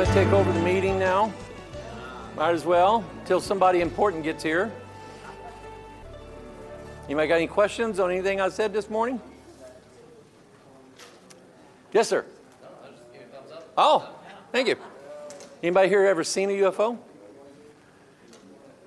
going 0.00 0.14
to 0.14 0.24
take 0.24 0.32
over 0.32 0.50
the 0.50 0.60
meeting 0.60 0.98
now. 0.98 1.30
Might 2.34 2.52
as 2.52 2.64
well, 2.64 3.04
till 3.26 3.38
somebody 3.38 3.82
important 3.82 4.24
gets 4.24 4.42
here. 4.42 4.72
Anybody 7.04 7.28
got 7.28 7.34
any 7.34 7.46
questions 7.46 8.00
on 8.00 8.10
anything 8.10 8.40
I 8.40 8.48
said 8.48 8.72
this 8.72 8.88
morning? 8.88 9.20
Yes, 11.92 12.08
sir. 12.08 12.24
Oh, 13.76 14.08
thank 14.52 14.68
you. 14.68 14.76
Anybody 15.62 15.90
here 15.90 16.06
ever 16.06 16.24
seen 16.24 16.48
a 16.48 16.54
UFO? 16.54 16.96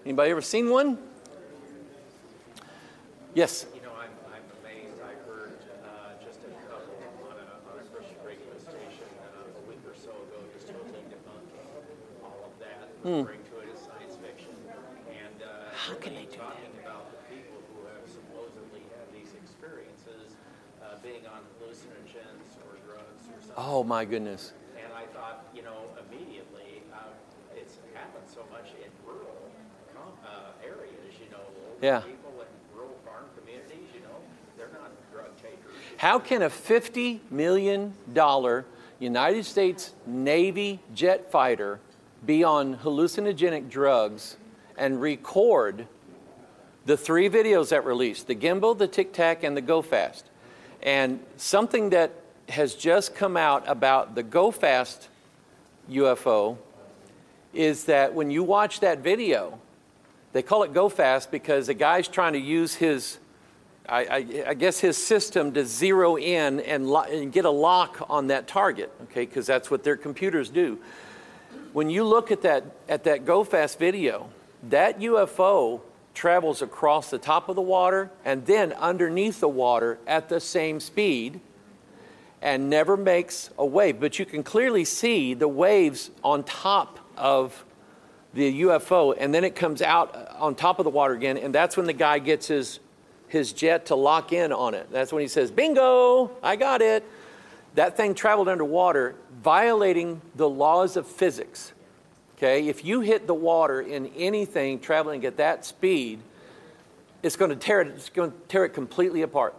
Anybody 0.06 0.32
ever 0.32 0.42
seen 0.42 0.72
one? 0.72 0.98
Yes. 3.36 3.68
You 3.76 3.82
know, 3.82 3.92
I'm, 3.92 4.10
I'm 4.34 4.42
amazed. 4.64 5.00
I 5.00 5.14
heard 5.30 5.60
uh, 5.86 6.26
just 6.26 6.40
a 6.40 6.50
couple 6.68 6.96
on 7.30 7.38
a, 7.38 7.70
on 7.70 7.80
a 7.80 7.86
Christian 7.94 8.18
radio 8.26 8.58
station 8.58 9.06
uh, 9.22 9.62
a 9.62 9.70
week 9.70 9.78
or 9.86 9.94
so 9.94 10.10
ago 10.10 10.44
just 10.54 10.68
totally 10.68 11.04
debunking 11.10 11.66
all 12.24 12.54
of 13.04 13.12
that, 13.12 13.18
referring 13.20 13.44
to 13.52 13.56
it 13.60 13.70
as 13.74 13.80
science 13.84 14.16
fiction. 14.24 14.54
And 15.12 15.38
uh, 15.44 15.72
How 15.76 15.96
can 15.96 16.16
they 16.16 16.26
do 16.26 16.38
that? 16.40 16.60
about 16.84 17.12
the 17.12 17.22
people 17.36 17.60
who 17.74 17.88
have 17.88 18.06
supposedly 18.08 18.84
had 18.96 19.06
these 19.14 19.32
experiences 19.36 20.36
uh, 20.84 20.96
being 21.04 21.24
on 21.28 21.42
hallucinogens 21.60 22.48
or 22.68 22.80
drugs 22.88 23.24
or 23.32 23.40
something. 23.42 23.56
Oh, 23.58 23.84
my 23.84 24.06
goodness. 24.06 24.54
And 24.76 24.92
I 24.94 25.06
thought, 25.16 25.48
you 25.56 25.64
know, 25.64 25.88
immediately, 26.10 26.84
uh, 26.94 27.12
it's 27.56 27.78
happened 27.94 28.26
so 28.28 28.42
much 28.52 28.72
in 28.80 28.90
rural 29.08 29.36
uh, 30.26 30.52
areas, 30.64 31.14
you 31.20 31.30
know, 31.32 31.44
Yeah. 31.82 32.00
people 32.02 32.32
in 32.42 32.48
rural 32.76 32.96
farm 33.06 33.26
communities, 33.38 33.90
you 33.94 34.02
know, 34.02 34.18
they're 34.58 34.72
not 34.74 34.92
drug 35.12 35.36
takers. 35.38 35.74
How 35.98 36.20
can 36.20 36.42
a 36.42 36.50
$50 36.50 37.20
million 37.32 37.94
United 39.00 39.46
States 39.46 39.94
Navy 40.06 40.80
jet 40.94 41.30
fighter 41.32 41.80
be 42.26 42.44
on 42.44 42.78
hallucinogenic 42.78 43.70
drugs 43.70 44.38
and 44.78 45.02
record 45.02 45.88
the 46.86 46.98
three 46.98 47.30
videos 47.30 47.70
that 47.70 47.86
released 47.86 48.28
the 48.28 48.36
gimbal, 48.36 48.78
the 48.78 48.88
tic 48.88 49.14
tac, 49.14 49.44
and 49.44 49.56
the 49.56 49.62
go 49.62 49.82
fast? 49.82 50.26
And 50.82 51.20
something 51.38 51.92
that 51.92 52.12
has 52.50 52.76
just 52.76 53.16
come 53.16 53.38
out 53.38 53.64
about 53.68 54.16
the 54.16 54.24
go 54.24 54.52
fast 54.52 55.08
UFO 55.90 56.58
is 57.54 57.86
that 57.86 58.14
when 58.14 58.32
you 58.32 58.44
watch 58.44 58.80
that 58.82 59.00
video, 59.00 59.60
they 60.34 60.42
call 60.42 60.64
it 60.64 60.74
go 60.74 60.90
fast 60.90 61.32
because 61.32 61.68
the 61.68 61.74
guy's 61.74 62.08
trying 62.08 62.34
to 62.34 62.40
use 62.40 62.76
his 62.76 63.20
I, 63.88 64.06
I, 64.06 64.44
I 64.48 64.54
guess 64.54 64.80
his 64.80 64.98
system 64.98 65.52
to 65.54 65.66
zero 65.66 66.18
in 66.18 66.62
and, 66.62 66.88
lo- 66.88 67.02
and 67.02 67.32
get 67.32 67.44
a 67.46 67.50
lock 67.50 68.06
on 68.10 68.28
that 68.28 68.48
target, 68.48 68.92
okay, 69.04 69.26
because 69.26 69.46
that's 69.46 69.70
what 69.70 69.84
their 69.84 69.98
computers 69.98 70.50
do. 70.50 70.80
When 71.74 71.90
you 71.90 72.04
look 72.04 72.32
at 72.32 72.42
that, 72.42 72.64
at 72.88 73.04
that 73.06 73.26
Go 73.26 73.44
Fast 73.44 73.80
video, 73.80 74.30
that 74.70 75.00
UFO 75.00 75.82
travels 76.14 76.62
across 76.62 77.10
the 77.10 77.18
top 77.18 77.50
of 77.50 77.56
the 77.56 77.62
water 77.62 78.12
and 78.24 78.46
then 78.46 78.72
underneath 78.74 79.40
the 79.40 79.50
water 79.50 79.98
at 80.06 80.30
the 80.30 80.40
same 80.40 80.80
speed 80.80 81.40
and 82.42 82.70
never 82.70 82.96
makes 82.96 83.50
a 83.58 83.66
wave. 83.66 84.00
But 84.00 84.20
you 84.20 84.26
can 84.26 84.44
clearly 84.44 84.86
see 84.86 85.34
the 85.34 85.48
waves 85.48 86.12
on 86.24 86.44
top 86.44 87.00
of 87.18 87.66
the 88.34 88.64
UFO, 88.64 89.16
and 89.18 89.34
then 89.34 89.44
it 89.44 89.56
comes 89.56 89.82
out 89.82 90.16
uh, 90.16 90.44
on 90.44 90.56
top 90.56 90.80
of 90.80 90.86
the 90.86 90.90
water 90.90 91.14
again, 91.14 91.38
and 91.38 91.54
that's 91.54 91.78
when 91.78 91.86
the 91.86 91.94
guy 91.94 92.20
gets 92.20 92.48
his 92.48 92.80
his 93.28 93.52
jet 93.52 93.88
to 93.88 93.96
lock 93.96 94.32
in 94.32 94.52
on 94.52 94.76
it. 94.76 94.88
That's 94.92 95.12
when 95.12 95.22
he 95.22 95.28
says, 95.28 95.50
Bingo, 95.50 96.30
I 96.44 96.56
got 96.56 96.84
it. 96.84 97.04
That 97.74 97.98
thing 97.98 98.14
traveled 98.14 98.48
underwater, 98.48 99.16
violating 99.44 100.22
the 100.36 100.50
laws 100.50 100.98
of 100.98 101.06
physics. 101.06 101.74
Okay, 102.38 102.68
if 102.68 102.84
you 102.84 103.02
hit 103.02 103.28
the 103.28 103.34
water 103.34 103.82
in 103.82 104.08
anything 104.18 104.80
traveling 104.80 105.26
at 105.26 105.38
that 105.38 105.66
speed, 105.66 106.20
it's 107.22 107.36
going 107.36 107.50
to 107.50 107.56
tear 107.56 107.82
it, 107.82 107.88
it's 107.88 108.10
going 108.10 108.32
to 108.32 108.38
tear 108.48 108.66
it 108.66 108.70
completely 108.70 109.22
apart. 109.22 109.56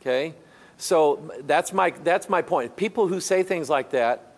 Okay? 0.00 0.34
So 0.78 1.30
that's 1.46 1.72
my 1.72 1.90
that's 1.90 2.28
my 2.28 2.42
point. 2.42 2.76
People 2.76 3.08
who 3.08 3.20
say 3.20 3.42
things 3.42 3.70
like 3.70 3.90
that, 3.90 4.34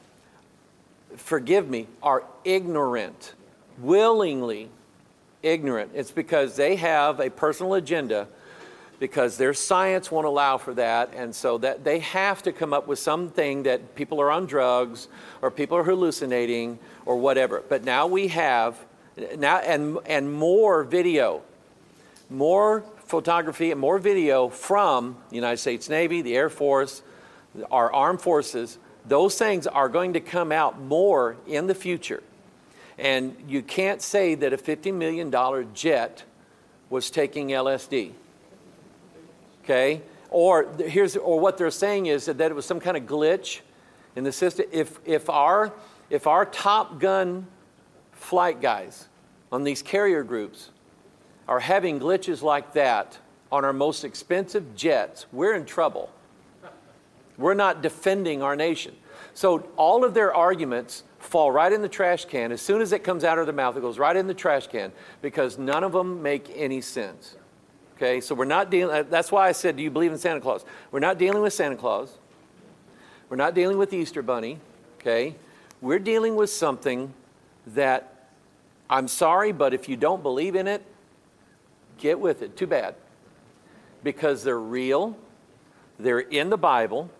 forgive 1.16 1.68
me, 1.68 1.88
are 2.02 2.24
ignorant, 2.44 3.34
willingly 3.78 4.68
ignorant. 5.42 5.92
It's 5.94 6.10
because 6.10 6.56
they 6.56 6.76
have 6.76 7.20
a 7.20 7.30
personal 7.30 7.74
agenda 7.74 8.28
because 9.04 9.36
their 9.36 9.52
science 9.52 10.10
won't 10.10 10.26
allow 10.26 10.56
for 10.56 10.72
that 10.72 11.12
and 11.14 11.34
so 11.34 11.58
that 11.58 11.84
they 11.84 11.98
have 11.98 12.42
to 12.42 12.50
come 12.50 12.72
up 12.72 12.86
with 12.86 12.98
something 12.98 13.64
that 13.64 13.94
people 13.94 14.18
are 14.18 14.30
on 14.30 14.46
drugs 14.46 15.08
or 15.42 15.50
people 15.50 15.76
are 15.76 15.84
hallucinating 15.84 16.78
or 17.04 17.18
whatever 17.18 17.62
but 17.68 17.84
now 17.84 18.06
we 18.06 18.28
have 18.28 18.82
now 19.36 19.58
and 19.58 19.98
and 20.06 20.32
more 20.32 20.84
video 20.84 21.42
more 22.30 22.82
photography 23.04 23.70
and 23.72 23.78
more 23.78 23.98
video 23.98 24.48
from 24.48 25.18
the 25.28 25.34
United 25.36 25.58
States 25.58 25.90
Navy, 25.90 26.22
the 26.22 26.34
Air 26.34 26.48
Force, 26.48 27.02
our 27.70 27.92
armed 27.92 28.22
forces. 28.22 28.78
Those 29.06 29.36
things 29.36 29.66
are 29.66 29.90
going 29.90 30.14
to 30.14 30.20
come 30.20 30.50
out 30.50 30.80
more 30.80 31.36
in 31.46 31.66
the 31.66 31.74
future. 31.74 32.22
And 32.96 33.36
you 33.46 33.60
can't 33.60 34.00
say 34.00 34.34
that 34.36 34.54
a 34.54 34.56
$50 34.56 34.94
million 34.94 35.30
jet 35.74 36.24
was 36.88 37.10
taking 37.10 37.48
LSD 37.48 38.14
okay? 39.64 40.02
Or 40.30 40.68
here's 40.78 41.16
or 41.16 41.40
what 41.40 41.58
they're 41.58 41.70
saying 41.70 42.06
is 42.06 42.26
that, 42.26 42.38
that 42.38 42.50
it 42.50 42.54
was 42.54 42.66
some 42.66 42.80
kind 42.80 42.96
of 42.96 43.04
glitch 43.04 43.60
in 44.16 44.24
the 44.24 44.32
system. 44.32 44.66
If 44.70 44.98
if 45.04 45.28
our 45.28 45.72
if 46.10 46.26
our 46.26 46.44
top 46.44 47.00
gun 47.00 47.46
flight 48.12 48.60
guys 48.60 49.08
on 49.50 49.64
these 49.64 49.82
carrier 49.82 50.22
groups 50.22 50.70
are 51.48 51.60
having 51.60 52.00
glitches 52.00 52.42
like 52.42 52.72
that 52.72 53.18
on 53.52 53.64
our 53.64 53.72
most 53.72 54.04
expensive 54.04 54.74
jets, 54.74 55.26
we're 55.32 55.54
in 55.54 55.64
trouble. 55.64 56.10
We're 57.36 57.54
not 57.54 57.82
defending 57.82 58.42
our 58.42 58.56
nation. 58.56 58.94
So 59.34 59.68
all 59.76 60.04
of 60.04 60.14
their 60.14 60.32
arguments 60.32 61.02
fall 61.18 61.50
right 61.50 61.72
in 61.72 61.82
the 61.82 61.88
trash 61.88 62.24
can. 62.24 62.52
As 62.52 62.60
soon 62.62 62.80
as 62.80 62.92
it 62.92 63.02
comes 63.02 63.24
out 63.24 63.38
of 63.38 63.46
their 63.46 63.54
mouth, 63.54 63.76
it 63.76 63.80
goes 63.80 63.98
right 63.98 64.14
in 64.14 64.26
the 64.26 64.34
trash 64.34 64.68
can 64.68 64.92
because 65.20 65.58
none 65.58 65.82
of 65.82 65.92
them 65.92 66.22
make 66.22 66.50
any 66.54 66.80
sense. 66.80 67.36
Okay, 67.96 68.20
so 68.20 68.34
we're 68.34 68.44
not 68.44 68.70
dealing, 68.70 69.06
that's 69.08 69.30
why 69.30 69.48
I 69.48 69.52
said, 69.52 69.76
do 69.76 69.82
you 69.82 69.90
believe 69.90 70.10
in 70.10 70.18
Santa 70.18 70.40
Claus? 70.40 70.64
We're 70.90 70.98
not 70.98 71.16
dealing 71.16 71.42
with 71.42 71.52
Santa 71.52 71.76
Claus. 71.76 72.18
We're 73.28 73.36
not 73.36 73.54
dealing 73.54 73.78
with 73.78 73.90
the 73.90 73.98
Easter 73.98 74.20
Bunny. 74.20 74.58
Okay, 74.98 75.36
we're 75.80 76.00
dealing 76.00 76.34
with 76.34 76.50
something 76.50 77.12
that 77.68 78.28
I'm 78.90 79.06
sorry, 79.06 79.52
but 79.52 79.72
if 79.74 79.88
you 79.88 79.96
don't 79.96 80.22
believe 80.22 80.56
in 80.56 80.66
it, 80.66 80.82
get 81.98 82.18
with 82.18 82.42
it. 82.42 82.56
Too 82.56 82.66
bad. 82.66 82.96
Because 84.02 84.42
they're 84.42 84.58
real, 84.58 85.16
they're 85.98 86.20
in 86.20 86.50
the 86.50 86.58
Bible, 86.58 87.10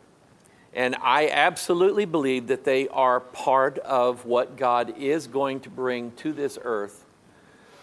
and 0.75 0.97
I 1.01 1.29
absolutely 1.29 2.05
believe 2.05 2.49
that 2.49 2.65
they 2.65 2.89
are 2.89 3.21
part 3.21 3.79
of 3.79 4.27
what 4.27 4.57
God 4.57 4.99
is 4.99 5.29
going 5.29 5.61
to 5.61 5.71
bring 5.71 6.11
to 6.17 6.33
this 6.33 6.59
earth 6.61 7.05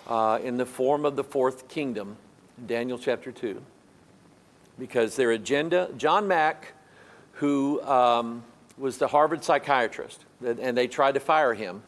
uh, 0.07 0.39
in 0.43 0.57
the 0.57 0.65
form 0.65 1.05
of 1.05 1.15
the 1.15 1.23
fourth 1.23 1.69
kingdom, 1.69 2.17
Daniel 2.65 2.97
chapter 2.97 3.31
2. 3.31 3.61
Because 4.77 5.15
their 5.15 5.31
agenda, 5.31 5.89
John 5.97 6.27
Mack, 6.27 6.73
who 7.33 7.81
um, 7.83 8.43
was 8.77 8.97
the 8.97 9.07
Harvard 9.07 9.43
psychiatrist, 9.43 10.23
and 10.43 10.77
they 10.77 10.87
tried 10.87 11.13
to 11.13 11.19
fire 11.19 11.53
him 11.53 11.83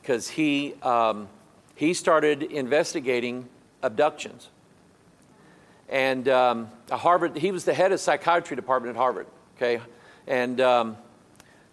because 0.00 0.28
he, 0.28 0.74
um, 0.82 1.28
he 1.74 1.94
started 1.94 2.42
investigating 2.42 3.48
abductions. 3.82 4.48
And 5.88 6.28
um, 6.28 6.70
Harvard, 6.90 7.36
he 7.36 7.52
was 7.52 7.64
the 7.64 7.74
head 7.74 7.92
of 7.92 8.00
psychiatry 8.00 8.56
department 8.56 8.96
at 8.96 8.98
Harvard, 8.98 9.26
okay? 9.56 9.80
And 10.26 10.60
um, 10.60 10.96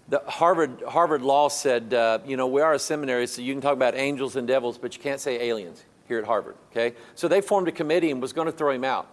the 0.08 0.20
Harvard, 0.28 0.84
Harvard 0.88 1.24
Law 1.24 1.48
said, 1.50 1.94
uh, 1.94 2.20
you 2.26 2.38
know, 2.38 2.48
we 2.48 2.62
are 2.62 2.74
a 2.74 2.80
seminary, 2.80 3.26
so 3.26 3.42
you 3.42 3.54
can 3.54 3.62
talk 3.62 3.74
about 3.74 3.96
angels 3.96 4.36
and 4.36 4.48
devils, 4.48 4.78
but 4.78 4.96
you 4.96 5.02
can't 5.02 5.20
say 5.20 5.50
aliens 5.50 5.84
here 6.08 6.20
at 6.20 6.26
Harvard, 6.26 6.56
okay? 6.72 6.96
So 7.16 7.28
they 7.28 7.42
formed 7.42 7.68
a 7.68 7.72
committee 7.72 8.12
and 8.12 8.22
was 8.22 8.34
going 8.34 8.48
to 8.48 8.52
throw 8.52 8.72
him 8.72 8.84
out. 8.84 9.08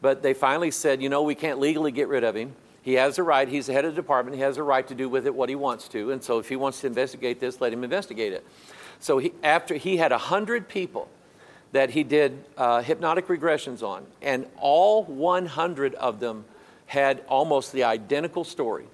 But 0.00 0.22
they 0.22 0.34
finally 0.34 0.70
said, 0.70 1.02
you 1.02 1.08
know, 1.08 1.22
we 1.22 1.34
can't 1.34 1.58
legally 1.58 1.92
get 1.92 2.08
rid 2.08 2.24
of 2.24 2.34
him. 2.34 2.54
He 2.82 2.94
has 2.94 3.18
a 3.18 3.22
right, 3.22 3.48
he's 3.48 3.66
the 3.66 3.72
head 3.72 3.84
of 3.84 3.94
the 3.94 4.00
department, 4.00 4.36
he 4.36 4.42
has 4.42 4.58
a 4.58 4.62
right 4.62 4.86
to 4.86 4.94
do 4.94 5.08
with 5.08 5.26
it 5.26 5.34
what 5.34 5.48
he 5.48 5.54
wants 5.54 5.88
to. 5.88 6.12
And 6.12 6.22
so 6.22 6.38
if 6.38 6.48
he 6.48 6.56
wants 6.56 6.80
to 6.82 6.86
investigate 6.86 7.40
this, 7.40 7.60
let 7.60 7.72
him 7.72 7.82
investigate 7.82 8.32
it. 8.32 8.46
So 9.00 9.18
he, 9.18 9.32
after 9.42 9.74
he 9.74 9.96
had 9.96 10.12
100 10.12 10.68
people 10.68 11.08
that 11.72 11.90
he 11.90 12.04
did 12.04 12.44
uh, 12.56 12.82
hypnotic 12.82 13.26
regressions 13.26 13.82
on, 13.82 14.06
and 14.22 14.46
all 14.56 15.02
100 15.04 15.94
of 15.96 16.20
them 16.20 16.44
had 16.86 17.24
almost 17.28 17.72
the 17.72 17.84
identical 17.84 18.44
story 18.44 18.86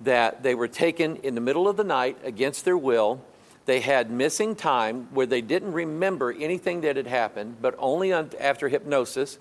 that 0.00 0.42
they 0.42 0.54
were 0.54 0.68
taken 0.68 1.16
in 1.16 1.34
the 1.34 1.40
middle 1.40 1.66
of 1.66 1.76
the 1.76 1.84
night 1.84 2.18
against 2.22 2.64
their 2.64 2.76
will. 2.76 3.24
They 3.66 3.80
had 3.80 4.10
missing 4.10 4.56
time 4.56 5.08
where 5.12 5.26
they 5.26 5.40
didn't 5.40 5.72
remember 5.72 6.32
anything 6.32 6.82
that 6.82 6.96
had 6.96 7.06
happened, 7.06 7.56
but 7.62 7.74
only 7.78 8.12
on, 8.12 8.30
after 8.38 8.68
hypnosis. 8.68 9.38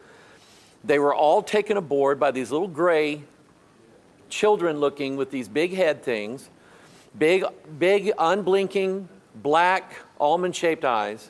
They 0.83 0.99
were 0.99 1.13
all 1.13 1.41
taken 1.41 1.77
aboard 1.77 2.19
by 2.19 2.31
these 2.31 2.51
little 2.51 2.67
gray 2.67 3.23
children 4.29 4.79
looking 4.79 5.17
with 5.17 5.29
these 5.29 5.47
big 5.47 5.73
head 5.73 6.03
things, 6.03 6.49
big, 7.17 7.43
big, 7.77 8.11
unblinking, 8.17 9.07
black, 9.35 9.93
almond 10.19 10.55
shaped 10.55 10.85
eyes. 10.85 11.29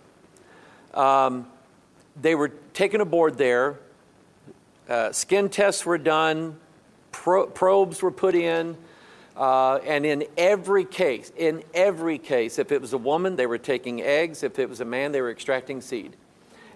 Um, 0.94 1.48
they 2.22 2.36
were 2.36 2.50
taken 2.74 3.02
aboard 3.02 3.38
there. 3.38 3.80
Uh, 4.88 5.12
skin 5.12 5.50
tests 5.50 5.86
were 5.86 5.98
done, 5.98 6.60
pro- 7.12 7.48
probes 7.48 8.02
were 8.02 8.12
put 8.12 8.36
in. 8.36 8.78
Uh, 9.36 9.78
and 9.78 10.06
in 10.06 10.26
every 10.38 10.86
case, 10.86 11.32
in 11.36 11.64
every 11.74 12.18
case, 12.18 12.60
if 12.60 12.72
it 12.72 12.80
was 12.80 12.94
a 12.94 12.98
woman, 12.98 13.36
they 13.36 13.48
were 13.48 13.58
taking 13.58 14.02
eggs. 14.02 14.44
If 14.44 14.60
it 14.60 14.70
was 14.70 14.80
a 14.80 14.86
man, 14.86 15.12
they 15.12 15.22
were 15.22 15.32
extracting 15.32 15.82
seed. 15.82 16.16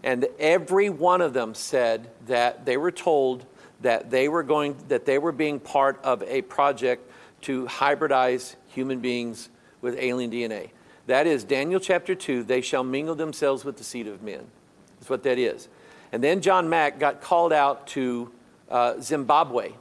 And 0.04 0.28
every 0.40 0.90
one 0.90 1.22
of 1.22 1.34
them 1.34 1.54
said 1.54 2.10
that 2.28 2.66
they 2.66 2.78
were 2.78 2.92
told 2.92 3.46
that 3.82 4.10
they 4.10 4.28
were 4.28 4.44
going, 4.44 4.76
that 4.88 5.06
they 5.06 5.20
were 5.20 5.32
being 5.32 5.60
part 5.60 6.00
of 6.04 6.24
a 6.24 6.42
project 6.44 7.10
to 7.42 7.66
hybridize 7.66 8.56
human 8.68 9.00
beings 9.00 9.50
with 9.82 9.96
alien 10.00 10.32
DNA. 10.32 10.72
That 11.06 11.28
is 11.28 11.44
Daniel 11.44 11.80
chapter 11.80 12.16
2, 12.16 12.44
they 12.44 12.62
shall 12.62 12.84
mingle 12.84 13.16
themselves 13.16 13.64
with 13.64 13.78
the 13.78 13.84
seed 13.84 14.08
of 14.08 14.22
men. 14.22 14.46
That's 15.00 15.10
what 15.10 15.24
that 15.24 15.38
is. 15.38 15.70
And 16.12 16.24
then 16.24 16.42
John 16.42 16.70
Mack 16.70 17.00
got 17.00 17.22
called 17.22 17.54
out 17.54 17.88
to 17.88 18.32
uh, 18.70 19.00
Zimbabwe 19.00 19.74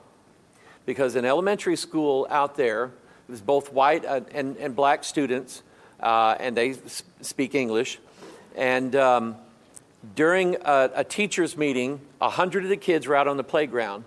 because 0.87 1.17
an 1.17 1.25
elementary 1.25 1.77
school 1.77 2.27
out 2.31 2.57
there, 2.57 2.85
it 2.85 3.31
was 3.31 3.41
both 3.41 3.73
white 3.73 4.05
and, 4.05 4.57
and 4.57 4.75
black 4.75 5.05
students, 5.05 5.63
uh, 6.01 6.37
and 6.39 6.57
they 6.57 6.75
speak 7.21 7.55
English. 7.55 7.99
And 8.55 8.95
um, 8.97 9.37
during 10.15 10.57
a, 10.65 10.91
a 10.95 11.05
teacher's 11.05 11.57
meeting, 11.57 12.01
a 12.21 12.31
hundred 12.31 12.63
of 12.63 12.71
the 12.71 12.77
kids 12.77 13.07
were 13.07 13.17
out 13.17 13.29
on 13.29 13.37
the 13.37 13.45
playground. 13.45 14.05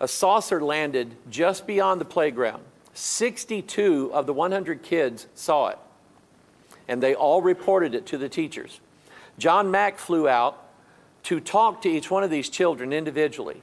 A 0.00 0.08
saucer 0.08 0.60
landed 0.60 1.14
just 1.30 1.66
beyond 1.66 2.00
the 2.00 2.06
playground. 2.06 2.62
62 2.94 4.10
of 4.12 4.26
the 4.26 4.32
100 4.32 4.82
kids 4.82 5.26
saw 5.34 5.68
it, 5.68 5.78
and 6.88 7.02
they 7.02 7.14
all 7.14 7.42
reported 7.42 7.94
it 7.94 8.06
to 8.06 8.18
the 8.18 8.28
teachers. 8.28 8.80
John 9.38 9.70
Mack 9.70 9.98
flew 9.98 10.28
out 10.28 10.60
to 11.24 11.40
talk 11.40 11.82
to 11.82 11.88
each 11.88 12.10
one 12.10 12.22
of 12.22 12.30
these 12.30 12.48
children 12.48 12.92
individually. 12.92 13.62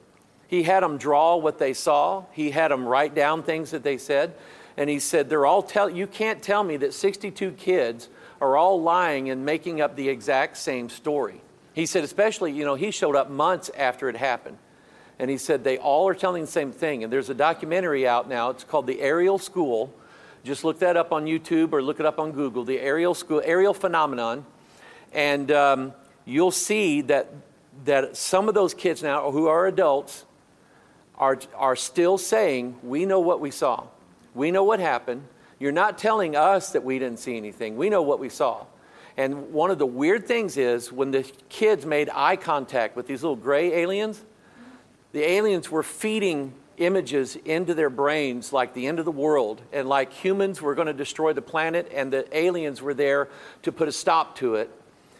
He 0.51 0.63
had 0.63 0.83
them 0.83 0.97
draw 0.97 1.37
what 1.37 1.59
they 1.59 1.73
saw. 1.73 2.25
He 2.33 2.51
had 2.51 2.71
them 2.71 2.85
write 2.85 3.15
down 3.15 3.41
things 3.41 3.71
that 3.71 3.83
they 3.83 3.97
said. 3.97 4.33
And 4.75 4.89
he 4.89 4.99
said, 4.99 5.29
They're 5.29 5.45
all 5.45 5.63
tell 5.63 5.89
you 5.89 6.05
can't 6.05 6.43
tell 6.43 6.61
me 6.61 6.75
that 6.75 6.93
62 6.93 7.53
kids 7.53 8.09
are 8.41 8.57
all 8.57 8.81
lying 8.81 9.29
and 9.29 9.45
making 9.45 9.79
up 9.79 9.95
the 9.95 10.09
exact 10.09 10.57
same 10.57 10.89
story. 10.89 11.39
He 11.73 11.85
said, 11.85 12.03
especially, 12.03 12.51
you 12.51 12.65
know, 12.65 12.75
he 12.75 12.91
showed 12.91 13.15
up 13.15 13.29
months 13.29 13.71
after 13.77 14.09
it 14.09 14.17
happened. 14.17 14.57
And 15.19 15.29
he 15.29 15.37
said, 15.37 15.63
they 15.63 15.77
all 15.77 16.09
are 16.09 16.13
telling 16.13 16.41
the 16.41 16.51
same 16.51 16.73
thing. 16.73 17.05
And 17.05 17.13
there's 17.13 17.29
a 17.29 17.33
documentary 17.33 18.05
out 18.05 18.27
now. 18.27 18.49
It's 18.49 18.65
called 18.65 18.87
The 18.87 18.99
Ariel 18.99 19.37
School. 19.37 19.93
Just 20.43 20.65
look 20.65 20.79
that 20.79 20.97
up 20.97 21.13
on 21.13 21.27
YouTube 21.27 21.71
or 21.71 21.81
look 21.81 22.01
it 22.01 22.05
up 22.05 22.19
on 22.19 22.33
Google. 22.33 22.65
The 22.65 22.81
Ariel 22.81 23.13
School, 23.13 23.41
Ariel 23.45 23.73
Phenomenon. 23.73 24.45
And 25.13 25.49
um, 25.51 25.93
you'll 26.25 26.51
see 26.51 26.99
that, 27.03 27.29
that 27.85 28.17
some 28.17 28.49
of 28.49 28.53
those 28.53 28.73
kids 28.73 29.01
now 29.01 29.31
who 29.31 29.47
are 29.47 29.65
adults 29.65 30.25
are, 31.21 31.39
are 31.55 31.75
still 31.77 32.17
saying, 32.17 32.77
We 32.83 33.05
know 33.05 33.21
what 33.21 33.39
we 33.39 33.51
saw. 33.51 33.85
We 34.33 34.51
know 34.51 34.63
what 34.63 34.79
happened. 34.79 35.23
You're 35.59 35.71
not 35.71 35.97
telling 35.97 36.35
us 36.35 36.71
that 36.71 36.83
we 36.83 36.97
didn't 36.97 37.19
see 37.19 37.37
anything. 37.37 37.77
We 37.77 37.89
know 37.89 38.01
what 38.01 38.19
we 38.19 38.29
saw. 38.29 38.65
And 39.15 39.53
one 39.53 39.69
of 39.69 39.77
the 39.77 39.85
weird 39.85 40.25
things 40.27 40.57
is 40.57 40.91
when 40.91 41.11
the 41.11 41.29
kids 41.49 41.85
made 41.85 42.09
eye 42.09 42.35
contact 42.35 42.95
with 42.95 43.05
these 43.05 43.21
little 43.21 43.35
gray 43.35 43.71
aliens, 43.73 44.23
the 45.11 45.23
aliens 45.23 45.69
were 45.69 45.83
feeding 45.83 46.53
images 46.77 47.35
into 47.45 47.75
their 47.75 47.89
brains 47.89 48.51
like 48.51 48.73
the 48.73 48.87
end 48.87 48.97
of 48.97 49.05
the 49.05 49.11
world 49.11 49.61
and 49.71 49.87
like 49.87 50.11
humans 50.11 50.61
were 50.61 50.73
going 50.73 50.87
to 50.87 50.93
destroy 50.93 51.31
the 51.31 51.41
planet 51.41 51.91
and 51.93 52.11
the 52.11 52.25
aliens 52.35 52.81
were 52.81 52.93
there 52.93 53.27
to 53.61 53.71
put 53.71 53.87
a 53.87 53.91
stop 53.91 54.35
to 54.37 54.55
it. 54.55 54.71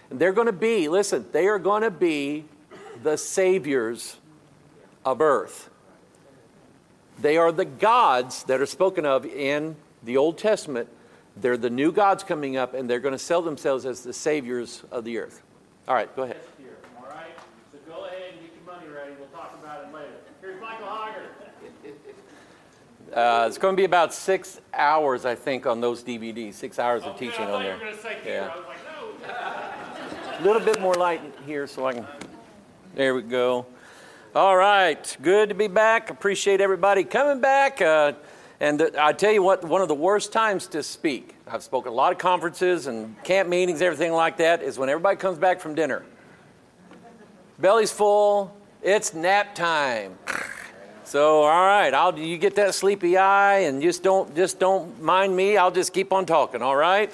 And 0.09 0.19
they're 0.19 0.33
going 0.33 0.47
to 0.47 0.53
be, 0.53 0.87
listen, 0.87 1.25
they 1.31 1.47
are 1.47 1.59
going 1.59 1.83
to 1.83 1.91
be 1.91 2.45
the 3.03 3.17
saviors 3.17 4.17
of 5.05 5.21
earth. 5.21 5.69
They 7.21 7.37
are 7.37 7.51
the 7.51 7.65
gods 7.65 8.43
that 8.43 8.59
are 8.61 8.65
spoken 8.65 9.05
of 9.05 9.25
in 9.25 9.75
the 10.03 10.17
Old 10.17 10.37
Testament. 10.37 10.89
They're 11.37 11.57
the 11.57 11.69
new 11.69 11.91
gods 11.91 12.23
coming 12.23 12.57
up, 12.57 12.73
and 12.73 12.89
they're 12.89 12.99
going 12.99 13.13
to 13.13 13.19
sell 13.19 13.41
themselves 13.41 13.85
as 13.85 14.01
the 14.01 14.11
saviors 14.13 14.83
of 14.91 15.03
the 15.03 15.17
earth. 15.19 15.43
All 15.87 15.93
right, 15.95 16.13
go 16.15 16.23
ahead. 16.23 16.41
All 16.97 17.05
right, 17.09 17.27
so 17.71 17.77
go 17.87 18.05
ahead 18.05 18.33
and 18.33 18.41
get 18.41 18.51
your 18.55 18.75
money 18.75 18.87
ready. 18.93 19.11
We'll 19.19 19.27
talk 19.29 19.57
about 19.61 19.85
it 19.87 19.93
later. 19.93 20.07
Here's 20.41 20.59
Michael 20.61 20.87
Hoggard. 20.87 21.27
Uh, 23.13 23.43
it's 23.45 23.57
going 23.57 23.73
to 23.73 23.77
be 23.77 23.83
about 23.83 24.13
six 24.13 24.61
hours, 24.73 25.25
I 25.25 25.35
think, 25.35 25.65
on 25.65 25.81
those 25.81 26.01
DVDs. 26.01 26.53
Six 26.53 26.79
hours 26.79 27.03
of 27.03 27.09
Okay, 27.15 27.27
teaching 27.27 27.43
on 27.43 27.61
there. 27.61 27.73
were 27.73 27.79
going 27.81 27.93
to 27.93 28.01
say 28.01 28.15
Yeah. 28.25 28.49
I 28.53 28.57
was 28.57 28.65
like, 28.67 28.77
no. 29.27 30.39
A 30.39 30.41
little 30.45 30.61
bit 30.61 30.79
more 30.79 30.93
light 30.93 31.21
here 31.45 31.67
so 31.67 31.85
I 31.87 31.93
can. 31.93 32.07
There 32.95 33.13
we 33.13 33.21
go. 33.21 33.65
All 34.33 34.55
right. 34.55 35.17
Good 35.21 35.49
to 35.49 35.55
be 35.55 35.67
back. 35.67 36.09
Appreciate 36.09 36.61
everybody 36.61 37.03
coming 37.03 37.41
back. 37.41 37.81
Uh, 37.81 38.13
and 38.61 38.79
th- 38.79 38.95
I 38.95 39.11
tell 39.11 39.33
you 39.33 39.43
what, 39.43 39.61
one 39.65 39.81
of 39.81 39.89
the 39.89 39.93
worst 39.93 40.31
times 40.31 40.67
to 40.67 40.83
speak, 40.83 41.35
I've 41.45 41.63
spoken 41.63 41.91
a 41.91 41.95
lot 41.95 42.13
of 42.13 42.17
conferences 42.17 42.87
and 42.87 43.21
camp 43.25 43.49
meetings, 43.49 43.81
everything 43.81 44.13
like 44.13 44.37
that, 44.37 44.63
is 44.63 44.79
when 44.79 44.87
everybody 44.87 45.17
comes 45.17 45.37
back 45.37 45.59
from 45.59 45.75
dinner. 45.75 46.05
Belly's 47.59 47.91
full, 47.91 48.55
it's 48.81 49.13
nap 49.13 49.53
time. 49.53 50.17
So, 51.03 51.41
all 51.41 51.65
right, 51.65 51.93
I'll, 51.93 52.17
you 52.17 52.37
get 52.37 52.55
that 52.55 52.73
sleepy 52.73 53.17
eye 53.17 53.59
and 53.59 53.81
just 53.81 54.01
don't, 54.01 54.33
just 54.33 54.59
don't 54.59 55.01
mind 55.01 55.35
me. 55.35 55.57
I'll 55.57 55.71
just 55.71 55.91
keep 55.91 56.13
on 56.13 56.25
talking, 56.25 56.61
all 56.61 56.77
right? 56.77 57.11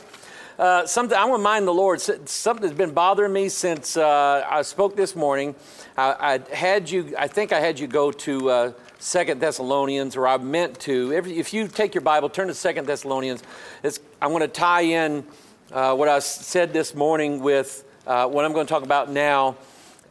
Uh, 0.57 0.87
something 0.87 1.15
I 1.15 1.23
want 1.25 1.39
to 1.39 1.43
mind 1.43 1.67
the 1.67 1.73
Lord. 1.73 2.01
Something 2.01 2.63
that's 2.63 2.75
been 2.75 2.91
bothering 2.91 3.31
me 3.31 3.47
since 3.47 3.95
uh, 3.95 4.43
I 4.49 4.63
spoke 4.63 4.95
this 4.95 5.15
morning. 5.15 5.53
I, 5.95 6.39
I, 6.49 6.55
had 6.55 6.89
you. 6.89 7.13
I 7.15 7.27
think 7.27 7.53
I 7.53 7.59
had 7.59 7.79
you 7.79 7.85
go 7.85 8.11
to 8.11 8.49
uh, 8.49 8.71
Second 8.97 9.39
Thessalonians, 9.39 10.15
or 10.15 10.27
I 10.27 10.37
meant 10.37 10.79
to. 10.81 11.13
If, 11.13 11.27
if 11.27 11.53
you 11.53 11.67
take 11.67 11.93
your 11.93 12.01
Bible, 12.01 12.27
turn 12.27 12.47
to 12.47 12.55
Second 12.55 12.87
Thessalonians. 12.87 13.43
It's, 13.83 13.99
I 14.19 14.25
want 14.25 14.41
to 14.45 14.47
tie 14.47 14.81
in 14.81 15.27
uh, 15.71 15.93
what 15.93 16.09
I 16.09 16.17
said 16.17 16.73
this 16.73 16.95
morning 16.95 17.39
with 17.39 17.83
uh, 18.07 18.27
what 18.27 18.43
I'm 18.43 18.51
going 18.51 18.65
to 18.65 18.73
talk 18.73 18.83
about 18.83 19.11
now, 19.11 19.57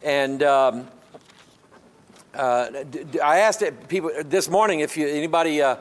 and. 0.01 0.43
Um, 0.43 0.87
I 2.39 3.39
asked 3.39 3.63
people 3.87 4.11
this 4.23 4.47
morning 4.47 4.81
if 4.81 4.95
you, 4.95 5.07
anybody 5.07 5.59
uh, 5.63 5.77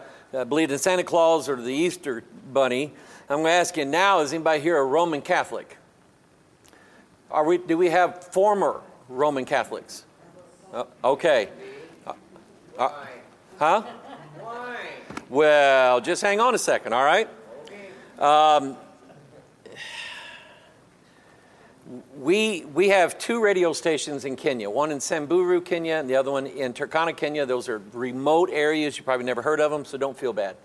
believed 0.49 0.73
in 0.73 0.79
Santa 0.79 1.05
Claus 1.05 1.51
or 1.51 1.57
the 1.57 1.69
Easter 1.69 2.25
Bunny. 2.51 2.95
I'm 3.29 3.39
going 3.39 3.47
to 3.47 3.51
ask 3.51 3.77
you 3.77 3.85
now: 3.85 4.21
Is 4.21 4.33
anybody 4.33 4.61
here 4.61 4.79
a 4.79 4.85
Roman 4.85 5.21
Catholic? 5.21 5.79
Are 7.31 7.45
we? 7.45 7.59
Do 7.59 7.77
we 7.77 7.89
have 7.89 8.23
former 8.23 8.81
Roman 9.09 9.45
Catholics? 9.45 10.05
Uh, 10.73 10.85
okay. 11.03 11.49
Uh, 12.07 12.13
uh, 12.79 13.05
huh? 13.59 13.83
Well, 15.29 16.01
just 16.01 16.23
hang 16.23 16.39
on 16.39 16.55
a 16.55 16.59
second. 16.59 16.93
All 16.93 17.05
right. 17.05 17.29
Um, 18.21 18.77
we, 22.17 22.65
we 22.75 22.89
have 22.89 23.19
two 23.19 23.43
radio 23.43 23.73
stations 23.73 24.25
in 24.25 24.37
Kenya, 24.37 24.71
one 24.71 24.91
in 24.91 25.01
Samburu, 25.01 25.61
Kenya, 25.61 25.95
and 25.95 26.09
the 26.09 26.17
other 26.17 26.31
one 26.31 26.47
in 26.47 26.73
Turkana, 26.73 27.17
Kenya. 27.17 27.45
Those 27.45 27.69
are 27.69 27.81
remote 27.93 28.51
areas. 28.53 28.97
You 28.97 29.05
probably 29.05 29.27
never 29.27 29.43
heard 29.43 29.61
of 29.61 29.71
them, 29.71 29.85
so 29.85 29.99
don't 29.99 30.17
feel 30.17 30.33
bad. 30.33 30.57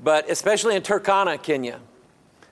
But 0.00 0.30
especially 0.30 0.76
in 0.76 0.82
Turkana, 0.82 1.42
Kenya, 1.42 1.80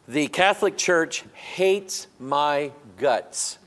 the 0.09 0.29
Catholic 0.29 0.77
Church 0.77 1.25
hates 1.33 2.07
my 2.19 2.73
guts. 2.97 3.59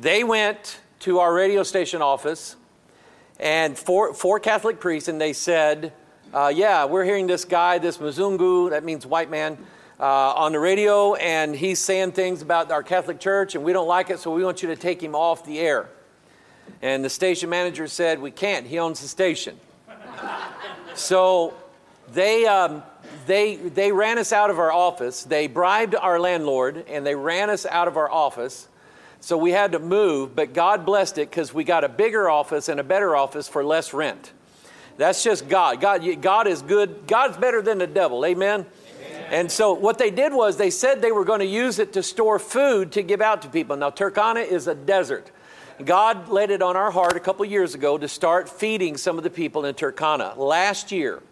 They 0.00 0.24
went 0.24 0.80
to 1.00 1.18
our 1.18 1.32
radio 1.32 1.62
station 1.62 2.02
office 2.02 2.56
and 3.38 3.76
four, 3.76 4.14
four 4.14 4.38
Catholic 4.40 4.80
priests, 4.80 5.08
and 5.08 5.20
they 5.20 5.32
said, 5.32 5.92
uh, 6.32 6.52
Yeah, 6.54 6.84
we're 6.84 7.04
hearing 7.04 7.26
this 7.26 7.44
guy, 7.44 7.78
this 7.78 7.98
Mzungu, 7.98 8.70
that 8.70 8.84
means 8.84 9.04
white 9.04 9.30
man, 9.30 9.58
uh, 9.98 10.32
on 10.34 10.52
the 10.52 10.60
radio, 10.60 11.14
and 11.14 11.54
he's 11.54 11.78
saying 11.78 12.12
things 12.12 12.42
about 12.42 12.70
our 12.70 12.82
Catholic 12.82 13.20
Church, 13.20 13.54
and 13.54 13.64
we 13.64 13.72
don't 13.72 13.88
like 13.88 14.10
it, 14.10 14.18
so 14.18 14.32
we 14.32 14.44
want 14.44 14.62
you 14.62 14.68
to 14.68 14.76
take 14.76 15.02
him 15.02 15.14
off 15.14 15.44
the 15.44 15.60
air. 15.60 15.88
And 16.80 17.04
the 17.04 17.10
station 17.10 17.50
manager 17.50 17.86
said, 17.86 18.20
We 18.20 18.30
can't, 18.30 18.66
he 18.66 18.78
owns 18.78 19.00
the 19.00 19.08
station. 19.08 19.58
so 20.94 21.54
they, 22.12 22.46
um, 22.46 22.82
they, 23.26 23.56
they 23.56 23.92
ran 23.92 24.18
us 24.18 24.32
out 24.32 24.50
of 24.50 24.58
our 24.58 24.72
office. 24.72 25.24
They 25.24 25.46
bribed 25.46 25.94
our 25.94 26.18
landlord, 26.18 26.84
and 26.88 27.06
they 27.06 27.14
ran 27.14 27.50
us 27.50 27.66
out 27.66 27.88
of 27.88 27.96
our 27.96 28.10
office. 28.10 28.68
So 29.20 29.38
we 29.38 29.52
had 29.52 29.72
to 29.72 29.78
move, 29.78 30.34
but 30.34 30.52
God 30.52 30.84
blessed 30.84 31.18
it 31.18 31.30
because 31.30 31.54
we 31.54 31.62
got 31.62 31.84
a 31.84 31.88
bigger 31.88 32.28
office 32.28 32.68
and 32.68 32.80
a 32.80 32.84
better 32.84 33.14
office 33.14 33.46
for 33.46 33.64
less 33.64 33.94
rent. 33.94 34.32
That's 34.96 35.22
just 35.22 35.48
God. 35.48 35.80
God, 35.80 36.20
God 36.20 36.46
is 36.46 36.60
good. 36.60 37.06
God's 37.06 37.36
better 37.36 37.62
than 37.62 37.78
the 37.78 37.86
devil. 37.86 38.24
Amen? 38.24 38.66
And 39.30 39.50
so 39.50 39.72
what 39.72 39.96
they 39.96 40.10
did 40.10 40.32
was 40.32 40.56
they 40.56 40.70
said 40.70 41.00
they 41.00 41.12
were 41.12 41.24
going 41.24 41.40
to 41.40 41.46
use 41.46 41.78
it 41.78 41.92
to 41.94 42.02
store 42.02 42.38
food 42.38 42.92
to 42.92 43.02
give 43.02 43.20
out 43.20 43.42
to 43.42 43.48
people. 43.48 43.76
Now 43.76 43.90
Turkana 43.90 44.46
is 44.46 44.66
a 44.66 44.74
desert. 44.74 45.30
God 45.84 46.28
laid 46.28 46.50
it 46.50 46.60
on 46.60 46.76
our 46.76 46.90
heart 46.90 47.16
a 47.16 47.20
couple 47.20 47.44
years 47.44 47.74
ago 47.74 47.96
to 47.96 48.08
start 48.08 48.48
feeding 48.48 48.96
some 48.96 49.18
of 49.18 49.24
the 49.24 49.30
people 49.30 49.64
in 49.64 49.74
Turkana. 49.74 50.36
Last 50.36 50.92
year, 50.92 51.22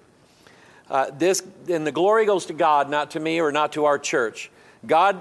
uh, 0.91 1.11
this, 1.17 1.43
and 1.69 1.87
the 1.87 1.93
glory 1.93 2.27
goes 2.27 2.47
to 2.47 2.53
God, 2.53 2.91
not 2.91 3.13
to 3.13 3.21
me 3.21 3.41
or 3.41 3.53
not 3.53 3.73
to 3.73 3.85
our 3.85 3.99
church. 3.99 4.51
God, 4.87 5.21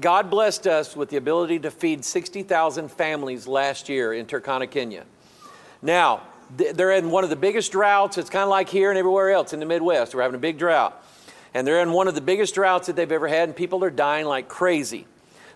God 0.00 0.30
blessed 0.30 0.66
us 0.66 0.96
with 0.96 1.10
the 1.10 1.16
ability 1.16 1.58
to 1.60 1.70
feed 1.70 2.04
60,000 2.04 2.90
families 2.90 3.46
last 3.46 3.88
year 3.88 4.14
in 4.14 4.26
Turkana, 4.26 4.70
Kenya. 4.70 5.04
Now, 5.82 6.22
they're 6.56 6.92
in 6.92 7.10
one 7.10 7.24
of 7.24 7.30
the 7.30 7.36
biggest 7.36 7.70
droughts. 7.72 8.18
It's 8.18 8.30
kind 8.30 8.44
of 8.44 8.48
like 8.48 8.68
here 8.68 8.90
and 8.90 8.98
everywhere 8.98 9.30
else 9.30 9.52
in 9.52 9.60
the 9.60 9.66
Midwest. 9.66 10.14
We're 10.14 10.22
having 10.22 10.36
a 10.36 10.38
big 10.38 10.58
drought. 10.58 11.04
And 11.52 11.66
they're 11.66 11.82
in 11.82 11.92
one 11.92 12.08
of 12.08 12.14
the 12.14 12.20
biggest 12.20 12.54
droughts 12.54 12.86
that 12.86 12.96
they've 12.96 13.10
ever 13.10 13.28
had, 13.28 13.48
and 13.48 13.56
people 13.56 13.84
are 13.84 13.90
dying 13.90 14.26
like 14.26 14.48
crazy. 14.48 15.06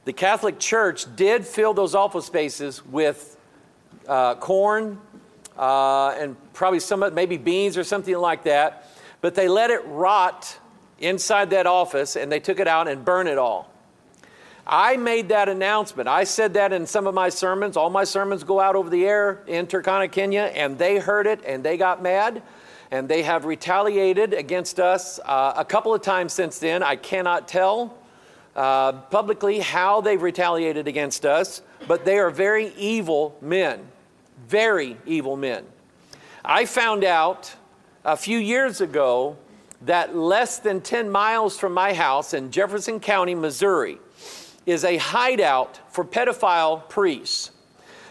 The 0.05 0.13
Catholic 0.13 0.59
Church 0.59 1.07
did 1.17 1.47
fill 1.47 1.73
those 1.73 1.95
office 1.95 2.27
spaces 2.27 2.85
with 2.85 3.37
uh, 4.07 4.35
corn 4.35 4.99
uh, 5.57 6.11
and 6.11 6.37
probably 6.53 6.81
some, 6.81 7.15
maybe 7.15 7.37
beans 7.37 7.77
or 7.77 7.85
something 7.85 8.17
like 8.17 8.45
that, 8.45 8.84
but 9.25 9.35
they 9.35 9.49
let 9.49 9.71
it 9.71 9.81
rot 9.87 10.59
inside 10.99 11.49
that 11.49 11.67
office 11.67 12.15
and 12.15 12.31
they 12.31 12.39
took 12.39 12.61
it 12.61 12.69
out 12.69 12.89
and 12.89 13.07
burned 13.07 13.27
it 13.27 13.39
all. 13.39 13.71
I 14.67 14.99
made 14.99 15.31
that 15.31 15.49
announcement. 15.49 16.11
I 16.11 16.25
said 16.25 16.53
that 16.53 16.75
in 16.75 16.87
some 16.87 17.07
of 17.07 17.15
my 17.15 17.31
sermons. 17.31 17.79
All 17.79 17.89
my 17.89 18.05
sermons 18.05 18.45
go 18.45 18.61
out 18.61 18.77
over 18.77 18.91
the 18.91 19.07
air 19.07 19.43
in 19.47 19.67
Turkana, 19.67 20.13
Kenya, 20.13 20.53
and 20.55 20.77
they 20.77 20.99
heard 20.99 21.27
it 21.27 21.41
and 21.47 21.65
they 21.65 21.79
got 21.79 22.03
mad 22.03 22.43
and 22.91 23.09
they 23.09 23.23
have 23.23 23.47
retaliated 23.47 24.35
against 24.35 24.79
us 24.79 25.19
uh, 25.25 25.55
a 25.57 25.65
couple 25.65 25.95
of 25.95 26.03
times 26.03 26.35
since 26.35 26.59
then. 26.59 26.83
I 26.83 26.97
cannot 26.97 27.49
tell 27.49 27.97
uh, 28.55 28.93
publicly 28.93 29.59
how 29.59 30.03
they've 30.03 30.21
retaliated 30.21 30.87
against 30.87 31.25
us, 31.25 31.63
but 31.89 32.05
they 32.05 32.19
are 32.19 32.29
very 32.29 32.75
evil 32.77 33.39
men. 33.41 33.87
Very 34.49 34.99
evil 35.07 35.35
men. 35.35 35.65
I 36.45 36.67
found 36.67 37.05
out 37.05 37.57
a 38.05 38.17
few 38.17 38.39
years 38.39 38.81
ago 38.81 39.37
that 39.83 40.15
less 40.15 40.59
than 40.59 40.81
10 40.81 41.11
miles 41.11 41.59
from 41.59 41.73
my 41.73 41.95
house 41.95 42.35
in 42.35 42.51
Jefferson 42.51 43.01
County, 43.01 43.35
Missouri, 43.35 43.99
is 44.67 44.85
a 44.85 44.97
hideout 44.97 45.81
for 45.93 46.05
pedophile 46.05 46.89
priests. 46.89 47.51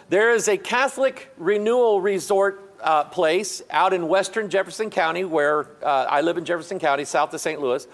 There 0.09 0.31
is 0.31 0.47
a 0.47 0.57
Catholic 0.57 1.31
renewal 1.37 2.01
resort 2.01 2.75
uh, 2.81 3.05
place 3.05 3.61
out 3.69 3.93
in 3.93 4.07
western 4.07 4.49
Jefferson 4.49 4.89
County, 4.89 5.23
where 5.23 5.67
uh, 5.83 6.07
I 6.09 6.21
live 6.21 6.37
in 6.37 6.45
Jefferson 6.45 6.79
County, 6.79 7.05
south 7.05 7.33
of 7.33 7.39
St. 7.39 7.61
Louis. 7.61 7.87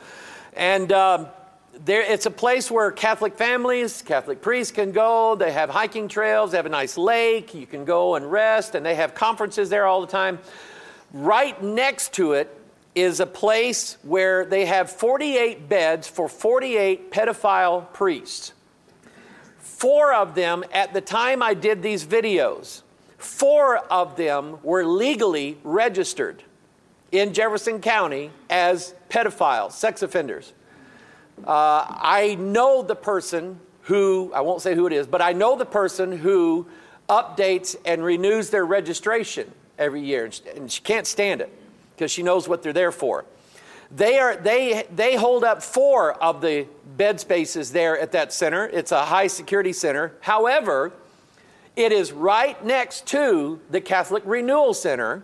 And 0.53 0.91
um, 0.91 1.27
there, 1.86 2.01
it's 2.01 2.25
a 2.25 2.32
place 2.32 2.72
where 2.72 2.91
Catholic 2.91 3.36
families, 3.36 4.01
Catholic 4.01 4.41
priests 4.41 4.72
can 4.72 4.91
go. 4.91 5.36
They 5.36 5.51
have 5.51 5.70
hiking 5.70 6.08
trails, 6.08 6.51
they 6.51 6.58
have 6.58 6.65
a 6.65 6.70
nice 6.70 6.98
lake. 6.98 7.53
You 7.53 7.68
can 7.68 7.86
go 7.86 8.15
and 8.15 8.29
rest, 8.29 8.75
and 8.75 8.86
they 8.86 8.96
have 8.96 9.13
conferences 9.13 9.70
there 9.70 9.86
all 9.86 10.01
the 10.01 10.08
time. 10.08 10.39
Right 11.13 11.62
next 11.63 12.13
to 12.13 12.34
it 12.34 12.56
is 12.94 13.20
a 13.20 13.25
place 13.25 13.98
where 14.04 14.46
they 14.46 14.66
have 14.66 14.92
48 14.92 15.68
beds 15.68 16.08
for 16.08 16.28
48 16.28 17.12
pedophile 17.12 17.92
priests. 17.94 18.54
Four 19.60 20.13
of 20.13 20.36
them, 20.36 20.63
at 20.72 20.94
the 20.94 21.01
time 21.01 21.42
I 21.42 21.54
did 21.54 21.82
these 21.82 22.06
videos, 22.06 22.82
four 23.18 23.78
of 23.78 24.18
them 24.18 24.60
were 24.62 24.86
legally 24.86 25.58
registered 25.63 26.44
in 27.12 27.34
Jefferson 27.34 27.80
County 27.82 28.32
as 28.50 28.94
pedophiles, 29.10 29.72
sex 29.72 30.04
offenders. 30.04 30.54
Uh, 31.48 31.86
I 31.88 32.36
know 32.39 32.84
the 32.84 32.96
person 32.96 33.60
who, 33.84 34.32
I 34.36 34.42
won't 34.42 34.62
say 34.62 34.75
who 34.75 34.86
it 34.86 34.94
is, 34.94 35.08
but 35.08 35.22
I 35.22 35.34
know 35.34 35.56
the 35.56 35.66
person 35.66 36.12
who 36.12 36.68
updates 37.08 37.75
and 37.86 38.04
renews 38.04 38.50
their 38.50 38.66
registration 38.66 39.51
every 39.79 40.01
year, 40.01 40.29
and 40.55 40.71
she 40.71 40.81
can't 40.81 41.07
stand 41.07 41.41
it 41.41 41.51
because 41.95 42.12
she 42.12 42.21
knows 42.21 42.48
what 42.48 42.62
they're 42.62 42.74
there 42.74 42.91
for. 42.91 43.25
They, 43.91 44.19
are, 44.19 44.36
they, 44.36 44.86
they 44.93 45.15
hold 45.15 45.43
up 45.43 45.63
four 45.63 46.13
of 46.21 46.41
the 46.41 46.67
bed 46.95 47.19
spaces 47.19 47.71
there 47.71 47.98
at 48.00 48.12
that 48.12 48.31
center. 48.31 48.67
It's 48.67 48.91
a 48.91 49.05
high 49.05 49.27
security 49.27 49.74
center. 49.74 50.13
However, 50.21 50.93
it 51.75 51.91
is 51.91 52.12
right 52.12 52.63
next 52.63 53.07
to 53.07 53.59
the 53.71 53.81
Catholic 53.81 54.21
Renewal 54.25 54.75
Center. 54.75 55.24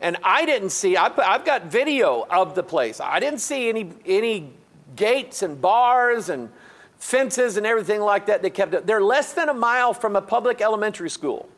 And 0.00 0.16
I 0.24 0.44
didn't 0.44 0.70
see, 0.70 0.96
I've, 0.96 1.16
I've 1.18 1.44
got 1.44 1.66
video 1.66 2.26
of 2.28 2.54
the 2.54 2.62
place. 2.62 3.00
I 3.00 3.20
didn't 3.20 3.40
see 3.40 3.68
any, 3.68 3.92
any 4.04 4.50
gates 4.96 5.42
and 5.42 5.60
bars 5.60 6.30
and 6.30 6.50
fences 6.98 7.56
and 7.56 7.66
everything 7.66 8.00
like 8.00 8.26
that 8.26 8.42
they 8.42 8.50
kept 8.50 8.74
up. 8.74 8.86
They're 8.86 9.02
less 9.02 9.34
than 9.34 9.48
a 9.48 9.54
mile 9.54 9.94
from 9.94 10.16
a 10.16 10.22
public 10.22 10.60
elementary 10.60 11.10
school. 11.10 11.48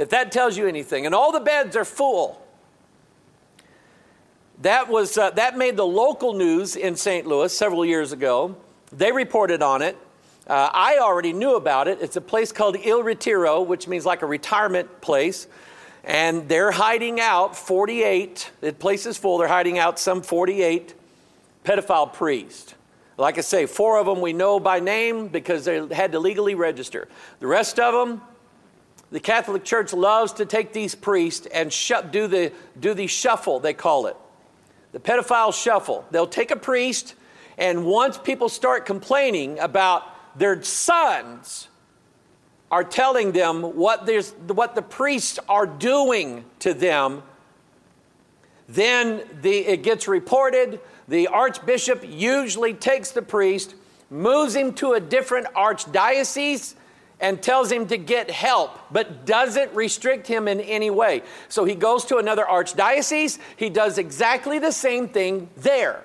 If 0.00 0.08
that 0.10 0.32
tells 0.32 0.56
you 0.56 0.66
anything. 0.66 1.04
And 1.04 1.14
all 1.14 1.30
the 1.30 1.40
beds 1.40 1.76
are 1.76 1.84
full. 1.84 2.40
That, 4.62 4.88
was, 4.88 5.18
uh, 5.18 5.30
that 5.32 5.58
made 5.58 5.76
the 5.76 5.86
local 5.86 6.32
news 6.32 6.74
in 6.74 6.96
St. 6.96 7.26
Louis 7.26 7.54
several 7.54 7.84
years 7.84 8.12
ago. 8.12 8.56
They 8.92 9.12
reported 9.12 9.60
on 9.62 9.82
it. 9.82 9.98
Uh, 10.46 10.70
I 10.72 10.98
already 11.00 11.34
knew 11.34 11.54
about 11.54 11.86
it. 11.86 11.98
It's 12.00 12.16
a 12.16 12.20
place 12.22 12.50
called 12.50 12.76
Il 12.82 13.02
Ritiro, 13.02 13.64
which 13.64 13.86
means 13.86 14.06
like 14.06 14.22
a 14.22 14.26
retirement 14.26 15.02
place. 15.02 15.46
And 16.02 16.48
they're 16.48 16.70
hiding 16.70 17.20
out 17.20 17.54
48, 17.54 18.52
the 18.62 18.72
place 18.72 19.04
is 19.04 19.18
full, 19.18 19.36
they're 19.36 19.48
hiding 19.48 19.78
out 19.78 19.98
some 19.98 20.22
48 20.22 20.94
pedophile 21.62 22.10
priests. 22.10 22.74
Like 23.18 23.36
I 23.36 23.42
say, 23.42 23.66
four 23.66 23.98
of 23.98 24.06
them 24.06 24.22
we 24.22 24.32
know 24.32 24.58
by 24.58 24.80
name 24.80 25.28
because 25.28 25.66
they 25.66 25.86
had 25.94 26.12
to 26.12 26.18
legally 26.18 26.54
register. 26.54 27.06
The 27.38 27.46
rest 27.46 27.78
of 27.78 27.92
them, 27.92 28.22
the 29.10 29.20
Catholic 29.20 29.64
Church 29.64 29.92
loves 29.92 30.32
to 30.34 30.46
take 30.46 30.72
these 30.72 30.94
priests 30.94 31.46
and 31.46 31.72
sh- 31.72 31.92
do, 32.10 32.26
the, 32.26 32.52
do 32.78 32.94
the 32.94 33.06
shuffle, 33.06 33.60
they 33.60 33.74
call 33.74 34.06
it 34.06 34.16
the 34.92 34.98
pedophile 34.98 35.54
shuffle. 35.54 36.04
They'll 36.10 36.26
take 36.26 36.50
a 36.50 36.56
priest, 36.56 37.14
and 37.58 37.84
once 37.84 38.18
people 38.18 38.48
start 38.48 38.86
complaining 38.86 39.58
about 39.58 40.38
their 40.38 40.62
sons 40.62 41.68
are 42.70 42.84
telling 42.84 43.32
them 43.32 43.62
what, 43.62 44.08
what 44.46 44.74
the 44.74 44.82
priests 44.82 45.38
are 45.48 45.66
doing 45.66 46.44
to 46.60 46.72
them, 46.72 47.22
then 48.68 49.22
the, 49.42 49.50
it 49.50 49.82
gets 49.82 50.06
reported. 50.06 50.80
The 51.08 51.26
archbishop 51.26 52.04
usually 52.06 52.74
takes 52.74 53.10
the 53.10 53.22
priest, 53.22 53.74
moves 54.08 54.54
him 54.54 54.72
to 54.74 54.92
a 54.92 55.00
different 55.00 55.48
archdiocese, 55.54 56.74
and 57.20 57.42
tells 57.42 57.70
him 57.70 57.86
to 57.88 57.96
get 57.96 58.30
help, 58.30 58.78
but 58.90 59.26
doesn't 59.26 59.74
restrict 59.74 60.26
him 60.26 60.48
in 60.48 60.60
any 60.60 60.90
way. 60.90 61.22
So 61.48 61.64
he 61.64 61.74
goes 61.74 62.04
to 62.06 62.16
another 62.16 62.44
archdiocese, 62.44 63.38
he 63.56 63.68
does 63.68 63.98
exactly 63.98 64.58
the 64.58 64.72
same 64.72 65.08
thing 65.08 65.50
there. 65.56 66.02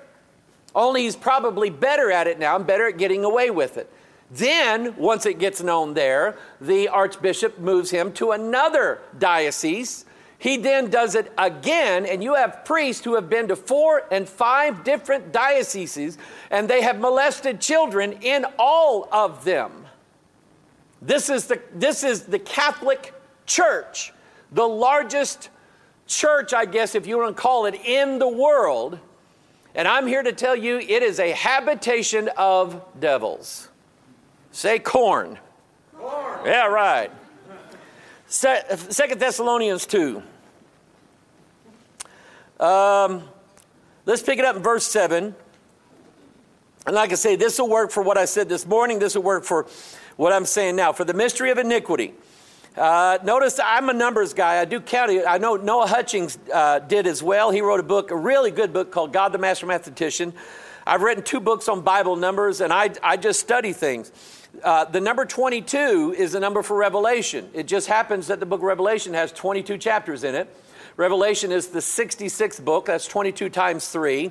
Only 0.74 1.02
he's 1.02 1.16
probably 1.16 1.70
better 1.70 2.10
at 2.10 2.26
it 2.26 2.38
now 2.38 2.56
and 2.56 2.66
better 2.66 2.86
at 2.86 2.98
getting 2.98 3.24
away 3.24 3.50
with 3.50 3.78
it. 3.78 3.90
Then, 4.30 4.94
once 4.96 5.24
it 5.24 5.38
gets 5.38 5.62
known 5.62 5.94
there, 5.94 6.36
the 6.60 6.88
archbishop 6.88 7.58
moves 7.58 7.90
him 7.90 8.12
to 8.14 8.32
another 8.32 9.00
diocese. 9.18 10.04
He 10.38 10.58
then 10.58 10.90
does 10.90 11.14
it 11.14 11.32
again, 11.38 12.04
and 12.04 12.22
you 12.22 12.34
have 12.34 12.64
priests 12.64 13.04
who 13.04 13.14
have 13.14 13.30
been 13.30 13.48
to 13.48 13.56
four 13.56 14.02
and 14.10 14.28
five 14.28 14.84
different 14.84 15.32
dioceses, 15.32 16.18
and 16.50 16.68
they 16.68 16.82
have 16.82 16.98
molested 16.98 17.60
children 17.60 18.12
in 18.20 18.44
all 18.58 19.08
of 19.12 19.44
them. 19.44 19.85
This 21.06 21.30
is 21.30 21.46
the, 21.46 21.62
this 21.72 22.02
is 22.02 22.22
the 22.22 22.40
Catholic 22.40 23.14
Church, 23.46 24.12
the 24.50 24.66
largest 24.66 25.50
church, 26.08 26.52
I 26.52 26.64
guess, 26.64 26.96
if 26.96 27.06
you 27.06 27.18
want 27.18 27.36
to 27.36 27.40
call 27.40 27.66
it, 27.66 27.76
in 27.76 28.18
the 28.18 28.28
world. 28.28 28.98
And 29.76 29.86
I'm 29.86 30.08
here 30.08 30.24
to 30.24 30.32
tell 30.32 30.56
you 30.56 30.78
it 30.78 31.04
is 31.04 31.20
a 31.20 31.30
habitation 31.30 32.28
of 32.36 32.82
devils. 32.98 33.68
Say 34.50 34.80
corn. 34.80 35.38
Corn. 35.96 36.40
Yeah, 36.44 36.66
right. 36.66 37.12
Second 38.26 39.20
Thessalonians 39.20 39.86
2. 39.86 40.20
Um, 42.58 43.22
let's 44.06 44.22
pick 44.22 44.40
it 44.40 44.44
up 44.44 44.56
in 44.56 44.62
verse 44.62 44.84
7. 44.86 45.36
And 46.86 46.94
like 46.94 47.12
I 47.12 47.14
say, 47.14 47.36
this 47.36 47.60
will 47.60 47.68
work 47.68 47.92
for 47.92 48.02
what 48.02 48.18
I 48.18 48.24
said 48.24 48.48
this 48.48 48.66
morning. 48.66 48.98
This 48.98 49.14
will 49.14 49.22
work 49.22 49.44
for 49.44 49.66
what 50.16 50.32
I'm 50.32 50.44
saying 50.44 50.76
now. 50.76 50.92
For 50.92 51.04
the 51.04 51.14
mystery 51.14 51.50
of 51.50 51.58
iniquity. 51.58 52.14
Uh, 52.76 53.18
notice 53.24 53.58
I'm 53.62 53.88
a 53.88 53.94
numbers 53.94 54.34
guy. 54.34 54.60
I 54.60 54.66
do 54.66 54.80
count 54.80 55.10
it. 55.10 55.24
I 55.26 55.38
know 55.38 55.56
Noah 55.56 55.86
Hutchings 55.86 56.38
uh, 56.52 56.80
did 56.80 57.06
as 57.06 57.22
well. 57.22 57.50
He 57.50 57.62
wrote 57.62 57.80
a 57.80 57.82
book, 57.84 58.10
a 58.10 58.16
really 58.16 58.50
good 58.50 58.74
book 58.74 58.92
called 58.92 59.14
God 59.14 59.32
the 59.32 59.38
Master 59.38 59.64
Mathematician. 59.64 60.34
I've 60.86 61.00
written 61.00 61.24
two 61.24 61.40
books 61.40 61.68
on 61.68 61.80
Bible 61.80 62.16
numbers, 62.16 62.60
and 62.60 62.72
I, 62.72 62.90
I 63.02 63.16
just 63.16 63.40
study 63.40 63.72
things. 63.72 64.12
Uh, 64.62 64.84
the 64.84 65.00
number 65.00 65.24
22 65.24 66.14
is 66.16 66.32
the 66.32 66.40
number 66.40 66.62
for 66.62 66.76
Revelation. 66.76 67.48
It 67.54 67.66
just 67.66 67.88
happens 67.88 68.26
that 68.28 68.40
the 68.40 68.46
book 68.46 68.60
of 68.60 68.64
Revelation 68.64 69.14
has 69.14 69.32
22 69.32 69.78
chapters 69.78 70.22
in 70.22 70.34
it. 70.34 70.54
Revelation 70.96 71.52
is 71.52 71.68
the 71.68 71.80
66th 71.80 72.64
book, 72.64 72.86
that's 72.86 73.06
22 73.06 73.48
times 73.48 73.88
3. 73.88 74.30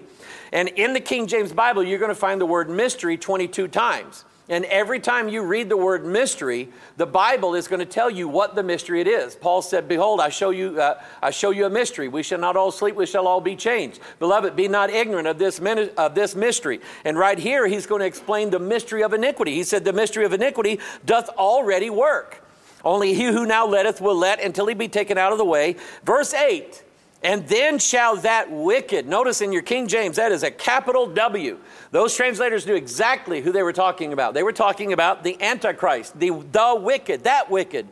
And 0.52 0.70
in 0.70 0.94
the 0.94 1.00
King 1.00 1.28
James 1.28 1.52
Bible, 1.52 1.84
you're 1.84 2.00
going 2.00 2.10
to 2.10 2.16
find 2.16 2.40
the 2.40 2.46
word 2.46 2.70
mystery 2.70 3.18
22 3.18 3.68
times. 3.68 4.24
And 4.48 4.64
every 4.66 5.00
time 5.00 5.28
you 5.28 5.42
read 5.42 5.70
the 5.70 5.78
word 5.78 6.06
mystery, 6.06 6.70
the 6.98 7.08
Bible 7.08 7.56
is 7.56 7.68
going 7.68 7.80
to 7.80 7.86
tell 7.86 8.12
you 8.12 8.28
what 8.28 8.54
the 8.54 8.62
mystery 8.62 9.02
it 9.02 9.08
is. 9.08 9.36
Paul 9.36 9.64
said, 9.64 9.88
"Behold, 9.88 10.22
I 10.22 10.30
show 10.30 10.52
you, 10.52 10.80
uh, 10.80 11.02
I 11.20 11.32
show 11.32 11.50
you 11.50 11.66
a 11.66 11.70
mystery. 11.70 12.08
We 12.08 12.22
shall 12.22 12.38
not 12.38 12.56
all 12.56 12.72
sleep; 12.72 12.96
we 12.96 13.08
shall 13.08 13.28
all 13.28 13.42
be 13.42 13.56
changed. 13.56 14.00
Beloved, 14.20 14.56
be 14.56 14.68
not 14.68 14.92
ignorant 14.92 15.28
of 15.28 15.40
this 15.40 15.60
of 15.98 16.14
this 16.14 16.36
mystery." 16.36 16.80
And 17.04 17.18
right 17.18 17.40
here, 17.40 17.66
he's 17.66 17.88
going 17.88 18.02
to 18.02 18.06
explain 18.06 18.52
the 18.52 18.60
mystery 18.60 19.02
of 19.02 19.14
iniquity. 19.14 19.56
He 19.56 19.64
said, 19.64 19.84
"The 19.84 19.94
mystery 19.94 20.26
of 20.26 20.34
iniquity 20.34 20.80
doth 21.06 21.28
already 21.30 21.90
work. 21.90 22.44
Only 22.84 23.16
he 23.16 23.26
who 23.26 23.48
now 23.48 23.66
letteth 23.66 24.00
will 24.00 24.16
let 24.16 24.40
until 24.40 24.68
he 24.68 24.76
be 24.76 24.88
taken 24.88 25.18
out 25.18 25.32
of 25.32 25.40
the 25.40 25.46
way." 25.46 25.76
Verse 26.04 26.36
eight. 26.36 26.84
And 27.24 27.48
then 27.48 27.80
shall 27.80 28.18
that 28.18 28.52
wicked, 28.52 29.08
notice 29.08 29.42
in 29.42 29.52
your 29.52 29.64
King 29.64 29.88
James, 29.88 30.18
that 30.18 30.32
is 30.32 30.44
a 30.44 30.52
capital 30.52 31.08
W. 31.08 31.58
Those 31.90 32.16
translators 32.16 32.68
knew 32.68 32.76
exactly 32.76 33.42
who 33.42 33.52
they 33.52 33.64
were 33.64 33.74
talking 33.74 34.14
about. 34.14 34.34
They 34.36 34.44
were 34.44 34.54
talking 34.54 34.94
about 34.94 35.24
the 35.24 35.42
Antichrist, 35.42 36.20
the, 36.20 36.30
the 36.30 36.80
wicked, 36.80 37.24
that 37.24 37.50
wicked. 37.50 37.88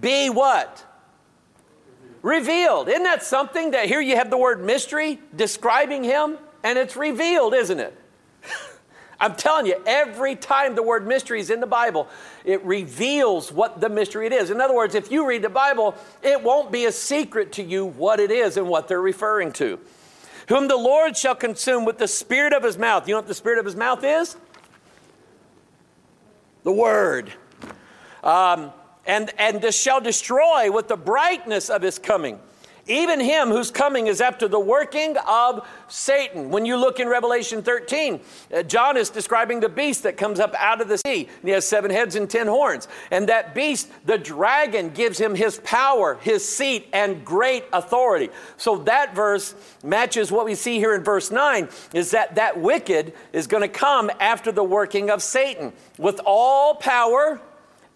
Be 0.00 0.28
what? 0.28 0.84
Revealed. 2.20 2.88
Isn't 2.88 3.04
that 3.04 3.22
something 3.22 3.70
that 3.70 3.86
here 3.86 4.00
you 4.00 4.16
have 4.16 4.28
the 4.28 4.38
word 4.38 4.62
mystery 4.62 5.18
describing 5.34 6.04
him? 6.04 6.36
And 6.62 6.78
it's 6.78 6.96
revealed, 6.96 7.54
isn't 7.54 7.80
it? 7.80 7.96
I'm 9.20 9.34
telling 9.34 9.66
you, 9.66 9.80
every 9.86 10.36
time 10.36 10.74
the 10.74 10.82
word 10.82 11.06
mystery 11.06 11.40
is 11.40 11.50
in 11.50 11.60
the 11.60 11.66
Bible, 11.66 12.08
it 12.44 12.64
reveals 12.64 13.52
what 13.52 13.80
the 13.80 13.88
mystery 13.88 14.26
it 14.26 14.32
is. 14.32 14.50
In 14.50 14.60
other 14.60 14.74
words, 14.74 14.94
if 14.94 15.10
you 15.10 15.26
read 15.26 15.42
the 15.42 15.48
Bible, 15.48 15.94
it 16.22 16.42
won't 16.42 16.72
be 16.72 16.86
a 16.86 16.92
secret 16.92 17.52
to 17.52 17.62
you 17.62 17.86
what 17.86 18.20
it 18.20 18.30
is 18.30 18.56
and 18.56 18.68
what 18.68 18.88
they're 18.88 19.00
referring 19.00 19.52
to. 19.52 19.78
Whom 20.48 20.68
the 20.68 20.76
Lord 20.76 21.16
shall 21.16 21.34
consume 21.34 21.84
with 21.84 21.98
the 21.98 22.08
spirit 22.08 22.52
of 22.52 22.62
his 22.62 22.76
mouth. 22.76 23.08
You 23.08 23.14
know 23.14 23.18
what 23.18 23.28
the 23.28 23.34
spirit 23.34 23.58
of 23.58 23.64
his 23.64 23.76
mouth 23.76 24.04
is? 24.04 24.36
The 26.64 26.72
word. 26.72 27.32
Um, 28.22 28.72
and, 29.06 29.30
and 29.38 29.72
shall 29.72 30.00
destroy 30.00 30.70
with 30.70 30.88
the 30.88 30.96
brightness 30.96 31.70
of 31.70 31.82
his 31.82 31.98
coming 31.98 32.38
even 32.86 33.20
him 33.20 33.48
whose 33.48 33.70
coming 33.70 34.06
is 34.06 34.20
after 34.20 34.48
the 34.48 34.60
working 34.60 35.16
of 35.26 35.66
Satan. 35.88 36.50
When 36.50 36.66
you 36.66 36.76
look 36.76 37.00
in 37.00 37.08
Revelation 37.08 37.62
13, 37.62 38.20
uh, 38.52 38.62
John 38.62 38.96
is 38.96 39.10
describing 39.10 39.60
the 39.60 39.68
beast 39.68 40.02
that 40.02 40.16
comes 40.16 40.40
up 40.40 40.54
out 40.58 40.80
of 40.80 40.88
the 40.88 40.98
sea. 40.98 41.28
And 41.40 41.48
he 41.48 41.50
has 41.50 41.66
seven 41.66 41.90
heads 41.90 42.16
and 42.16 42.28
ten 42.28 42.46
horns. 42.46 42.88
And 43.10 43.28
that 43.28 43.54
beast, 43.54 43.90
the 44.04 44.18
dragon, 44.18 44.90
gives 44.90 45.18
him 45.18 45.34
his 45.34 45.60
power, 45.64 46.18
his 46.20 46.46
seat, 46.46 46.88
and 46.92 47.24
great 47.24 47.64
authority. 47.72 48.30
So 48.56 48.78
that 48.78 49.14
verse 49.14 49.54
matches 49.82 50.30
what 50.30 50.44
we 50.44 50.54
see 50.54 50.78
here 50.78 50.94
in 50.94 51.02
verse 51.02 51.30
9 51.30 51.68
is 51.92 52.10
that 52.10 52.34
that 52.34 52.60
wicked 52.60 53.14
is 53.32 53.46
going 53.46 53.62
to 53.62 53.68
come 53.68 54.10
after 54.20 54.52
the 54.52 54.64
working 54.64 55.10
of 55.10 55.22
Satan 55.22 55.72
with 55.98 56.20
all 56.24 56.74
power 56.74 57.40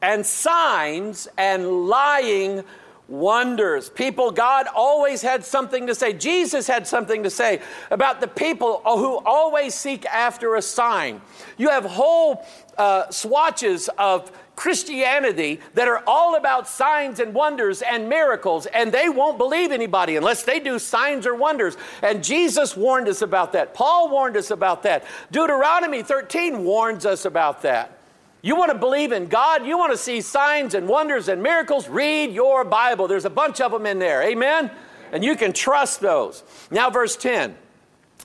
and 0.01 0.25
signs 0.25 1.29
and 1.37 1.89
lying 1.89 2.65
wonders. 3.09 3.89
People, 3.89 4.31
God 4.31 4.67
always 4.75 5.23
had 5.23 5.45
something 5.45 5.87
to 5.87 5.95
say. 5.95 6.13
Jesus 6.13 6.67
had 6.67 6.87
something 6.87 7.23
to 7.23 7.31
say 7.31 7.61
about 7.91 8.21
the 8.21 8.29
people 8.29 8.83
who 8.85 9.17
always 9.25 9.75
seek 9.75 10.05
after 10.07 10.55
a 10.55 10.63
sign. 10.63 11.21
You 11.57 11.71
have 11.71 11.85
whole 11.85 12.47
uh, 12.77 13.11
swatches 13.11 13.89
of 13.99 14.31
Christianity 14.55 15.61
that 15.75 15.89
are 15.89 16.03
all 16.07 16.37
about 16.37 16.69
signs 16.69 17.21
and 17.21 17.33
wonders 17.33 17.81
and 17.81 18.09
miracles, 18.09 18.67
and 18.67 18.93
they 18.93 19.09
won't 19.09 19.39
believe 19.39 19.71
anybody 19.71 20.17
unless 20.17 20.43
they 20.43 20.61
do 20.61 20.79
signs 20.79 21.27
or 21.27 21.35
wonders. 21.35 21.77
And 22.03 22.23
Jesus 22.23 22.77
warned 22.77 23.09
us 23.09 23.23
about 23.23 23.53
that. 23.53 23.73
Paul 23.73 24.11
warned 24.11 24.37
us 24.37 24.51
about 24.51 24.83
that. 24.83 25.05
Deuteronomy 25.31 26.03
13 26.03 26.65
warns 26.65 27.07
us 27.07 27.25
about 27.25 27.63
that. 27.63 27.98
You 28.41 28.57
want 28.57 28.71
to 28.71 28.79
believe 28.79 29.13
in 29.13 29.27
God? 29.27 29.67
You 29.67 29.77
want 29.77 29.93
to 29.93 29.99
see 29.99 30.21
signs 30.21 30.75
and 30.75 30.89
wonders 30.89 31.29
and 31.29 31.43
miracles? 31.43 31.89
Read 31.89 32.33
your 32.33 32.65
Bible. 32.65 33.09
There's 33.09 33.25
a 33.25 33.31
bunch 33.31 33.61
of 33.61 33.73
them 33.73 33.87
in 33.87 33.99
there. 33.99 34.23
Amen? 34.23 34.71
And 35.13 35.25
you 35.25 35.37
can 35.37 35.53
trust 35.53 36.01
those. 36.01 36.45
Now, 36.71 36.91
verse 36.91 37.17
10 37.17 37.57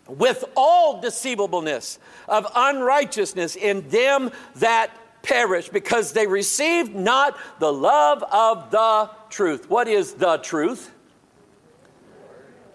with 0.08 0.43
all 0.56 0.99
deceivableness 0.99 1.97
of 2.28 2.45
unrighteousness 2.56 3.56
in 3.56 3.88
them 3.89 4.32
that 4.56 4.91
perish, 5.21 5.69
because 5.69 6.12
they 6.12 6.28
received 6.28 6.93
not 6.93 7.38
the 7.60 7.71
love 7.71 8.21
of 8.23 8.69
the 8.69 9.10
truth. 9.30 9.69
What 9.69 9.88
is 9.88 10.13
the 10.15 10.38
truth? 10.39 10.92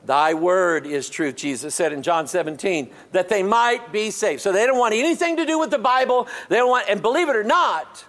Thy 0.09 0.33
word 0.33 0.87
is 0.87 1.11
truth, 1.11 1.37
Jesus 1.37 1.75
said 1.75 1.93
in 1.93 2.03
John 2.03 2.27
17, 2.27 2.91
that 3.13 3.29
they 3.29 3.43
might 3.43 3.93
be 3.93 4.11
saved. 4.11 4.41
So 4.41 4.53
they 4.53 4.65
don't 4.65 4.79
want 4.79 4.95
anything 4.95 5.37
to 5.37 5.45
do 5.45 5.59
with 5.59 5.71
the 5.71 5.79
Bible. 5.79 6.29
They 6.49 6.57
don't 6.57 6.71
want, 6.71 6.89
and 6.89 7.03
believe 7.03 7.29
it 7.29 7.37
or 7.37 7.45
not, 7.45 8.07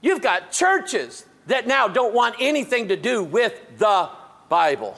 you've 0.00 0.22
got 0.22 0.52
churches 0.52 1.26
that 1.48 1.66
now 1.66 1.88
don't 1.88 2.14
want 2.14 2.36
anything 2.38 2.86
to 2.90 2.96
do 2.96 3.24
with 3.24 3.60
the 3.76 4.08
Bible. 4.48 4.96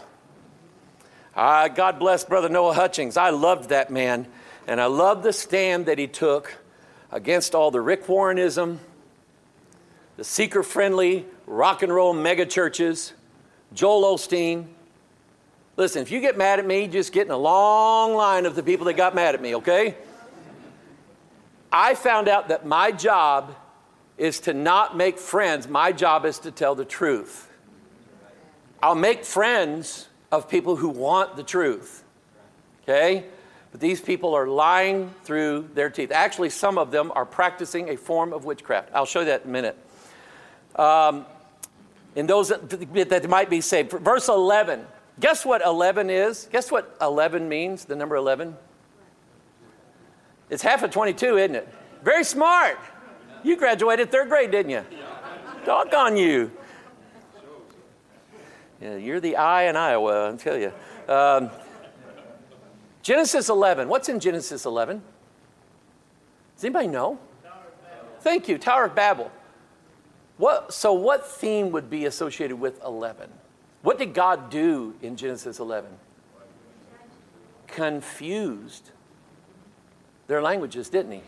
Uh, 1.35 1.69
God 1.69 1.99
bless 1.99 2.27
Brother 2.27 2.51
Noah 2.51 2.75
Hutchings. 2.75 3.17
I 3.17 3.31
loved 3.31 3.71
that 3.71 3.91
man, 3.91 4.29
and 4.67 4.83
I 4.83 4.85
love 4.85 5.23
the 5.23 5.33
stand 5.33 5.87
that 5.87 5.97
he 5.97 6.07
took 6.07 6.59
against 7.11 7.55
all 7.55 7.71
the 7.71 7.81
Rick 7.81 8.07
Warrenism, 8.07 8.77
the 10.19 10.25
seeker 10.25 10.63
friendly 10.63 11.25
rock 11.47 11.83
and 11.83 11.91
roll 11.91 12.13
mega 12.13 12.45
churches, 12.45 13.15
Joel 13.73 14.15
Osteen 14.15 14.67
Listen, 15.79 16.03
if 16.03 16.11
you 16.11 16.21
get 16.21 16.37
mad 16.37 16.59
at 16.59 16.67
me, 16.67 16.89
just 16.89 17.13
get 17.13 17.27
in 17.27 17.31
a 17.31 17.39
long 17.39 18.13
line 18.13 18.47
of 18.47 18.57
the 18.57 18.65
people 18.65 18.87
that 18.87 18.95
got 18.95 19.15
mad 19.15 19.37
at 19.37 19.41
me, 19.41 19.55
okay? 19.55 19.95
I 21.71 21.95
found 21.95 22.27
out 22.27 22.49
that 22.49 22.67
my 22.67 22.91
job 22.91 23.55
is 24.17 24.41
to 24.41 24.55
not 24.55 24.97
make 24.97 25.21
friends, 25.21 25.69
my 25.69 25.93
job 25.93 26.27
is 26.27 26.41
to 26.41 26.51
tell 26.51 26.75
the 26.75 26.85
truth. 26.85 27.49
I'll 28.83 28.97
make 28.97 29.25
friends 29.25 30.09
of 30.33 30.49
people 30.49 30.75
who 30.75 30.89
want 30.89 31.37
the 31.37 31.45
truth, 31.45 32.03
okay? 32.83 33.27
But 33.71 33.81
these 33.81 34.01
people 34.01 34.35
are 34.35 34.49
lying 34.49 35.15
through 35.23 35.69
their 35.75 35.91
teeth. 35.91 36.11
Actually, 36.11 36.51
some 36.51 36.77
of 36.77 36.91
them 36.91 37.13
are 37.15 37.25
practicing 37.25 37.91
a 37.91 37.97
form 37.97 38.33
of 38.33 38.45
witchcraft. 38.45 38.91
I'll 38.93 39.07
show 39.07 39.21
you 39.21 39.27
that 39.27 39.43
in 39.45 39.51
a 39.51 39.53
minute. 39.53 39.79
Um, 40.75 41.25
and 42.17 42.29
those 42.29 42.49
that, 42.49 42.69
that 43.11 43.29
might 43.29 43.49
be 43.49 43.61
saved. 43.61 43.93
Verse 43.93 44.27
11 44.27 44.85
Guess 45.21 45.45
what 45.45 45.63
11 45.63 46.11
is? 46.11 46.49
Guess 46.53 46.71
what 46.71 46.97
11 47.01 47.49
means, 47.49 47.85
the 47.85 47.97
number 47.97 48.17
11? 48.17 48.57
It's 50.51 50.63
half 50.63 50.83
of 50.83 50.91
22, 50.91 51.39
isn't 51.39 51.57
it? 51.57 51.69
Very 52.03 52.25
smart. 52.25 52.79
You 53.43 53.57
graduated 53.57 54.11
third 54.11 54.29
grade, 54.29 54.51
didn't 54.51 54.71
you? 54.71 54.85
On 55.69 56.17
you. 56.17 56.51
Yeah, 58.81 58.97
you're 58.97 59.21
the 59.21 59.37
I 59.37 59.65
in 59.65 59.77
Iowa, 59.77 60.27
I'll 60.27 60.37
tell 60.37 60.57
you. 60.57 60.73
Um, 61.13 61.51
Genesis 63.03 63.49
11. 63.49 63.89
What's 63.89 64.09
in 64.09 64.21
Genesis 64.21 64.65
11? 64.65 65.03
Does 66.55 66.65
anybody 66.65 66.89
know? 66.89 67.19
Thank 68.21 68.49
you, 68.49 68.59
Tower 68.59 68.85
of 68.87 68.95
Babel. 68.95 69.31
What, 70.37 70.73
so, 70.73 70.93
what 70.93 71.27
theme 71.27 71.71
would 71.73 71.91
be 71.91 72.05
associated 72.05 72.61
with 72.61 72.83
11? 72.85 73.31
What 73.83 73.99
did 73.99 74.15
God 74.15 74.51
do 74.51 74.95
in 75.03 75.17
Genesis 75.17 75.61
11? 75.61 75.91
Confused 77.67 78.91
their 80.27 80.43
languages, 80.43 80.89
didn't 80.89 81.13
he? 81.13 81.23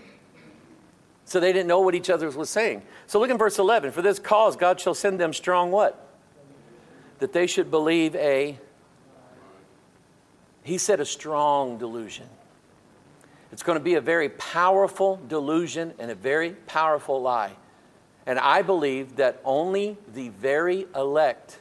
So 1.25 1.39
they 1.39 1.53
didn't 1.53 1.69
know 1.69 1.81
what 1.81 1.95
each 1.95 2.11
other 2.11 2.29
was 2.31 2.51
saying. 2.51 2.83
So 3.07 3.21
look 3.21 3.31
in 3.31 3.39
verse 3.39 3.59
11. 3.59 3.93
For 3.93 4.03
this 4.03 4.19
cause, 4.19 4.57
God 4.57 4.81
shall 4.81 4.95
send 4.95 5.21
them 5.21 5.33
strong 5.33 5.71
what? 5.71 6.09
That 7.21 7.33
they 7.33 7.47
should 7.47 7.71
believe 7.71 8.17
a, 8.17 8.59
he 10.65 10.77
said, 10.77 10.99
a 10.99 11.05
strong 11.05 11.79
delusion. 11.79 12.27
It's 13.53 13.63
going 13.63 13.79
to 13.79 13.85
be 13.85 13.95
a 13.95 14.01
very 14.01 14.29
powerful 14.29 15.21
delusion 15.29 15.95
and 16.01 16.11
a 16.11 16.17
very 16.17 16.51
powerful 16.67 17.23
lie. 17.23 17.53
And 18.27 18.39
I 18.39 18.63
believe 18.63 19.17
that 19.17 19.41
only 19.45 19.99
the 20.13 20.31
very 20.31 20.87
elect 20.97 21.60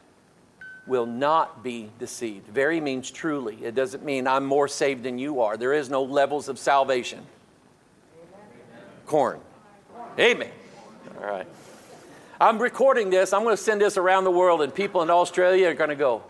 will 0.90 1.06
not 1.06 1.64
be 1.64 1.90
deceived. 2.00 2.48
Very 2.48 2.82
means 2.82 3.10
truly. 3.10 3.64
It 3.64 3.76
doesn't 3.76 4.04
mean 4.04 4.28
I'm 4.28 4.46
more 4.46 4.68
saved 4.68 5.04
than 5.04 5.18
you 5.18 5.42
are. 5.42 5.56
There 5.56 5.74
is 5.74 5.90
no 5.90 6.04
levels 6.04 6.50
of 6.50 6.60
salvation. 6.60 7.26
Corn. 9.06 9.40
Amen. 10.20 10.52
All 11.18 11.28
right. 11.28 11.48
I'm 12.42 12.60
recording 12.60 13.10
this. 13.10 13.32
I'm 13.32 13.44
going 13.44 13.56
to 13.56 13.62
send 13.62 13.82
this 13.82 13.98
around 13.98 14.24
the 14.24 14.32
world, 14.32 14.62
and 14.62 14.74
people 14.74 15.02
in 15.02 15.10
Australia 15.10 15.70
are 15.70 15.74
going 15.74 15.90
to 15.90 15.96
go, 15.96 16.24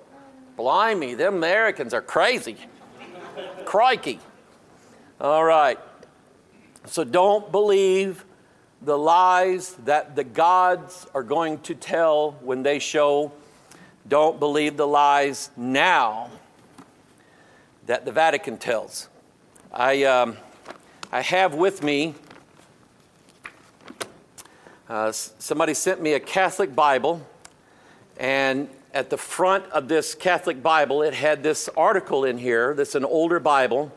Blimey, 0.58 1.14
them 1.14 1.36
Americans 1.36 1.94
are 1.94 2.02
crazy. 2.02 2.58
Crikey. 3.66 4.20
All 5.22 5.44
right. 5.44 5.80
So 6.86 7.04
don't 7.04 7.52
believe 7.52 8.26
the 8.82 8.98
lies 8.98 9.74
that 9.86 10.16
the 10.16 10.24
gods 10.24 11.08
are 11.14 11.24
going 11.24 11.60
to 11.60 11.76
tell 11.76 12.32
when 12.42 12.64
they 12.64 12.80
show 12.80 13.32
don't 14.08 14.40
believe 14.40 14.78
the 14.78 14.88
lies 14.88 15.52
now 15.58 16.30
that 17.86 18.06
the 18.06 18.12
Vatican 18.12 18.58
tells. 18.58 19.10
I, 19.74 20.04
um, 20.04 20.38
I 21.12 21.22
have 21.22 21.56
with 21.56 21.84
me 21.84 22.16
Uh, 24.90 25.12
somebody 25.12 25.76
sent 25.76 26.02
me 26.02 26.14
a 26.14 26.20
Catholic 26.20 26.74
Bible, 26.76 27.22
and 28.18 28.68
at 28.92 29.12
the 29.12 29.18
front 29.18 29.64
of 29.66 29.88
this 29.88 30.16
Catholic 30.16 30.64
Bible, 30.64 31.04
it 31.04 31.14
had 31.14 31.44
this 31.44 31.70
article 31.78 32.26
in 32.26 32.40
here 32.40 32.74
that's 32.74 32.96
an 32.96 33.06
older 33.06 33.40
Bible 33.40 33.92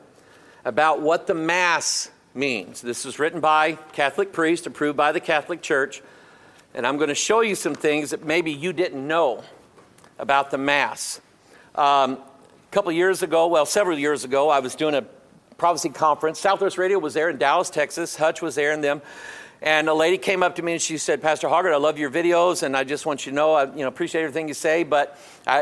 about 0.67 1.01
what 1.01 1.27
the 1.27 1.33
Mass 1.33 2.11
means. 2.35 2.83
This 2.83 3.07
was 3.07 3.19
written 3.19 3.41
by 3.41 3.79
Catholic 3.95 4.35
priest, 4.35 4.67
approved 4.67 4.99
by 4.99 5.13
the 5.13 5.21
Catholic 5.21 5.63
Church, 5.63 6.03
and 6.75 6.87
I'm 6.87 6.99
going 6.99 7.09
to 7.09 7.15
show 7.15 7.41
you 7.41 7.55
some 7.55 7.75
things 7.75 8.11
that 8.11 8.27
maybe 8.27 8.53
you 8.53 8.75
didn't 8.75 9.09
know 9.09 9.45
about 10.23 10.53
the 10.53 10.57
Mass. 10.57 11.21
Um, 11.75 12.13
a 12.13 12.19
couple 12.71 12.93
years 12.93 13.25
ago, 13.25 13.49
well, 13.49 13.67
several 13.67 13.99
years 13.99 14.23
ago, 14.25 14.49
I 14.49 14.61
was 14.61 14.77
doing 14.77 14.95
a 14.95 15.03
prophecy 15.59 15.89
conference. 15.89 16.39
Southwest 16.39 16.79
Radio 16.79 17.01
was 17.01 17.13
there 17.13 17.29
in 17.29 17.39
Dallas, 17.39 17.71
Texas. 17.71 18.15
Hutch 18.17 18.41
was 18.41 18.55
there 18.55 18.71
and 18.71 18.83
them. 18.83 19.03
And 19.61 19.89
a 19.89 19.95
lady 19.95 20.19
came 20.19 20.45
up 20.45 20.57
to 20.57 20.63
me 20.63 20.73
and 20.73 20.83
she 20.83 20.97
said, 20.97 21.23
Pastor 21.23 21.49
Hoggard, 21.49 21.73
I 21.73 21.77
love 21.77 21.99
your 21.99 22.11
videos 22.11 22.63
and 22.63 22.77
I 22.77 22.85
just 22.85 23.05
want 23.05 23.27
you 23.27 23.31
to 23.31 23.37
know 23.37 23.55
I 23.55 23.65
you 23.65 23.83
know, 23.83 23.89
appreciate 23.89 24.23
everything 24.23 24.47
you 24.47 24.55
say, 24.55 24.85
but 24.85 25.19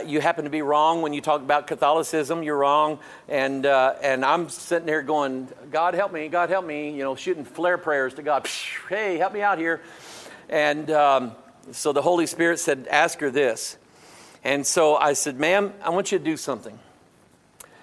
you 0.07 0.21
happen 0.21 0.45
to 0.45 0.51
be 0.51 0.63
wrong 0.63 1.01
when 1.01 1.15
you 1.15 1.23
talk 1.23 1.41
about 1.41 1.67
Catholicism. 1.67 2.43
You're 2.43 2.59
wrong. 2.59 2.99
And, 3.29 3.65
uh, 3.65 3.95
and 4.03 4.25
I'm 4.25 4.51
sitting 4.51 4.87
there 4.87 5.03
going, 5.03 5.49
God 5.71 5.95
help 5.95 6.13
me, 6.13 6.29
God 6.29 6.51
help 6.51 6.67
me, 6.67 6.91
you 6.91 7.03
know, 7.03 7.15
shooting 7.15 7.45
flare 7.45 7.79
prayers 7.79 8.15
to 8.15 8.23
God. 8.23 8.47
Hey, 8.91 9.17
help 9.17 9.33
me 9.33 9.41
out 9.41 9.59
here. 9.59 9.81
And 10.51 10.91
um, 10.91 11.33
so 11.73 11.93
the 11.93 12.03
Holy 12.03 12.27
Spirit 12.27 12.59
said, 12.59 12.89
Ask 12.91 13.21
her 13.21 13.31
this. 13.31 13.79
And 14.43 14.67
so 14.67 14.97
I 14.97 15.13
said, 15.13 15.39
Ma'am, 15.39 15.75
I 15.83 15.91
want 15.91 16.13
you 16.13 16.19
to 16.19 16.25
do 16.25 16.37
something. 16.37 16.79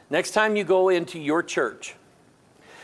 Next 0.09 0.31
time 0.31 0.55
you 0.55 0.63
go 0.63 0.89
into 0.89 1.19
your 1.19 1.43
church, 1.43 1.95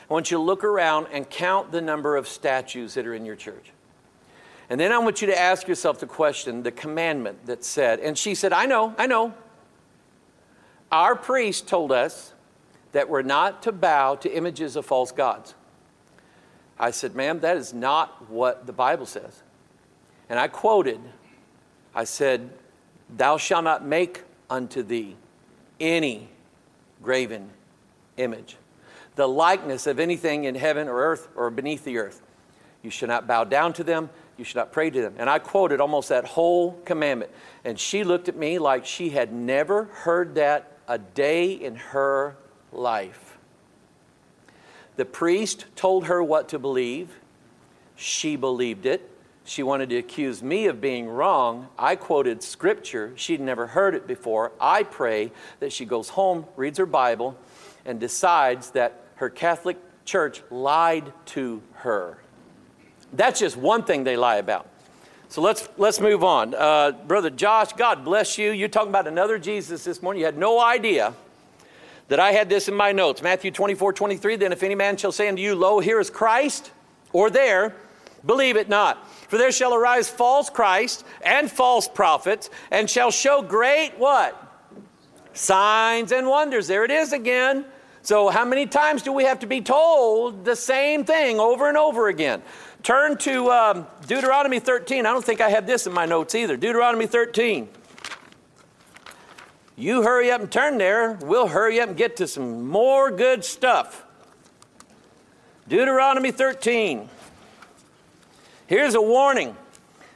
I 0.09 0.13
want 0.13 0.29
you 0.29 0.37
to 0.37 0.43
look 0.43 0.63
around 0.63 1.07
and 1.11 1.29
count 1.29 1.71
the 1.71 1.81
number 1.81 2.17
of 2.17 2.27
statues 2.27 2.93
that 2.95 3.07
are 3.07 3.13
in 3.13 3.25
your 3.25 3.35
church. 3.35 3.71
And 4.69 4.79
then 4.79 4.91
I 4.91 4.97
want 4.97 5.21
you 5.21 5.27
to 5.27 5.39
ask 5.39 5.67
yourself 5.67 5.99
the 5.99 6.07
question, 6.07 6.63
the 6.63 6.71
commandment 6.71 7.45
that 7.45 7.63
said, 7.63 7.99
and 7.99 8.17
she 8.17 8.35
said, 8.35 8.53
I 8.53 8.65
know, 8.65 8.93
I 8.97 9.07
know. 9.07 9.33
Our 10.91 11.15
priest 11.15 11.67
told 11.67 11.91
us 11.91 12.33
that 12.91 13.09
we're 13.09 13.23
not 13.23 13.63
to 13.63 13.71
bow 13.71 14.15
to 14.15 14.29
images 14.29 14.75
of 14.75 14.85
false 14.85 15.11
gods. 15.11 15.55
I 16.77 16.91
said, 16.91 17.15
ma'am, 17.15 17.39
that 17.39 17.57
is 17.57 17.73
not 17.73 18.29
what 18.29 18.65
the 18.65 18.73
Bible 18.73 19.05
says. 19.05 19.41
And 20.29 20.39
I 20.39 20.47
quoted, 20.47 20.99
I 21.95 22.03
said, 22.03 22.49
Thou 23.15 23.37
shalt 23.37 23.63
not 23.63 23.85
make 23.85 24.23
unto 24.49 24.83
thee 24.83 25.15
any 25.79 26.29
graven 27.01 27.49
image 28.17 28.57
the 29.15 29.27
likeness 29.27 29.87
of 29.87 29.99
anything 29.99 30.45
in 30.45 30.55
heaven 30.55 30.87
or 30.87 30.95
earth 30.95 31.27
or 31.35 31.49
beneath 31.49 31.83
the 31.83 31.97
earth. 31.97 32.21
You 32.81 32.89
should 32.89 33.09
not 33.09 33.27
bow 33.27 33.43
down 33.43 33.73
to 33.73 33.83
them. 33.83 34.09
You 34.37 34.43
should 34.43 34.55
not 34.55 34.71
pray 34.71 34.89
to 34.89 35.01
them. 35.01 35.15
And 35.17 35.29
I 35.29 35.39
quoted 35.39 35.79
almost 35.79 36.09
that 36.09 36.25
whole 36.25 36.73
commandment. 36.85 37.31
And 37.63 37.79
she 37.79 38.03
looked 38.03 38.27
at 38.27 38.35
me 38.35 38.59
like 38.59 38.85
she 38.85 39.09
had 39.09 39.31
never 39.31 39.85
heard 39.85 40.35
that 40.35 40.77
a 40.87 40.97
day 40.97 41.51
in 41.51 41.75
her 41.75 42.35
life. 42.71 43.37
The 44.95 45.05
priest 45.05 45.65
told 45.75 46.07
her 46.07 46.21
what 46.21 46.49
to 46.49 46.59
believe. 46.59 47.19
She 47.95 48.35
believed 48.35 48.85
it. 48.85 49.09
She 49.45 49.61
wanted 49.61 49.89
to 49.89 49.97
accuse 49.97 50.41
me 50.41 50.67
of 50.67 50.79
being 50.79 51.07
wrong. 51.07 51.67
I 51.77 51.95
quoted 51.95 52.41
scripture. 52.41 53.11
She'd 53.15 53.41
never 53.41 53.67
heard 53.67 53.93
it 53.93 54.07
before. 54.07 54.53
I 54.59 54.83
pray 54.83 55.31
that 55.59 55.73
she 55.73 55.85
goes 55.85 56.09
home, 56.09 56.45
reads 56.55 56.77
her 56.77 56.85
Bible, 56.85 57.37
and 57.85 57.99
decides 57.99 58.71
that 58.71 59.01
her 59.15 59.29
Catholic 59.29 59.77
church 60.05 60.41
lied 60.49 61.11
to 61.25 61.61
her. 61.73 62.17
That's 63.11 63.39
just 63.39 63.57
one 63.57 63.83
thing 63.83 64.03
they 64.03 64.15
lie 64.15 64.37
about. 64.37 64.67
So 65.27 65.41
let's, 65.41 65.67
let's 65.77 65.99
move 65.99 66.23
on. 66.23 66.53
Uh, 66.53 66.91
Brother 66.91 67.29
Josh, 67.29 67.73
God 67.73 68.05
bless 68.05 68.37
you. 68.37 68.51
You're 68.51 68.69
talking 68.69 68.89
about 68.89 69.07
another 69.07 69.37
Jesus 69.37 69.83
this 69.83 70.01
morning. 70.01 70.21
You 70.21 70.25
had 70.25 70.37
no 70.37 70.59
idea 70.59 71.13
that 72.07 72.19
I 72.19 72.31
had 72.31 72.49
this 72.49 72.67
in 72.67 72.75
my 72.75 72.91
notes. 72.91 73.21
Matthew 73.21 73.51
24, 73.51 73.93
23. 73.93 74.35
Then 74.35 74.51
if 74.51 74.63
any 74.63 74.75
man 74.75 74.95
shall 74.95 75.11
say 75.11 75.27
unto 75.27 75.41
you, 75.41 75.55
Lo, 75.55 75.79
here 75.79 75.99
is 75.99 76.09
Christ, 76.09 76.71
or 77.11 77.29
there, 77.29 77.75
believe 78.25 78.57
it 78.57 78.69
not. 78.69 79.09
For 79.29 79.37
there 79.37 79.51
shall 79.51 79.73
arise 79.73 80.09
false 80.09 80.49
Christ 80.49 81.05
and 81.21 81.49
false 81.51 81.87
prophets, 81.87 82.49
and 82.71 82.89
shall 82.89 83.11
show 83.11 83.41
great 83.41 83.93
what? 83.97 84.39
Signs 85.33 86.11
and 86.11 86.27
wonders. 86.27 86.67
There 86.67 86.83
it 86.83 86.91
is 86.91 87.13
again. 87.13 87.65
So, 88.03 88.29
how 88.29 88.43
many 88.43 88.65
times 88.65 89.01
do 89.01 89.13
we 89.13 89.23
have 89.23 89.39
to 89.39 89.47
be 89.47 89.61
told 89.61 90.43
the 90.43 90.55
same 90.55 91.05
thing 91.05 91.39
over 91.39 91.69
and 91.69 91.77
over 91.77 92.09
again? 92.09 92.41
Turn 92.83 93.17
to 93.19 93.49
um, 93.49 93.87
Deuteronomy 94.07 94.59
13. 94.59 95.05
I 95.05 95.13
don't 95.13 95.23
think 95.23 95.39
I 95.39 95.49
have 95.49 95.65
this 95.65 95.87
in 95.87 95.93
my 95.93 96.05
notes 96.05 96.35
either. 96.35 96.57
Deuteronomy 96.57 97.07
13. 97.07 97.69
You 99.77 100.03
hurry 100.03 100.31
up 100.31 100.41
and 100.41 100.51
turn 100.51 100.77
there. 100.77 101.13
We'll 101.21 101.47
hurry 101.47 101.79
up 101.79 101.89
and 101.89 101.97
get 101.97 102.17
to 102.17 102.27
some 102.27 102.67
more 102.67 103.09
good 103.09 103.45
stuff. 103.45 104.05
Deuteronomy 105.67 106.31
13. 106.31 107.09
Here's 108.73 108.95
a 108.95 109.01
warning 109.01 109.55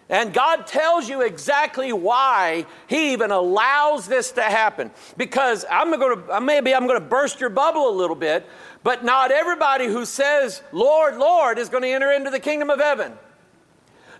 and 0.09 0.33
God 0.33 0.65
tells 0.65 1.07
you 1.07 1.21
exactly 1.21 1.93
why 1.93 2.65
He 2.87 3.13
even 3.13 3.29
allows 3.29 4.07
this 4.07 4.31
to 4.31 4.41
happen. 4.41 4.89
Because 5.15 5.63
I'm 5.69 5.91
going 5.91 6.25
to, 6.25 6.41
maybe 6.41 6.73
I'm 6.73 6.87
going 6.87 6.99
to 6.99 7.05
burst 7.05 7.39
your 7.39 7.51
bubble 7.51 7.87
a 7.87 7.95
little 7.95 8.15
bit, 8.15 8.47
but 8.81 9.05
not 9.05 9.31
everybody 9.31 9.85
who 9.85 10.05
says, 10.05 10.63
Lord, 10.71 11.17
Lord, 11.17 11.59
is 11.59 11.69
going 11.69 11.83
to 11.83 11.89
enter 11.89 12.11
into 12.11 12.31
the 12.31 12.39
kingdom 12.39 12.71
of 12.71 12.79
heaven. 12.79 13.13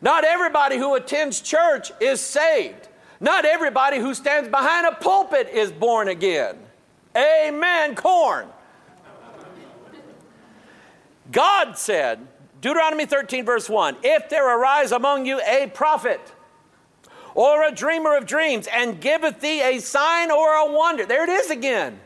Not 0.03 0.23
everybody 0.23 0.77
who 0.77 0.93
attends 0.93 1.41
church 1.41 1.91
is 1.99 2.21
saved. 2.21 2.89
Not 3.19 3.43
everybody 3.43 3.97
who 3.97 4.13
stands 4.13 4.49
behind 4.49 4.85
a 4.85 4.91
pulpit 4.91 5.49
is 5.49 5.71
born 5.71 6.09
again. 6.09 6.57
Amen, 7.15 7.95
corn. 7.95 8.49
God 11.31 11.75
said, 11.75 12.27
Deuteronomy 12.61 13.05
13, 13.05 13.45
verse 13.45 13.69
1 13.69 13.97
If 14.03 14.29
there 14.29 14.57
arise 14.59 14.91
among 14.91 15.25
you 15.25 15.39
a 15.41 15.67
prophet 15.73 16.21
or 17.35 17.63
a 17.63 17.71
dreamer 17.71 18.17
of 18.17 18.25
dreams 18.25 18.67
and 18.73 18.99
giveth 18.99 19.41
thee 19.41 19.61
a 19.61 19.79
sign 19.79 20.31
or 20.31 20.53
a 20.53 20.71
wonder, 20.71 21.05
there 21.05 21.23
it 21.23 21.29
is 21.29 21.51
again. 21.51 21.99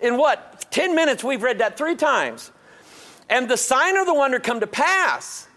In 0.00 0.16
what? 0.16 0.66
10 0.70 0.94
minutes, 0.94 1.22
we've 1.22 1.42
read 1.42 1.58
that 1.58 1.76
three 1.76 1.94
times. 1.94 2.50
And 3.28 3.48
the 3.48 3.56
sign 3.56 3.96
or 3.96 4.04
the 4.04 4.14
wonder 4.14 4.38
come 4.38 4.60
to 4.60 4.66
pass. 4.66 5.48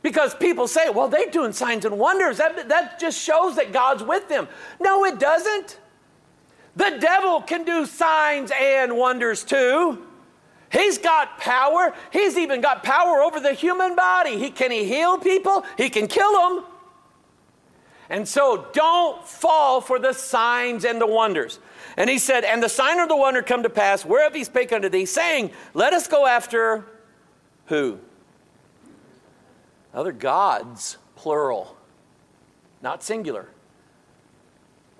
Because 0.00 0.34
people 0.34 0.68
say, 0.68 0.88
well, 0.90 1.08
they're 1.08 1.30
doing 1.30 1.52
signs 1.52 1.84
and 1.84 1.98
wonders. 1.98 2.38
That, 2.38 2.68
that 2.68 3.00
just 3.00 3.20
shows 3.20 3.56
that 3.56 3.72
God's 3.72 4.02
with 4.02 4.28
them. 4.28 4.48
No, 4.80 5.04
it 5.04 5.18
doesn't. 5.18 5.78
The 6.76 6.96
devil 7.00 7.42
can 7.42 7.64
do 7.64 7.84
signs 7.84 8.52
and 8.58 8.96
wonders 8.96 9.42
too. 9.42 10.06
He's 10.70 10.98
got 10.98 11.38
power. 11.38 11.94
He's 12.12 12.36
even 12.36 12.60
got 12.60 12.82
power 12.82 13.20
over 13.22 13.40
the 13.40 13.54
human 13.54 13.96
body. 13.96 14.38
He, 14.38 14.50
can 14.50 14.70
he 14.70 14.84
heal 14.84 15.18
people? 15.18 15.64
He 15.76 15.88
can 15.88 16.06
kill 16.06 16.32
them. 16.32 16.64
And 18.10 18.26
so 18.26 18.66
don't 18.72 19.26
fall 19.26 19.80
for 19.80 19.98
the 19.98 20.12
signs 20.12 20.84
and 20.84 21.00
the 21.00 21.06
wonders. 21.06 21.58
And 21.96 22.08
he 22.08 22.18
said, 22.18 22.44
And 22.44 22.62
the 22.62 22.68
sign 22.68 22.98
or 22.98 23.06
the 23.06 23.16
wonder 23.16 23.42
come 23.42 23.62
to 23.62 23.70
pass 23.70 24.04
wherever 24.04 24.36
he 24.36 24.44
spake 24.44 24.72
unto 24.72 24.88
thee, 24.88 25.04
saying, 25.04 25.50
Let 25.74 25.92
us 25.92 26.06
go 26.06 26.26
after 26.26 26.86
who? 27.66 27.98
Other 29.92 30.12
gods, 30.12 30.96
plural, 31.16 31.76
not 32.82 33.02
singular, 33.02 33.48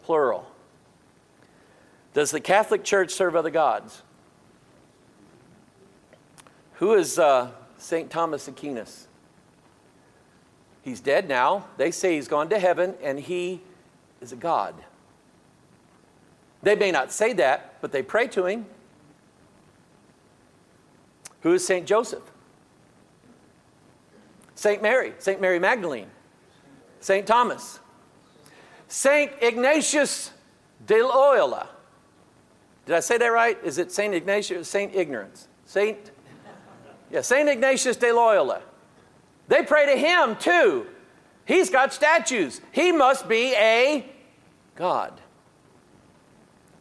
plural. 0.03 0.51
Does 2.15 2.31
the 2.31 2.41
Catholic 2.41 2.85
Church 2.85 3.13
serve 3.13 3.37
other 3.37 3.51
gods? 3.51 4.03
Who 6.79 6.95
is 6.95 7.19
uh, 7.19 7.51
St. 7.77 8.09
Thomas 8.09 8.47
Aquinas? 8.47 9.09
He's 10.83 11.01
dead 11.01 11.29
now. 11.29 11.67
They 11.77 11.91
say 11.91 12.15
he's 12.15 12.29
gone 12.29 12.49
to 12.51 12.59
heaven 12.59 12.95
and 13.03 13.19
he 13.19 13.61
is 14.21 14.33
a 14.33 14.37
God. 14.37 14.75
They 16.63 16.77
may 16.77 16.91
not 16.91 17.13
say 17.13 17.33
that, 17.35 17.81
but 17.81 17.93
they 17.93 18.03
pray 18.03 18.29
to 18.29 18.47
him. 18.47 18.67
Who 21.43 21.53
is 21.53 21.67
St. 21.67 21.87
Joseph? 21.87 22.23
St. 24.55 24.83
Mary, 24.83 25.13
St. 25.19 25.41
Mary 25.41 25.61
Magdalene, 25.61 26.09
St. 27.01 27.27
Thomas, 27.27 27.79
St. 28.89 29.31
Ignatius 29.41 30.33
de 30.85 31.01
Loyola. 31.01 31.69
Did 32.87 32.97
I 32.97 33.01
say 33.01 33.19
that 33.19 33.27
right? 33.29 33.57
Is 33.63 33.79
it 33.79 33.93
St. 33.93 34.13
Ignatius? 34.15 34.69
St. 34.69 34.95
Ignorance. 34.95 35.47
St. 35.65 36.11
Yeah, 37.11 37.23
St. 37.23 37.49
Ignatius 37.49 37.97
de 37.97 38.13
Loyola. 38.13 38.63
They 39.49 39.63
pray 39.63 39.87
to 39.87 39.99
him 39.99 40.37
too. 40.37 40.87
He's 41.47 41.71
got 41.71 41.93
statues. 41.95 42.61
He 42.73 42.93
must 42.93 43.29
be 43.29 43.55
a 43.55 44.05
God. 44.77 45.19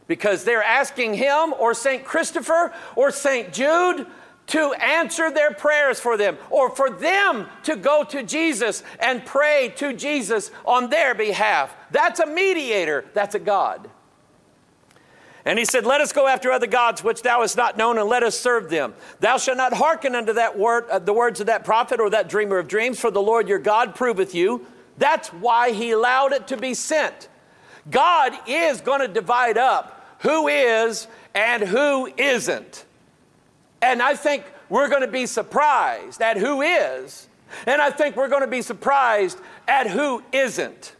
Because 0.06 0.44
they're 0.44 0.62
asking 0.62 1.14
him 1.14 1.54
or 1.58 1.72
St. 1.74 2.04
Christopher 2.04 2.72
or 2.94 3.10
St. 3.10 3.52
Jude 3.52 4.06
to 4.48 4.72
answer 4.74 5.30
their 5.30 5.52
prayers 5.52 6.00
for 6.00 6.16
them 6.16 6.36
or 6.50 6.70
for 6.74 6.90
them 6.90 7.46
to 7.62 7.76
go 7.76 8.04
to 8.04 8.22
Jesus 8.22 8.82
and 8.98 9.24
pray 9.24 9.72
to 9.76 9.92
Jesus 9.92 10.50
on 10.64 10.90
their 10.90 11.14
behalf. 11.14 11.74
That's 11.90 12.20
a 12.20 12.26
mediator, 12.26 13.04
that's 13.14 13.34
a 13.34 13.38
God. 13.38 13.90
And 15.48 15.58
he 15.58 15.64
said, 15.64 15.86
Let 15.86 16.02
us 16.02 16.12
go 16.12 16.26
after 16.26 16.52
other 16.52 16.66
gods 16.66 17.02
which 17.02 17.22
thou 17.22 17.40
hast 17.40 17.56
not 17.56 17.78
known, 17.78 17.96
and 17.96 18.06
let 18.06 18.22
us 18.22 18.38
serve 18.38 18.68
them. 18.68 18.92
Thou 19.20 19.38
shalt 19.38 19.56
not 19.56 19.72
hearken 19.72 20.14
unto 20.14 20.34
that 20.34 20.58
word, 20.58 20.84
uh, 20.90 20.98
the 20.98 21.14
words 21.14 21.40
of 21.40 21.46
that 21.46 21.64
prophet 21.64 22.00
or 22.00 22.10
that 22.10 22.28
dreamer 22.28 22.58
of 22.58 22.68
dreams, 22.68 23.00
for 23.00 23.10
the 23.10 23.22
Lord 23.22 23.48
your 23.48 23.58
God 23.58 23.94
proveth 23.94 24.34
you. 24.34 24.66
That's 24.98 25.28
why 25.28 25.72
he 25.72 25.92
allowed 25.92 26.32
it 26.32 26.48
to 26.48 26.58
be 26.58 26.74
sent. 26.74 27.28
God 27.90 28.34
is 28.46 28.82
going 28.82 29.00
to 29.00 29.08
divide 29.08 29.56
up 29.56 30.18
who 30.18 30.48
is 30.48 31.08
and 31.34 31.62
who 31.62 32.12
isn't. 32.18 32.84
And 33.80 34.02
I 34.02 34.16
think 34.16 34.44
we're 34.68 34.90
going 34.90 35.00
to 35.00 35.08
be 35.08 35.24
surprised 35.24 36.20
at 36.20 36.36
who 36.36 36.60
is, 36.60 37.26
and 37.64 37.80
I 37.80 37.90
think 37.90 38.16
we're 38.16 38.28
going 38.28 38.42
to 38.42 38.48
be 38.48 38.60
surprised 38.60 39.38
at 39.66 39.86
who 39.88 40.22
isn't. 40.30 40.94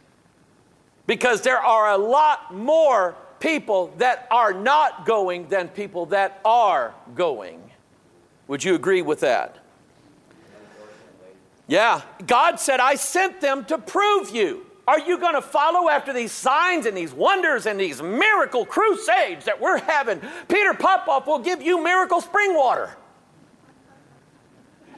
Because 1.05 1.43
there 1.43 1.59
are 1.59 1.91
a 1.91 1.97
lot 1.99 2.51
more 2.51 3.15
people 3.39 3.93
that 3.97 4.27
are 4.31 4.53
not 4.53 5.05
going 5.05 5.47
than 5.47 5.67
people 5.69 6.07
that 6.07 6.39
are 6.43 6.93
going. 7.15 7.61
Would 8.47 8.63
you 8.63 8.75
agree 8.75 9.01
with 9.01 9.19
that? 9.21 9.57
Yeah. 11.67 12.01
God 12.25 12.59
said, 12.59 12.79
I 12.79 12.95
sent 12.95 13.41
them 13.41 13.63
to 13.65 13.77
prove 13.77 14.31
you. 14.31 14.65
Are 14.87 14.99
you 14.99 15.19
going 15.19 15.35
to 15.35 15.41
follow 15.41 15.87
after 15.87 16.11
these 16.13 16.31
signs 16.31 16.87
and 16.87 16.97
these 16.97 17.13
wonders 17.13 17.67
and 17.67 17.79
these 17.79 18.01
miracle 18.01 18.65
crusades 18.65 19.45
that 19.45 19.61
we're 19.61 19.77
having? 19.77 20.19
Peter 20.47 20.73
Popoff 20.73 21.27
will 21.27 21.37
give 21.37 21.61
you 21.61 21.83
miracle 21.83 22.21
spring 22.21 22.55
water. 22.55 22.95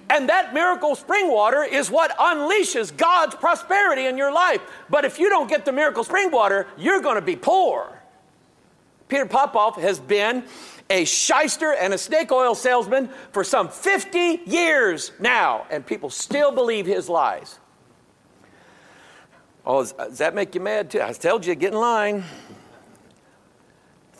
And 0.09 0.29
that 0.29 0.53
miracle 0.53 0.95
spring 0.95 1.29
water 1.29 1.63
is 1.63 1.91
what 1.91 2.17
unleashes 2.17 2.95
God's 2.95 3.35
prosperity 3.35 4.05
in 4.05 4.17
your 4.17 4.31
life. 4.31 4.61
But 4.89 5.03
if 5.03 5.19
you 5.19 5.29
don't 5.29 5.49
get 5.49 5.65
the 5.65 5.73
miracle 5.73 6.05
spring 6.05 6.31
water, 6.31 6.67
you're 6.77 7.01
going 7.01 7.15
to 7.15 7.21
be 7.21 7.35
poor. 7.35 8.00
Peter 9.11 9.25
Popoff 9.25 9.75
has 9.75 9.99
been 9.99 10.45
a 10.89 11.03
shyster 11.03 11.73
and 11.73 11.93
a 11.93 11.97
snake 11.97 12.31
oil 12.31 12.55
salesman 12.55 13.09
for 13.33 13.43
some 13.43 13.67
50 13.67 14.43
years 14.45 15.11
now, 15.19 15.65
and 15.69 15.85
people 15.85 16.09
still 16.09 16.49
believe 16.49 16.85
his 16.85 17.09
lies. 17.09 17.59
Oh, 19.65 19.83
does 19.83 20.17
that 20.19 20.33
make 20.33 20.55
you 20.55 20.61
mad 20.61 20.89
too? 20.89 21.01
I 21.01 21.11
told 21.11 21.45
you, 21.45 21.55
get 21.55 21.73
in 21.73 21.79
line. 21.79 22.23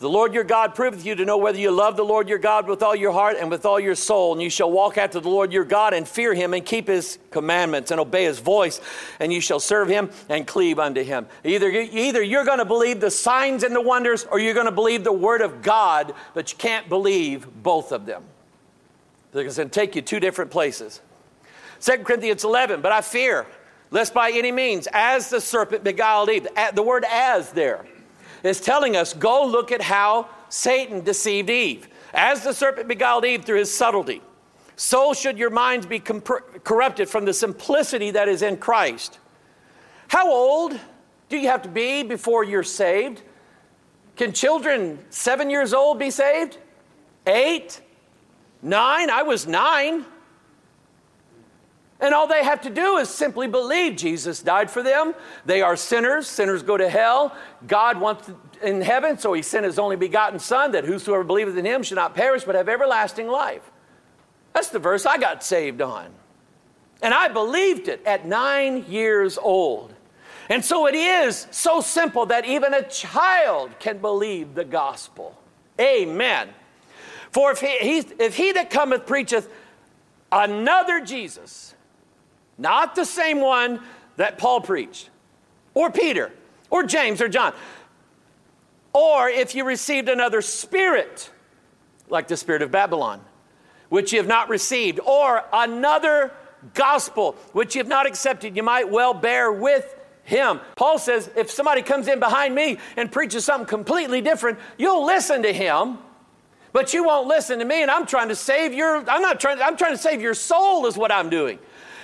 The 0.02 0.10
Lord 0.10 0.34
your 0.34 0.42
God 0.42 0.74
proveth 0.74 1.06
you 1.06 1.14
to 1.14 1.24
know 1.24 1.38
whether 1.38 1.60
you 1.60 1.70
love 1.70 1.96
the 1.96 2.04
Lord 2.04 2.28
your 2.28 2.40
God 2.40 2.66
with 2.66 2.82
all 2.82 2.96
your 2.96 3.12
heart 3.12 3.36
and 3.38 3.48
with 3.48 3.64
all 3.64 3.78
your 3.78 3.94
soul. 3.94 4.32
And 4.32 4.42
you 4.42 4.50
shall 4.50 4.68
walk 4.68 4.98
after 4.98 5.20
the 5.20 5.28
Lord 5.28 5.52
your 5.52 5.64
God 5.64 5.94
and 5.94 6.08
fear 6.08 6.34
him 6.34 6.54
and 6.54 6.66
keep 6.66 6.88
his 6.88 7.20
commandments 7.30 7.92
and 7.92 8.00
obey 8.00 8.24
his 8.24 8.40
voice. 8.40 8.80
And 9.20 9.32
you 9.32 9.40
shall 9.40 9.60
serve 9.60 9.86
him 9.86 10.10
and 10.28 10.44
cleave 10.44 10.80
unto 10.80 11.04
him. 11.04 11.28
Either, 11.44 11.70
either 11.70 12.20
you're 12.20 12.44
going 12.44 12.58
to 12.58 12.64
believe 12.64 12.98
the 12.98 13.12
signs 13.12 13.62
and 13.62 13.76
the 13.76 13.80
wonders 13.80 14.24
or 14.24 14.40
you're 14.40 14.54
going 14.54 14.66
to 14.66 14.72
believe 14.72 15.04
the 15.04 15.12
word 15.12 15.40
of 15.40 15.62
God, 15.62 16.14
but 16.34 16.50
you 16.50 16.58
can't 16.58 16.88
believe 16.88 17.46
both 17.62 17.92
of 17.92 18.04
them. 18.04 18.24
It's 19.32 19.56
going 19.56 19.68
to 19.68 19.72
take 19.72 19.94
you 19.94 20.02
two 20.02 20.18
different 20.18 20.50
places. 20.50 21.00
2 21.80 21.98
Corinthians 21.98 22.42
11, 22.42 22.80
but 22.80 22.90
I 22.90 23.02
fear 23.02 23.46
lest 23.92 24.12
by 24.12 24.32
any 24.32 24.50
means, 24.50 24.88
as 24.92 25.30
the 25.30 25.40
serpent 25.40 25.84
beguiled 25.84 26.28
Eve, 26.28 26.48
the 26.74 26.82
word 26.82 27.04
as 27.08 27.52
there 27.52 27.86
is 28.42 28.60
telling 28.60 28.96
us 28.96 29.14
go 29.14 29.44
look 29.44 29.72
at 29.72 29.82
how 29.82 30.28
Satan 30.48 31.02
deceived 31.02 31.50
Eve. 31.50 31.88
As 32.14 32.44
the 32.44 32.52
serpent 32.52 32.88
beguiled 32.88 33.24
Eve 33.24 33.44
through 33.44 33.58
his 33.58 33.74
subtlety, 33.74 34.20
so 34.76 35.14
should 35.14 35.38
your 35.38 35.50
minds 35.50 35.86
be 35.86 35.98
corrupted 36.00 37.08
from 37.08 37.24
the 37.24 37.32
simplicity 37.32 38.10
that 38.10 38.28
is 38.28 38.42
in 38.42 38.56
Christ. 38.56 39.18
How 40.08 40.30
old 40.30 40.78
do 41.28 41.38
you 41.38 41.48
have 41.48 41.62
to 41.62 41.68
be 41.68 42.02
before 42.02 42.44
you're 42.44 42.62
saved? 42.62 43.22
Can 44.16 44.32
children 44.32 44.98
seven 45.08 45.48
years 45.48 45.72
old 45.72 45.98
be 45.98 46.10
saved? 46.10 46.58
Eight? 47.26 47.80
Nine? 48.60 49.08
I 49.08 49.22
was 49.22 49.46
nine. 49.46 50.04
And 52.02 52.12
all 52.12 52.26
they 52.26 52.42
have 52.42 52.60
to 52.62 52.70
do 52.70 52.96
is 52.96 53.08
simply 53.08 53.46
believe 53.46 53.94
Jesus 53.94 54.42
died 54.42 54.68
for 54.68 54.82
them. 54.82 55.14
They 55.46 55.62
are 55.62 55.76
sinners. 55.76 56.26
Sinners 56.26 56.64
go 56.64 56.76
to 56.76 56.88
hell. 56.88 57.34
God 57.68 58.00
wants 58.00 58.28
in 58.60 58.82
heaven, 58.82 59.16
so 59.16 59.32
he 59.32 59.40
sent 59.40 59.64
his 59.64 59.78
only 59.78 59.94
begotten 59.94 60.40
Son 60.40 60.72
that 60.72 60.84
whosoever 60.84 61.22
believeth 61.22 61.56
in 61.56 61.64
him 61.64 61.84
should 61.84 61.94
not 61.94 62.16
perish 62.16 62.42
but 62.42 62.56
have 62.56 62.68
everlasting 62.68 63.28
life. 63.28 63.70
That's 64.52 64.68
the 64.68 64.80
verse 64.80 65.06
I 65.06 65.16
got 65.16 65.44
saved 65.44 65.80
on. 65.80 66.08
And 67.02 67.14
I 67.14 67.28
believed 67.28 67.86
it 67.86 68.02
at 68.04 68.26
nine 68.26 68.84
years 68.88 69.38
old. 69.38 69.94
And 70.48 70.64
so 70.64 70.86
it 70.88 70.96
is 70.96 71.46
so 71.52 71.80
simple 71.80 72.26
that 72.26 72.44
even 72.44 72.74
a 72.74 72.82
child 72.82 73.78
can 73.78 73.98
believe 73.98 74.54
the 74.54 74.64
gospel. 74.64 75.38
Amen. 75.80 76.48
For 77.30 77.52
if 77.52 77.60
he, 77.60 77.98
if 78.18 78.36
he 78.36 78.50
that 78.52 78.70
cometh 78.70 79.06
preacheth 79.06 79.48
another 80.32 81.00
Jesus, 81.00 81.74
not 82.58 82.94
the 82.94 83.04
same 83.04 83.40
one 83.40 83.80
that 84.16 84.38
Paul 84.38 84.60
preached, 84.60 85.10
or 85.74 85.90
Peter, 85.90 86.30
or 86.70 86.84
James, 86.84 87.20
or 87.20 87.28
John. 87.28 87.54
Or 88.92 89.28
if 89.28 89.54
you 89.54 89.64
received 89.64 90.08
another 90.08 90.42
spirit, 90.42 91.30
like 92.08 92.28
the 92.28 92.36
spirit 92.36 92.62
of 92.62 92.70
Babylon, 92.70 93.22
which 93.88 94.12
you 94.12 94.18
have 94.18 94.26
not 94.26 94.48
received, 94.48 95.00
or 95.04 95.44
another 95.52 96.32
gospel, 96.74 97.32
which 97.52 97.74
you 97.74 97.80
have 97.80 97.88
not 97.88 98.06
accepted, 98.06 98.56
you 98.56 98.62
might 98.62 98.88
well 98.90 99.14
bear 99.14 99.50
with 99.50 99.98
him. 100.24 100.60
Paul 100.76 100.98
says, 100.98 101.28
if 101.36 101.50
somebody 101.50 101.82
comes 101.82 102.06
in 102.06 102.20
behind 102.20 102.54
me 102.54 102.78
and 102.96 103.10
preaches 103.10 103.44
something 103.44 103.66
completely 103.66 104.20
different, 104.20 104.58
you'll 104.78 105.04
listen 105.04 105.42
to 105.42 105.52
him, 105.52 105.98
but 106.72 106.94
you 106.94 107.04
won't 107.04 107.26
listen 107.26 107.58
to 107.58 107.64
me. 107.64 107.82
And 107.82 107.90
I'm 107.90 108.06
trying 108.06 108.28
to 108.28 108.36
save 108.36 108.72
your, 108.72 108.98
I'm 109.10 109.22
not 109.22 109.40
trying, 109.40 109.60
I'm 109.60 109.76
trying 109.76 109.92
to 109.92 109.98
save 109.98 110.20
your 110.20 110.34
soul, 110.34 110.86
is 110.86 110.96
what 110.96 111.10
I'm 111.10 111.28
doing. 111.28 111.58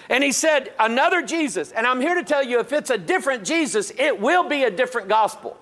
And 0.09 0.25
he 0.25 0.33
said, 0.33 0.73
Another 0.79 1.23
Jesus. 1.23 1.73
And 1.73 1.87
I'm 1.87 2.01
here 2.01 2.15
to 2.15 2.25
tell 2.25 2.43
you 2.43 2.61
if 2.61 2.73
it's 2.73 2.91
a 2.91 2.99
different 2.99 3.45
Jesus, 3.45 3.93
it 3.99 4.21
will 4.21 4.49
be 4.49 4.65
a 4.65 4.71
different 4.71 5.09
gospel. 5.09 5.57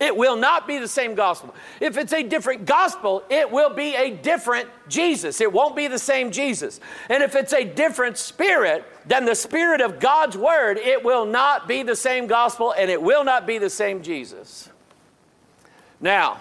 It 0.00 0.16
will 0.16 0.34
not 0.34 0.66
be 0.66 0.78
the 0.78 0.88
same 0.88 1.14
gospel. 1.14 1.54
If 1.78 1.96
it's 1.96 2.12
a 2.12 2.24
different 2.24 2.66
gospel, 2.66 3.22
it 3.30 3.48
will 3.48 3.72
be 3.72 3.94
a 3.94 4.10
different 4.10 4.68
Jesus. 4.88 5.40
It 5.40 5.52
won't 5.52 5.76
be 5.76 5.86
the 5.86 5.98
same 5.98 6.32
Jesus. 6.32 6.80
And 7.08 7.22
if 7.22 7.36
it's 7.36 7.52
a 7.52 7.62
different 7.62 8.18
spirit 8.18 8.84
than 9.06 9.26
the 9.26 9.36
spirit 9.36 9.80
of 9.80 10.00
God's 10.00 10.36
word, 10.36 10.78
it 10.78 11.04
will 11.04 11.24
not 11.24 11.68
be 11.68 11.84
the 11.84 11.94
same 11.94 12.26
gospel 12.26 12.74
and 12.76 12.90
it 12.90 13.00
will 13.00 13.22
not 13.22 13.46
be 13.46 13.58
the 13.58 13.70
same 13.70 14.02
Jesus. 14.02 14.68
Now, 16.00 16.40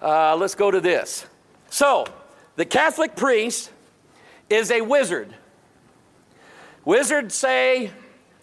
uh, 0.00 0.36
let's 0.36 0.54
go 0.54 0.70
to 0.70 0.80
this. 0.80 1.26
So, 1.70 2.06
the 2.54 2.64
Catholic 2.64 3.16
priest 3.16 3.72
is 4.48 4.70
a 4.70 4.80
wizard. 4.80 5.34
Wizards 6.84 7.34
say 7.34 7.90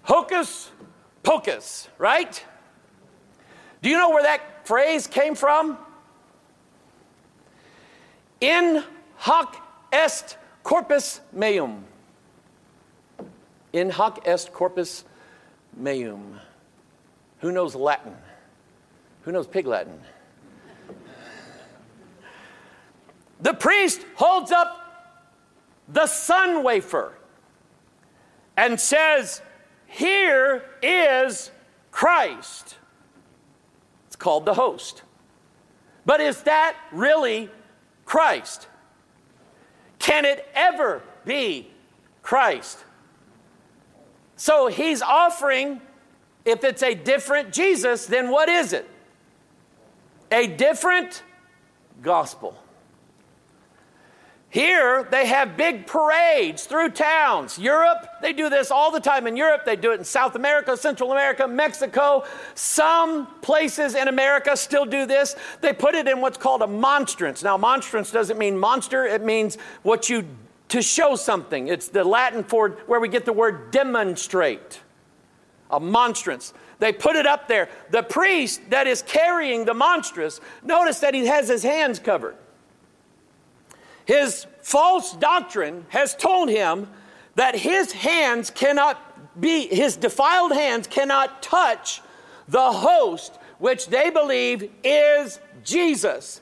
hocus 0.04 0.72
pocus, 1.24 1.88
right? 1.98 2.44
Do 3.82 3.90
you 3.90 3.98
know 3.98 4.10
where 4.10 4.24
that 4.24 4.66
phrase 4.66 5.08
came 5.08 5.36
from? 5.36 5.78
In 8.42 8.84
hoc 9.18 9.58
est 9.92 10.38
corpus 10.64 11.22
meum. 11.34 11.84
In 13.74 13.90
hoc 13.90 14.28
est 14.28 14.52
corpus 14.54 15.04
meum. 15.76 16.40
Who 17.40 17.52
knows 17.52 17.76
Latin? 17.76 18.16
Who 19.24 19.32
knows 19.32 19.48
Pig 19.48 19.68
Latin? 19.68 20.00
The 23.42 23.54
priest 23.54 24.06
holds 24.16 24.52
up 24.52 24.76
the 25.88 26.08
sun 26.08 26.64
wafer 26.64 27.14
and 28.60 28.78
says, 28.78 29.42
Here 29.88 30.66
is 30.84 31.50
Christ. 31.92 32.76
It's 34.08 34.18
called 34.18 34.46
the 34.46 34.54
host. 34.54 35.04
But 36.06 36.20
is 36.20 36.42
that 36.42 36.76
really 36.92 37.50
Christ? 38.04 38.68
Can 39.98 40.26
it 40.26 40.46
ever 40.54 41.02
be 41.24 41.72
Christ? 42.22 42.84
So 44.36 44.68
he's 44.68 45.02
offering, 45.02 45.80
if 46.44 46.66
it's 46.66 46.84
a 46.84 46.96
different 46.96 47.54
Jesus, 47.54 48.08
then 48.08 48.30
what 48.30 48.50
is 48.50 48.74
it? 48.74 48.90
A 50.34 50.48
different 50.48 51.24
gospel. 52.02 52.62
Here, 54.52 55.08
they 55.12 55.28
have 55.28 55.56
big 55.58 55.86
parades 55.86 56.66
through 56.66 56.90
towns. 56.90 57.60
Europe, 57.60 58.08
they 58.20 58.34
do 58.34 58.50
this 58.50 58.72
all 58.72 58.90
the 58.90 59.00
time 59.00 59.28
in 59.28 59.38
Europe. 59.38 59.64
They 59.64 59.76
do 59.76 59.92
it 59.92 60.00
in 60.00 60.04
South 60.04 60.36
America, 60.36 60.76
Central 60.76 61.12
America, 61.12 61.48
Mexico. 61.48 62.24
Some 62.56 63.28
places 63.42 63.94
in 63.94 64.08
America 64.08 64.58
still 64.58 64.86
do 64.86 65.06
this. 65.06 65.36
They 65.62 65.72
put 65.72 65.94
it 65.94 66.08
in 66.08 66.20
what's 66.20 66.38
called 66.38 66.64
a 66.64 66.68
monstrance. 66.68 67.44
Now, 67.44 67.58
monstrance 67.58 68.12
doesn't 68.12 68.40
mean 68.40 68.58
monster, 68.58 69.06
it 69.06 69.24
means 69.24 69.58
what 69.84 70.10
you 70.10 70.26
to 70.70 70.82
show 70.82 71.16
something. 71.16 71.68
It's 71.68 71.88
the 71.88 72.04
Latin 72.04 72.44
for 72.44 72.70
where 72.88 73.00
we 73.00 73.10
get 73.10 73.26
the 73.26 73.34
word 73.34 73.72
demonstrate, 73.72 74.80
a 75.70 75.80
monstrance. 75.80 76.54
They 76.80 76.94
put 76.94 77.16
it 77.16 77.26
up 77.26 77.48
there. 77.48 77.70
The 77.92 78.04
priest 78.04 78.62
that 78.70 78.88
is 78.88 79.02
carrying 79.02 79.66
the 79.66 79.74
monstrance, 79.74 80.40
notice 80.64 81.00
that 81.00 81.14
he 81.14 81.26
has 81.26 81.48
his 81.50 81.64
hands 81.64 82.00
covered. 82.00 82.36
His 84.10 84.48
false 84.64 85.14
doctrine 85.14 85.86
has 85.90 86.16
told 86.16 86.50
him 86.50 86.88
that 87.36 87.54
his 87.54 87.92
hands 87.92 88.50
cannot 88.50 89.40
be, 89.40 89.68
his 89.68 89.98
defiled 89.98 90.52
hands 90.52 90.88
cannot 90.88 91.44
touch 91.44 92.02
the 92.48 92.72
host, 92.72 93.38
which 93.60 93.86
they 93.86 94.10
believe 94.10 94.72
is 94.84 95.40
Jesus. 95.64 96.42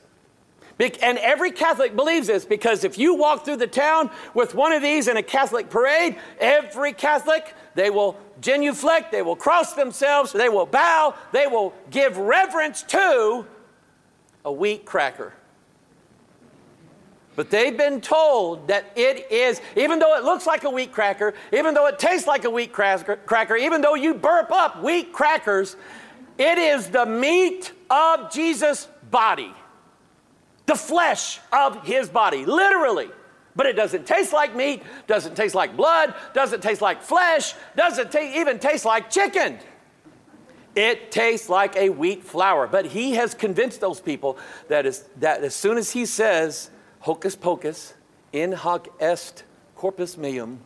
And 0.80 1.18
every 1.18 1.50
Catholic 1.50 1.94
believes 1.94 2.28
this 2.28 2.46
because 2.46 2.84
if 2.84 2.96
you 2.96 3.14
walk 3.14 3.44
through 3.44 3.58
the 3.58 3.66
town 3.66 4.10
with 4.32 4.54
one 4.54 4.72
of 4.72 4.80
these 4.80 5.06
in 5.06 5.18
a 5.18 5.22
Catholic 5.22 5.68
parade, 5.68 6.16
every 6.40 6.94
Catholic, 6.94 7.54
they 7.74 7.90
will 7.90 8.16
genuflect, 8.40 9.12
they 9.12 9.20
will 9.20 9.36
cross 9.36 9.74
themselves, 9.74 10.32
they 10.32 10.48
will 10.48 10.64
bow, 10.64 11.14
they 11.32 11.46
will 11.46 11.74
give 11.90 12.16
reverence 12.16 12.82
to 12.84 13.44
a 14.46 14.50
wheat 14.50 14.86
cracker. 14.86 15.34
But 17.38 17.50
they've 17.50 17.76
been 17.76 18.00
told 18.00 18.66
that 18.66 18.90
it 18.96 19.30
is, 19.30 19.60
even 19.76 20.00
though 20.00 20.16
it 20.16 20.24
looks 20.24 20.44
like 20.44 20.64
a 20.64 20.70
wheat 20.70 20.90
cracker, 20.90 21.34
even 21.52 21.72
though 21.72 21.86
it 21.86 21.96
tastes 21.96 22.26
like 22.26 22.42
a 22.42 22.50
wheat 22.50 22.72
cracker, 22.72 23.56
even 23.56 23.80
though 23.80 23.94
you 23.94 24.14
burp 24.14 24.50
up 24.50 24.82
wheat 24.82 25.12
crackers, 25.12 25.76
it 26.36 26.58
is 26.58 26.88
the 26.88 27.06
meat 27.06 27.70
of 27.90 28.32
Jesus' 28.32 28.88
body, 29.08 29.54
the 30.66 30.74
flesh 30.74 31.38
of 31.52 31.86
his 31.86 32.08
body, 32.08 32.44
literally. 32.44 33.08
But 33.54 33.66
it 33.66 33.74
doesn't 33.76 34.04
taste 34.04 34.32
like 34.32 34.56
meat, 34.56 34.82
doesn't 35.06 35.36
taste 35.36 35.54
like 35.54 35.76
blood, 35.76 36.16
doesn't 36.34 36.60
taste 36.60 36.82
like 36.82 37.02
flesh, 37.02 37.54
doesn't 37.76 38.12
even 38.16 38.58
taste 38.58 38.84
like 38.84 39.10
chicken. 39.10 39.60
It 40.74 41.12
tastes 41.12 41.48
like 41.48 41.76
a 41.76 41.90
wheat 41.90 42.24
flour. 42.24 42.66
But 42.66 42.86
he 42.86 43.12
has 43.12 43.32
convinced 43.32 43.80
those 43.80 44.00
people 44.00 44.38
that, 44.66 44.86
is, 44.86 45.04
that 45.18 45.44
as 45.44 45.54
soon 45.54 45.78
as 45.78 45.92
he 45.92 46.04
says, 46.04 46.70
hocus 47.00 47.36
pocus, 47.36 47.94
in 48.32 48.52
hoc 48.52 48.88
est 49.00 49.44
corpus 49.74 50.16
meum, 50.16 50.60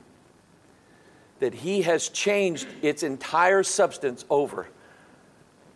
that 1.41 1.55
he 1.55 1.83
has 1.83 2.09
changed 2.09 2.67
its 2.83 3.03
entire 3.03 3.63
substance 3.63 4.25
over 4.31 4.69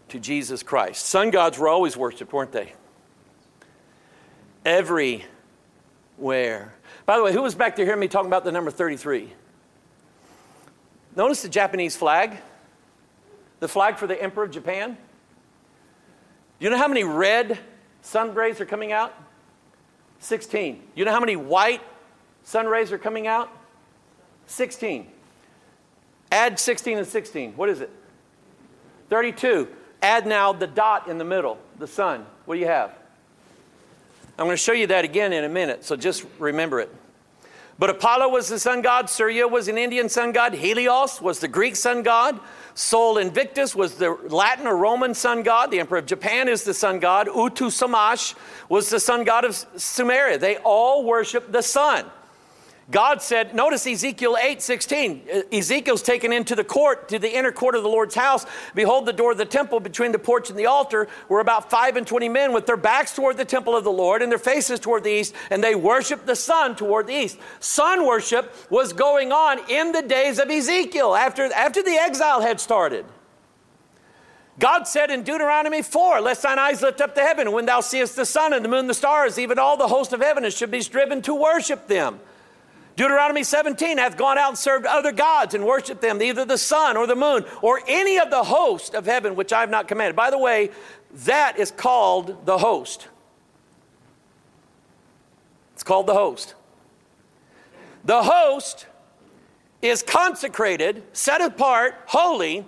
to 0.09 0.21
Jesus 0.21 0.63
Christ. 0.63 1.05
Sun 1.07 1.31
gods 1.31 1.59
were 1.59 1.69
always 1.69 1.97
worshiped, 1.97 2.33
weren't 2.33 2.53
they? 2.53 2.73
Everywhere. 4.65 5.25
By 7.05 7.17
the 7.17 7.23
way, 7.25 7.33
who 7.33 7.43
was 7.43 7.55
back 7.55 7.77
there 7.77 7.85
hearing 7.85 8.01
me 8.01 8.09
talking 8.09 8.29
about 8.29 8.45
the 8.45 8.53
number 8.53 8.71
33? 8.71 9.33
Notice 11.15 11.43
the 11.43 11.49
Japanese 11.49 11.97
flag, 11.97 12.37
the 13.61 13.69
flag 13.69 13.97
for 13.97 14.07
the 14.07 14.21
Emperor 14.21 14.45
of 14.45 14.51
Japan. 14.51 14.97
Do 16.59 16.65
you 16.65 16.71
know 16.71 16.79
how 16.79 16.89
many 16.89 17.05
red 17.05 17.59
sun 18.03 18.35
rays 18.35 18.61
are 18.61 18.67
coming 18.67 18.93
out? 18.93 19.15
16. 20.21 20.83
You 20.95 21.05
know 21.05 21.13
how 21.13 21.21
many 21.21 21.37
white 21.37 21.83
sun 22.45 22.67
rays 22.67 22.93
are 22.93 22.99
coming 22.99 23.27
out? 23.27 23.51
16. 24.47 25.07
Add 26.33 26.59
16 26.59 26.99
and 26.99 27.07
16. 27.07 27.53
What 27.53 27.69
is 27.69 27.81
it? 27.81 27.91
32. 29.09 29.69
Add 30.03 30.27
now 30.27 30.53
the 30.53 30.67
dot 30.67 31.09
in 31.09 31.19
the 31.19 31.25
middle, 31.25 31.59
the 31.79 31.87
sun. 31.87 32.27
What 32.45 32.57
do 32.57 32.61
you 32.61 32.67
have? 32.67 32.93
I'm 34.39 34.45
going 34.47 34.51
to 34.51 34.63
show 34.63 34.73
you 34.73 34.87
that 34.89 35.05
again 35.05 35.33
in 35.33 35.45
a 35.45 35.49
minute, 35.49 35.85
so 35.85 35.97
just 35.97 36.27
remember 36.39 36.81
it. 36.81 36.95
But 37.79 37.91
Apollo 37.91 38.31
was 38.31 38.49
the 38.49 38.59
sun 38.59 38.81
god, 38.81 39.11
Surya 39.11 39.47
was 39.47 39.69
an 39.69 39.77
Indian 39.77 40.09
sun 40.09 40.33
god, 40.33 40.55
Helios 40.55 41.21
was 41.21 41.41
the 41.41 41.49
Greek 41.49 41.77
sun 41.77 42.03
god, 42.03 42.41
Sol 42.77 43.17
Invictus 43.17 43.75
was 43.75 43.95
the 43.95 44.11
Latin 44.29 44.67
or 44.67 44.77
Roman 44.77 45.15
sun 45.15 45.43
god. 45.43 45.71
The 45.71 45.81
emperor 45.81 45.97
of 45.97 46.05
Japan 46.05 46.47
is 46.47 46.63
the 46.63 46.75
sun 46.75 47.01
god. 47.01 47.27
Utu 47.35 47.71
Shamash 47.71 48.35
was 48.69 48.91
the 48.91 49.01
sun 49.01 49.25
god 49.25 49.47
of 49.47 49.53
Sumeria. 49.53 50.39
They 50.39 50.59
all 50.59 51.03
worship 51.03 51.51
the 51.51 51.63
sun. 51.63 52.05
God 52.89 53.21
said, 53.21 53.53
notice 53.53 53.85
Ezekiel 53.85 54.37
8 54.41 54.63
16. 54.63 55.23
Ezekiel's 55.53 56.03
taken 56.03 56.33
into 56.33 56.55
the 56.55 56.63
court, 56.63 57.09
to 57.09 57.19
the 57.19 57.37
inner 57.37 57.51
court 57.51 57.75
of 57.75 57.83
the 57.83 57.89
Lord's 57.89 58.15
house. 58.15 58.47
Behold, 58.77 59.07
the 59.07 59.13
door 59.13 59.33
of 59.33 59.39
the 59.39 59.45
temple 59.45 59.81
between 59.81 60.13
the 60.13 60.21
porch 60.21 60.51
and 60.51 60.59
the 60.59 60.67
altar 60.67 61.09
were 61.29 61.41
about 61.41 61.69
five 61.69 61.97
and 61.97 62.07
twenty 62.07 62.29
men 62.29 62.53
with 62.53 62.67
their 62.67 62.77
backs 62.77 63.13
toward 63.13 63.39
the 63.39 63.45
temple 63.45 63.75
of 63.75 63.83
the 63.83 63.91
Lord 63.91 64.23
and 64.23 64.31
their 64.31 64.39
faces 64.39 64.79
toward 64.79 65.03
the 65.03 65.11
east, 65.11 65.35
and 65.51 65.65
they 65.65 65.75
worshiped 65.75 66.27
the 66.27 66.37
sun 66.37 66.77
toward 66.77 67.09
the 67.09 67.15
east. 67.15 67.39
Sun 67.59 68.07
worship 68.07 68.55
was 68.71 68.93
going 68.93 69.33
on 69.33 69.59
in 69.69 69.91
the 69.91 70.03
days 70.03 70.39
of 70.39 70.49
Ezekiel 70.49 71.17
after, 71.17 71.53
after 71.53 71.83
the 71.83 71.97
exile 71.97 72.41
had 72.41 72.61
started. 72.61 73.05
God 74.61 74.87
said 74.87 75.11
in 75.11 75.25
Deuteronomy 75.25 75.83
4, 75.83 76.21
Lest 76.21 76.43
thine 76.43 76.59
eyes 76.59 76.83
lift 76.83 77.01
up 77.01 77.17
to 77.17 77.21
heaven, 77.21 77.51
when 77.51 77.67
thou 77.67 77.81
seest 77.81 78.15
the 78.15 78.25
sun 78.25 78.53
and 78.53 78.65
the 78.65 78.69
moon, 78.69 78.87
the 78.87 78.95
stars, 78.95 79.41
even 79.41 79.59
all 79.59 79.77
the 79.77 79.89
host 79.89 80.13
of 80.13 80.21
heaven, 80.21 80.45
and 80.45 80.55
should 80.55 80.71
be 80.71 80.81
striven 80.81 81.21
to 81.23 81.35
worship 81.35 81.89
them. 81.89 82.21
Deuteronomy 82.97 83.45
17 83.45 83.99
hath 83.99 84.17
gone 84.17 84.39
out 84.39 84.49
and 84.49 84.59
served 84.59 84.87
other 84.87 85.13
gods 85.13 85.55
and 85.55 85.65
worshiped 85.67 86.01
them, 86.01 86.23
either 86.23 86.47
the 86.47 86.57
sun 86.57 86.97
or 86.97 87.07
the 87.07 87.15
moon 87.15 87.45
or 87.61 87.81
any 87.87 88.19
of 88.19 88.31
the 88.31 88.43
host 88.43 88.95
of 88.95 89.05
heaven 89.05 89.37
which 89.37 89.53
I 89.53 89.61
have 89.61 89.71
not 89.71 89.87
commanded. 89.87 90.17
By 90.17 90.31
the 90.31 90.39
way, 90.39 90.71
that 91.25 91.59
is 91.59 91.71
called 91.71 92.47
the 92.47 92.57
host. 92.57 93.09
It's 95.75 95.83
called 95.83 96.07
the 96.07 96.15
host. 96.15 96.55
The 98.05 98.23
host 98.23 98.87
is 99.83 100.03
consecrated, 100.03 101.03
set 101.13 101.43
apart, 101.43 101.97
holy, 102.07 102.65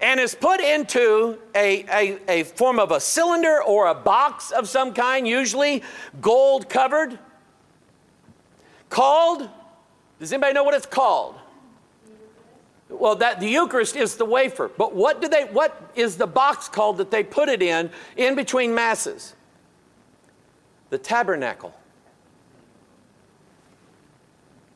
and 0.00 0.18
is 0.18 0.34
put 0.34 0.60
into 0.60 1.38
a, 1.54 1.84
a, 1.90 2.18
a 2.28 2.42
form 2.44 2.78
of 2.78 2.92
a 2.92 3.00
cylinder 3.00 3.62
or 3.62 3.88
a 3.88 3.94
box 3.94 4.52
of 4.52 4.68
some 4.70 4.94
kind, 4.94 5.28
usually 5.28 5.82
gold 6.20 6.70
covered, 6.70 7.18
called 8.88 9.50
does 10.18 10.32
anybody 10.32 10.52
know 10.52 10.64
what 10.64 10.74
it's 10.74 10.86
called? 10.86 11.36
Well, 12.88 13.16
that 13.16 13.40
the 13.40 13.48
Eucharist 13.48 13.96
is 13.96 14.16
the 14.16 14.24
wafer. 14.24 14.68
But 14.68 14.94
what 14.94 15.20
do 15.20 15.28
they 15.28 15.44
what 15.44 15.90
is 15.96 16.16
the 16.16 16.26
box 16.26 16.68
called 16.68 16.98
that 16.98 17.10
they 17.10 17.24
put 17.24 17.48
it 17.48 17.62
in 17.62 17.90
in 18.16 18.34
between 18.34 18.74
masses? 18.74 19.34
The 20.90 20.98
tabernacle. 20.98 21.74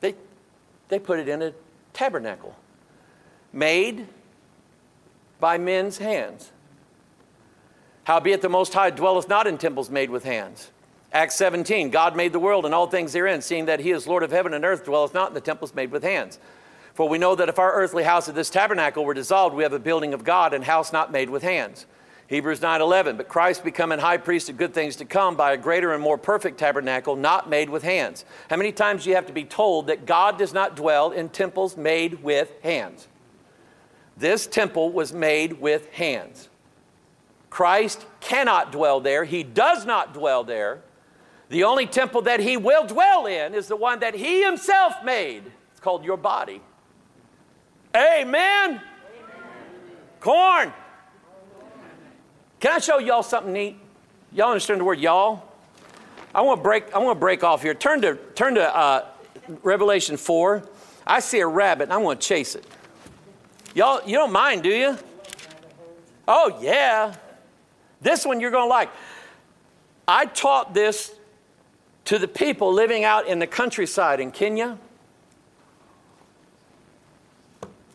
They 0.01 0.15
they 0.89 0.99
put 0.99 1.21
it 1.21 1.29
in 1.29 1.41
a 1.41 1.53
tabernacle 1.93 2.57
made 3.53 4.07
by 5.39 5.59
men's 5.59 5.99
hands. 5.99 6.51
Howbeit 8.05 8.43
the 8.43 8.49
Most 8.49 8.75
High 8.75 8.91
dwelleth 8.91 9.29
not 9.29 9.47
in 9.47 9.57
temples 9.57 9.89
made 9.89 10.11
with 10.11 10.25
hands. 10.25 10.71
Acts 11.13 11.35
17, 11.35 11.91
God 11.91 12.15
made 12.17 12.33
the 12.33 12.39
world 12.39 12.65
and 12.65 12.75
all 12.75 12.87
things 12.87 13.13
therein, 13.13 13.43
seeing 13.43 13.67
that 13.67 13.81
he 13.81 13.91
is 13.91 14.07
Lord 14.07 14.23
of 14.23 14.31
heaven 14.31 14.55
and 14.55 14.65
earth, 14.65 14.85
dwelleth 14.85 15.13
not 15.13 15.29
in 15.29 15.35
the 15.35 15.41
temples 15.41 15.75
made 15.75 15.91
with 15.91 16.05
hands. 16.05 16.39
For 16.95 17.09
we 17.09 17.19
know 17.19 17.35
that 17.35 17.49
if 17.49 17.59
our 17.59 17.73
earthly 17.73 18.05
house 18.05 18.29
of 18.29 18.35
this 18.35 18.51
tabernacle 18.51 19.05
were 19.05 19.15
dissolved, 19.15 19.57
we 19.57 19.65
have 19.65 19.73
a 19.73 19.79
building 19.79 20.15
of 20.15 20.23
God 20.23 20.55
and 20.55 20.65
house 20.65 20.93
not 20.93 21.11
made 21.11 21.31
with 21.31 21.43
hands. 21.43 21.87
Hebrews 22.29 22.61
9:11 22.61 23.17
But 23.17 23.29
Christ 23.29 23.65
becoming 23.65 23.99
high 23.99 24.19
priest 24.19 24.49
of 24.49 24.57
good 24.57 24.73
things 24.73 24.95
to 24.97 25.05
come 25.05 25.35
by 25.35 25.53
a 25.53 25.57
greater 25.57 25.93
and 25.93 26.01
more 26.01 26.17
perfect 26.17 26.59
tabernacle 26.59 27.17
not 27.17 27.51
made 27.51 27.71
with 27.71 27.83
hands. 27.83 28.25
How 28.49 28.57
many 28.57 28.71
times 28.71 29.03
do 29.03 29.11
you 29.11 29.17
have 29.17 29.27
to 29.27 29.33
be 29.33 29.45
told 29.45 29.89
that 29.89 30.07
God 30.07 30.39
does 30.39 30.53
not 30.53 30.77
dwell 30.77 31.11
in 31.11 31.29
temples 31.29 31.77
made 31.77 32.23
with 32.23 32.53
hands? 32.63 33.09
This 34.17 34.47
temple 34.47 34.93
was 34.93 35.13
made 35.13 35.61
with 35.61 35.91
hands. 35.93 36.49
Christ 37.49 38.07
cannot 38.21 38.71
dwell 38.71 39.01
there. 39.01 39.25
He 39.25 39.43
does 39.43 39.85
not 39.85 40.15
dwell 40.15 40.45
there. 40.45 40.83
The 41.51 41.65
only 41.65 41.87
temple 41.87 42.23
that 42.23 42.41
he 42.41 42.57
will 42.57 42.87
dwell 42.87 43.27
in 43.27 43.55
is 43.55 43.67
the 43.67 43.77
one 43.77 44.01
that 44.01 44.15
he 44.15 44.43
himself 44.43 44.95
made. 45.05 45.43
It's 45.73 45.81
called 45.81 46.05
your 46.05 46.17
body. 46.17 46.63
Amen. 47.95 48.31
Amen. 48.31 48.81
Corn. 50.21 50.73
Can 52.61 52.73
I 52.73 52.79
show 52.79 52.99
y'all 52.99 53.25
something 53.25 53.53
neat? 53.53 53.77
Y'all 54.33 54.51
understand 54.51 54.81
the 54.81 54.85
word 54.85 55.01
y'all? 55.01 55.43
I 56.33 56.43
want 56.43 56.61
to 56.61 56.63
break. 56.63 56.95
I 56.95 56.99
want 56.99 57.17
to 57.17 57.21
break 57.21 57.43
off 57.43 57.63
here. 57.63 57.75
Turn 57.75 58.01
to 58.03 58.15
turn 58.37 58.55
to 58.55 58.77
uh, 58.77 59.07
Revelation 59.65 60.17
four. 60.17 60.63
I 61.05 61.19
see 61.19 61.41
a 61.41 61.47
rabbit 61.47 61.85
and 61.85 61.93
I 61.93 61.97
want 61.97 62.21
to 62.21 62.29
chase 62.29 62.55
it. 62.55 62.65
Y'all, 63.75 64.01
you 64.07 64.17
don't 64.17 64.31
mind, 64.31 64.63
do 64.63 64.69
you? 64.69 64.97
Oh 66.29 66.59
yeah. 66.61 67.17
This 68.01 68.25
one 68.25 68.39
you're 68.39 68.53
going 68.53 68.67
to 68.67 68.71
like. 68.71 68.91
I 70.07 70.27
taught 70.27 70.73
this 70.75 71.13
to 72.11 72.19
the 72.19 72.27
people 72.27 72.73
living 72.73 73.05
out 73.05 73.29
in 73.29 73.39
the 73.39 73.47
countryside 73.47 74.19
in 74.19 74.33
Kenya, 74.33 74.77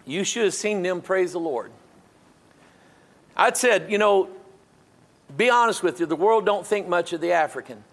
you 0.06 0.24
should 0.24 0.46
have 0.46 0.54
seen 0.54 0.82
them 0.84 1.02
praise 1.02 1.34
the 1.34 1.40
Lord. 1.40 1.70
I'd 3.36 3.58
said, 3.58 3.92
you 3.92 3.98
know, 3.98 4.30
be 5.36 5.50
honest 5.50 5.84
with 5.84 6.00
you, 6.00 6.06
the 6.06 6.16
world 6.16 6.46
don't 6.46 6.66
think 6.66 6.88
much 6.88 7.12
of 7.12 7.20
the 7.20 7.34
African. 7.34 7.84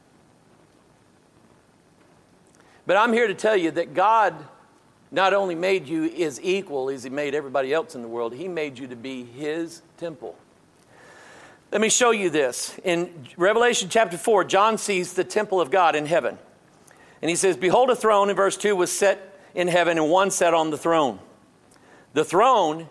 But 2.87 2.99
I'm 2.99 3.13
here 3.13 3.27
to 3.27 3.35
tell 3.35 3.57
you 3.57 3.73
that 3.73 3.93
God 3.93 4.33
not 5.11 5.35
only 5.35 5.57
made 5.57 5.89
you 5.89 6.05
as 6.05 6.41
equal 6.41 6.89
as 6.89 7.03
He 7.03 7.11
made 7.11 7.35
everybody 7.35 7.75
else 7.75 7.97
in 7.97 8.01
the 8.01 8.07
world, 8.07 8.33
He 8.33 8.47
made 8.47 8.79
you 8.79 8.87
to 8.87 8.95
be 8.95 9.25
His 9.25 9.83
temple. 9.97 10.37
Let 11.73 11.81
me 11.81 11.89
show 11.89 12.11
you 12.11 12.29
this. 12.29 12.79
In 12.85 13.27
Revelation 13.39 13.89
chapter 13.89 14.19
4, 14.19 14.45
John 14.45 14.77
sees 14.77 15.15
the 15.15 15.25
temple 15.25 15.59
of 15.59 15.71
God 15.71 15.97
in 15.97 16.05
heaven. 16.05 16.37
And 17.23 17.31
he 17.31 17.35
says, 17.35 17.57
Behold, 17.57 17.89
a 17.89 17.97
throne 17.97 18.29
in 18.29 18.37
verse 18.37 18.59
2 18.59 18.77
was 18.77 18.93
set 18.93 19.41
in 19.55 19.69
heaven, 19.69 19.97
and 19.97 20.11
one 20.11 20.31
sat 20.31 20.53
on 20.53 20.69
the 20.69 20.77
throne. 20.77 21.19
The 22.13 22.27
throne 22.27 22.89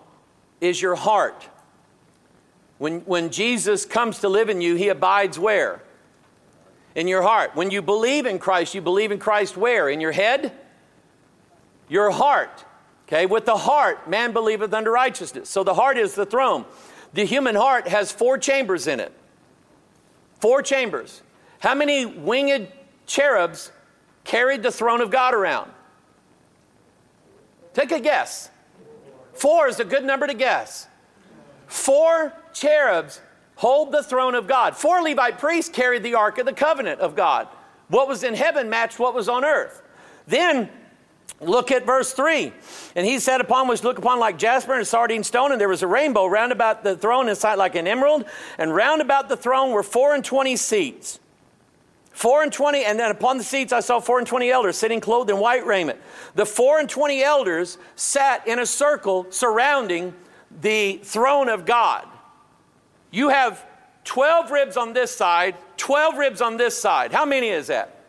is 0.62 0.82
your 0.82 0.96
heart. 0.96 1.48
When, 2.80 3.02
when 3.02 3.30
Jesus 3.30 3.86
comes 3.86 4.18
to 4.22 4.30
live 4.30 4.50
in 4.50 4.62
you, 4.62 4.74
he 4.74 4.88
abides 4.88 5.38
where? 5.38 5.84
In 6.96 7.08
your 7.08 7.22
heart. 7.22 7.56
When 7.56 7.70
you 7.70 7.84
believe 7.84 8.26
in 8.26 8.40
Christ, 8.40 8.74
you 8.74 8.82
believe 8.82 9.12
in 9.12 9.20
Christ 9.20 9.56
where? 9.56 9.90
In 9.90 10.02
your 10.02 10.12
head? 10.12 10.54
Your 11.88 12.10
heart. 12.10 12.66
Okay, 13.08 13.28
with 13.28 13.46
the 13.46 13.58
heart, 13.58 14.10
man 14.10 14.32
believeth 14.32 14.74
unto 14.74 14.90
righteousness. 14.90 15.50
So 15.50 15.64
the 15.64 15.76
heart 15.76 16.00
is 16.00 16.16
the 16.16 16.26
throne. 16.26 16.66
The 17.14 17.26
human 17.26 17.55
heart 17.55 17.88
has 17.88 18.12
four 18.12 18.38
chambers 18.38 18.88
in 18.88 18.99
it. 18.99 19.12
Four 20.39 20.62
chambers. 20.62 21.22
How 21.59 21.76
many 21.76 22.05
winged 22.05 22.70
cherubs 23.05 23.72
carried 24.24 24.64
the 24.64 24.72
throne 24.72 25.01
of 25.01 25.12
God 25.12 25.34
around? 25.34 25.72
Take 27.74 27.91
a 27.91 27.99
guess. 27.99 28.49
Four 29.34 29.68
is 29.68 29.80
a 29.80 29.86
good 29.86 30.03
number 30.03 30.28
to 30.28 30.34
guess. 30.34 30.88
Four 31.68 32.34
cherubs 32.53 33.22
hold 33.55 33.91
the 33.91 34.03
throne 34.03 34.36
of 34.36 34.47
God. 34.47 34.76
Four 34.76 35.01
Levite 35.01 35.38
priests 35.38 35.70
carried 35.70 36.03
the 36.03 36.16
Ark 36.16 36.38
of 36.38 36.45
the 36.45 36.53
Covenant 36.53 36.99
of 36.99 37.16
God. 37.16 37.47
What 37.88 38.07
was 38.07 38.24
in 38.24 38.34
heaven 38.34 38.70
matched 38.70 38.99
what 38.99 39.14
was 39.14 39.30
on 39.30 39.45
earth. 39.45 39.82
Then 40.28 40.70
Look 41.42 41.72
at 41.72 41.86
verse 41.86 42.14
3. 42.14 42.54
And 42.96 43.06
he 43.06 43.18
sat 43.18 43.42
upon 43.42 43.68
which 43.68 43.84
look 43.84 43.98
upon 43.98 44.20
like 44.20 44.38
jasper 44.38 44.76
and 44.76 44.88
sardine 44.88 45.24
stone, 45.24 45.52
and 45.52 45.60
there 45.60 45.68
was 45.68 45.82
a 45.82 45.88
rainbow 45.88 46.28
round 46.28 46.52
about 46.52 46.84
the 46.84 46.96
throne 46.96 47.28
inside 47.28 47.56
like 47.56 47.76
an 47.76 47.88
emerald, 47.88 48.26
and 48.58 48.74
round 48.74 49.02
about 49.02 49.28
the 49.28 49.36
throne 49.38 49.72
were 49.72 49.84
four 49.84 50.14
and 50.14 50.24
twenty 50.24 50.56
seats. 50.56 51.20
Four 52.12 52.44
and 52.44 52.54
twenty, 52.54 52.84
and 52.84 53.00
then 53.00 53.10
upon 53.10 53.39
the 53.39 53.44
seats 53.44 53.74
I 53.74 53.80
saw 53.80 54.00
four 54.00 54.20
and 54.20 54.28
twenty 54.28 54.52
elders 54.52 54.78
sitting 54.78 55.00
clothed 55.00 55.32
in 55.32 55.38
white 55.38 55.66
raiment. 55.66 56.00
The 56.36 56.46
four 56.46 56.80
and 56.80 56.88
twenty 56.88 57.24
elders 57.24 57.80
sat 57.96 58.48
in 58.48 58.60
a 58.60 58.66
circle 58.66 59.26
surrounding 59.32 60.14
the 60.62 61.00
throne 61.04 61.50
of 61.50 61.66
God. 61.66 62.08
You 63.10 63.30
have 63.30 63.66
12 64.04 64.52
ribs 64.52 64.78
on 64.78 64.94
this 64.94 65.16
side, 65.16 65.56
12 65.78 66.18
ribs 66.18 66.42
on 66.42 66.58
this 66.58 66.80
side. 66.80 67.12
How 67.12 67.26
many 67.26 67.50
is 67.50 67.68
that? 67.68 68.04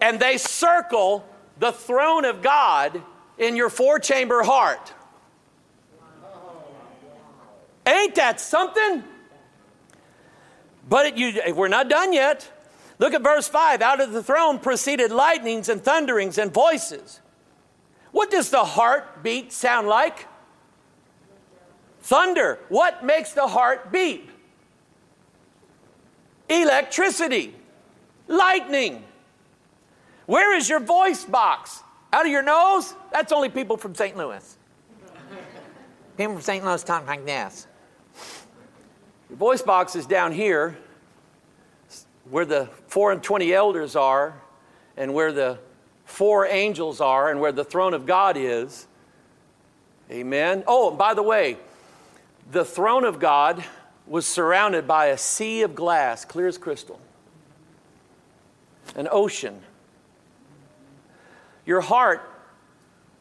And 0.00 0.18
they 0.20 0.38
circle 0.38 1.27
the 1.58 1.72
throne 1.72 2.24
of 2.24 2.42
God 2.42 3.02
in 3.36 3.56
your 3.56 3.70
four 3.70 3.98
chamber 3.98 4.42
heart. 4.42 4.92
Ain't 7.86 8.14
that 8.16 8.40
something? 8.40 9.02
But 10.88 11.06
it, 11.06 11.16
you, 11.16 11.54
we're 11.54 11.68
not 11.68 11.88
done 11.88 12.12
yet. 12.12 12.50
Look 12.98 13.14
at 13.14 13.22
verse 13.22 13.48
5. 13.48 13.80
Out 13.80 14.00
of 14.00 14.12
the 14.12 14.22
throne 14.22 14.58
proceeded 14.58 15.10
lightnings 15.10 15.68
and 15.68 15.82
thunderings 15.82 16.38
and 16.38 16.52
voices. 16.52 17.20
What 18.12 18.30
does 18.30 18.50
the 18.50 18.64
heartbeat 18.64 19.52
sound 19.52 19.86
like? 19.86 20.26
Thunder. 22.02 22.58
What 22.68 23.04
makes 23.04 23.32
the 23.32 23.46
heart 23.46 23.92
beat? 23.92 24.28
Electricity, 26.48 27.54
lightning. 28.26 29.04
Where 30.28 30.54
is 30.54 30.68
your 30.68 30.80
voice 30.80 31.24
box? 31.24 31.82
Out 32.12 32.26
of 32.26 32.30
your 32.30 32.42
nose? 32.42 32.94
That's 33.10 33.32
only 33.32 33.48
people 33.48 33.78
from 33.78 33.94
St. 33.94 34.14
Louis. 34.14 34.58
people 36.18 36.34
from 36.34 36.42
St. 36.42 36.62
Louis 36.62 36.84
talk 36.84 37.06
like 37.06 37.24
this. 37.24 37.66
Your 39.30 39.38
voice 39.38 39.62
box 39.62 39.96
is 39.96 40.04
down 40.04 40.32
here 40.32 40.76
where 42.28 42.44
the 42.44 42.68
four 42.88 43.10
and 43.10 43.22
twenty 43.22 43.54
elders 43.54 43.96
are, 43.96 44.38
and 44.98 45.14
where 45.14 45.32
the 45.32 45.58
four 46.04 46.44
angels 46.44 47.00
are, 47.00 47.30
and 47.30 47.40
where 47.40 47.52
the 47.52 47.64
throne 47.64 47.94
of 47.94 48.04
God 48.04 48.36
is. 48.36 48.86
Amen. 50.10 50.62
Oh, 50.66 50.90
by 50.90 51.14
the 51.14 51.22
way, 51.22 51.56
the 52.52 52.66
throne 52.66 53.06
of 53.06 53.18
God 53.18 53.64
was 54.06 54.26
surrounded 54.26 54.86
by 54.86 55.06
a 55.06 55.16
sea 55.16 55.62
of 55.62 55.74
glass, 55.74 56.26
clear 56.26 56.48
as 56.48 56.58
crystal, 56.58 57.00
an 58.94 59.08
ocean 59.10 59.62
your 61.68 61.82
heart 61.82 62.22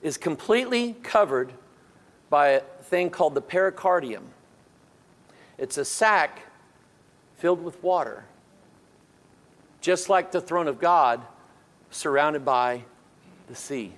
is 0.02 0.16
completely 0.16 0.94
covered 1.04 1.52
by 2.30 2.48
a 2.48 2.60
thing 2.84 3.10
called 3.10 3.36
the 3.36 3.42
pericardium. 3.42 4.24
It's 5.58 5.78
a 5.78 5.84
sac 5.84 6.40
filled 7.40 7.62
with 7.62 7.84
water, 7.84 8.24
just 9.82 10.08
like 10.08 10.32
the 10.32 10.40
throne 10.40 10.70
of 10.70 10.80
God, 10.80 11.22
surrounded 11.92 12.46
by 12.46 12.84
the 13.50 13.56
sea. 13.56 13.92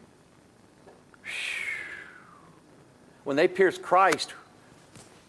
When 3.26 3.36
they 3.36 3.48
pierced 3.48 3.84
Christ, 3.84 4.34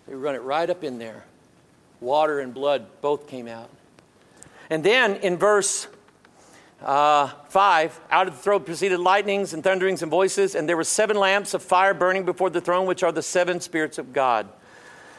they 0.08 0.14
run 0.14 0.34
it 0.34 0.40
right 0.40 0.70
up 0.70 0.82
in 0.82 0.98
there. 0.98 1.24
Water 2.00 2.40
and 2.40 2.54
blood 2.54 2.86
both 3.02 3.28
came 3.28 3.48
out. 3.48 3.68
And 4.70 4.82
then 4.82 5.16
in 5.16 5.36
verse 5.36 5.88
uh, 6.82 7.28
5 7.48 8.00
Out 8.10 8.28
of 8.28 8.36
the 8.36 8.40
throne 8.40 8.64
proceeded 8.64 9.00
lightnings 9.00 9.52
and 9.52 9.62
thunderings 9.62 10.02
and 10.02 10.10
voices, 10.10 10.54
and 10.54 10.68
there 10.68 10.76
were 10.76 10.84
seven 10.84 11.16
lamps 11.16 11.54
of 11.54 11.62
fire 11.62 11.94
burning 11.94 12.24
before 12.24 12.50
the 12.50 12.60
throne, 12.60 12.86
which 12.86 13.02
are 13.02 13.12
the 13.12 13.22
seven 13.22 13.60
spirits 13.60 13.98
of 13.98 14.12
God. 14.12 14.48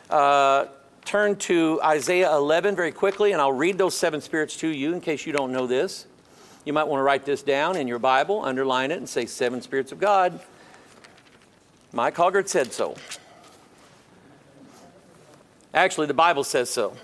Uh, 0.09 0.65
turn 1.05 1.35
to 1.35 1.79
Isaiah 1.83 2.31
11 2.33 2.75
very 2.75 2.91
quickly, 2.91 3.31
and 3.31 3.41
I'll 3.41 3.51
read 3.51 3.77
those 3.77 3.95
seven 3.95 4.21
spirits 4.21 4.55
to 4.57 4.67
you 4.67 4.93
in 4.93 5.01
case 5.01 5.25
you 5.25 5.33
don't 5.33 5.51
know 5.51 5.67
this. 5.67 6.07
You 6.65 6.73
might 6.73 6.87
want 6.87 6.99
to 6.99 7.03
write 7.03 7.25
this 7.25 7.41
down 7.41 7.75
in 7.75 7.87
your 7.87 7.99
Bible, 7.99 8.43
underline 8.43 8.91
it, 8.91 8.97
and 8.97 9.09
say, 9.09 9.25
Seven 9.25 9.61
spirits 9.61 9.91
of 9.91 9.99
God. 9.99 10.39
Mike 11.91 12.15
Hoggard 12.15 12.47
said 12.47 12.71
so. 12.71 12.95
Actually, 15.73 16.07
the 16.07 16.13
Bible 16.13 16.43
says 16.43 16.69
so. 16.69 16.95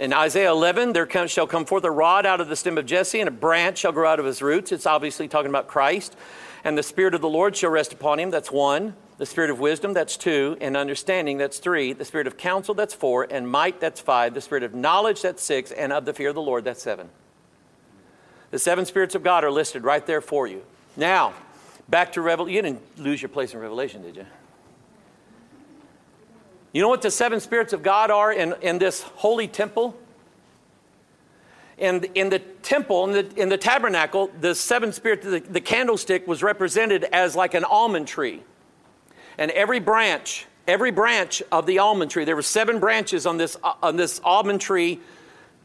In 0.00 0.14
Isaiah 0.14 0.50
11, 0.50 0.94
there 0.94 1.04
come, 1.04 1.28
shall 1.28 1.46
come 1.46 1.66
forth 1.66 1.84
a 1.84 1.90
rod 1.90 2.24
out 2.24 2.40
of 2.40 2.48
the 2.48 2.56
stem 2.56 2.78
of 2.78 2.86
Jesse, 2.86 3.20
and 3.20 3.28
a 3.28 3.30
branch 3.30 3.76
shall 3.76 3.92
grow 3.92 4.08
out 4.08 4.18
of 4.18 4.24
his 4.24 4.40
roots. 4.40 4.72
It's 4.72 4.86
obviously 4.86 5.28
talking 5.28 5.50
about 5.50 5.68
Christ. 5.68 6.16
And 6.64 6.78
the 6.78 6.82
Spirit 6.82 7.14
of 7.14 7.20
the 7.20 7.28
Lord 7.28 7.54
shall 7.54 7.68
rest 7.68 7.92
upon 7.92 8.18
him. 8.18 8.30
That's 8.30 8.50
one. 8.50 8.94
The 9.18 9.26
Spirit 9.26 9.50
of 9.50 9.60
wisdom, 9.60 9.92
that's 9.92 10.16
two. 10.16 10.56
And 10.62 10.74
understanding, 10.74 11.36
that's 11.36 11.58
three. 11.58 11.92
The 11.92 12.06
Spirit 12.06 12.26
of 12.26 12.38
counsel, 12.38 12.72
that's 12.72 12.94
four. 12.94 13.28
And 13.30 13.46
might, 13.46 13.78
that's 13.78 14.00
five. 14.00 14.32
The 14.32 14.40
Spirit 14.40 14.62
of 14.62 14.74
knowledge, 14.74 15.20
that's 15.20 15.42
six. 15.42 15.70
And 15.70 15.92
of 15.92 16.06
the 16.06 16.14
fear 16.14 16.30
of 16.30 16.34
the 16.34 16.40
Lord, 16.40 16.64
that's 16.64 16.82
seven. 16.82 17.10
The 18.52 18.58
seven 18.58 18.86
spirits 18.86 19.14
of 19.14 19.22
God 19.22 19.44
are 19.44 19.50
listed 19.50 19.84
right 19.84 20.06
there 20.06 20.22
for 20.22 20.46
you. 20.46 20.62
Now, 20.96 21.34
back 21.90 22.12
to 22.12 22.22
Revelation. 22.22 22.56
You 22.56 22.62
didn't 22.62 22.98
lose 22.98 23.20
your 23.20 23.28
place 23.28 23.52
in 23.52 23.60
Revelation, 23.60 24.00
did 24.00 24.16
you? 24.16 24.24
You 26.72 26.82
know 26.82 26.88
what 26.88 27.02
the 27.02 27.10
seven 27.10 27.40
spirits 27.40 27.72
of 27.72 27.82
God 27.82 28.10
are 28.10 28.32
in, 28.32 28.54
in 28.62 28.78
this 28.78 29.02
holy 29.02 29.48
temple? 29.48 29.96
In, 31.78 32.04
in 32.14 32.28
the 32.28 32.38
temple, 32.38 33.04
in 33.06 33.12
the, 33.12 33.40
in 33.40 33.48
the 33.48 33.56
tabernacle, 33.56 34.30
the 34.40 34.54
seven 34.54 34.92
spirits, 34.92 35.24
the, 35.24 35.40
the 35.40 35.60
candlestick 35.60 36.28
was 36.28 36.42
represented 36.42 37.04
as 37.04 37.34
like 37.34 37.54
an 37.54 37.64
almond 37.64 38.06
tree. 38.06 38.42
And 39.38 39.50
every 39.52 39.80
branch, 39.80 40.46
every 40.68 40.90
branch 40.90 41.42
of 41.50 41.66
the 41.66 41.78
almond 41.78 42.10
tree, 42.10 42.24
there 42.24 42.36
were 42.36 42.42
seven 42.42 42.78
branches 42.78 43.26
on 43.26 43.38
this, 43.38 43.56
on 43.82 43.96
this 43.96 44.20
almond 44.22 44.60
tree 44.60 45.00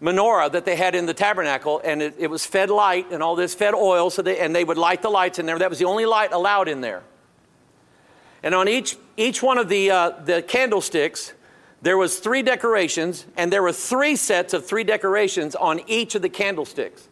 menorah 0.01 0.51
that 0.51 0.65
they 0.65 0.75
had 0.75 0.95
in 0.95 1.05
the 1.05 1.13
tabernacle, 1.13 1.81
and 1.83 2.01
it, 2.01 2.15
it 2.17 2.27
was 2.27 2.45
fed 2.45 2.69
light 2.69 3.11
and 3.11 3.21
all 3.21 3.35
this 3.35 3.53
fed 3.53 3.73
oil, 3.73 4.09
so 4.09 4.21
they, 4.21 4.39
and 4.39 4.55
they 4.55 4.63
would 4.63 4.77
light 4.77 5.01
the 5.01 5.09
lights 5.09 5.39
in 5.39 5.45
there. 5.45 5.59
That 5.59 5.69
was 5.69 5.79
the 5.79 5.85
only 5.85 6.05
light 6.05 6.31
allowed 6.31 6.67
in 6.67 6.81
there. 6.81 7.03
And 8.45 8.53
on 8.53 8.69
each, 8.69 8.95
each 9.17 9.41
one 9.41 9.57
of 9.57 9.69
the, 9.69 9.89
uh, 9.89 10.09
the 10.23 10.43
candlesticks, 10.43 11.33
there 11.81 11.97
was 11.97 12.19
three 12.19 12.43
decorations, 12.43 13.25
and 13.35 13.51
there 13.51 13.63
were 13.63 13.73
three 13.73 14.15
sets 14.15 14.53
of 14.53 14.63
three 14.63 14.83
decorations 14.83 15.55
on 15.55 15.81
each 15.87 16.13
of 16.13 16.21
the 16.21 16.29
candlesticks. 16.29 17.09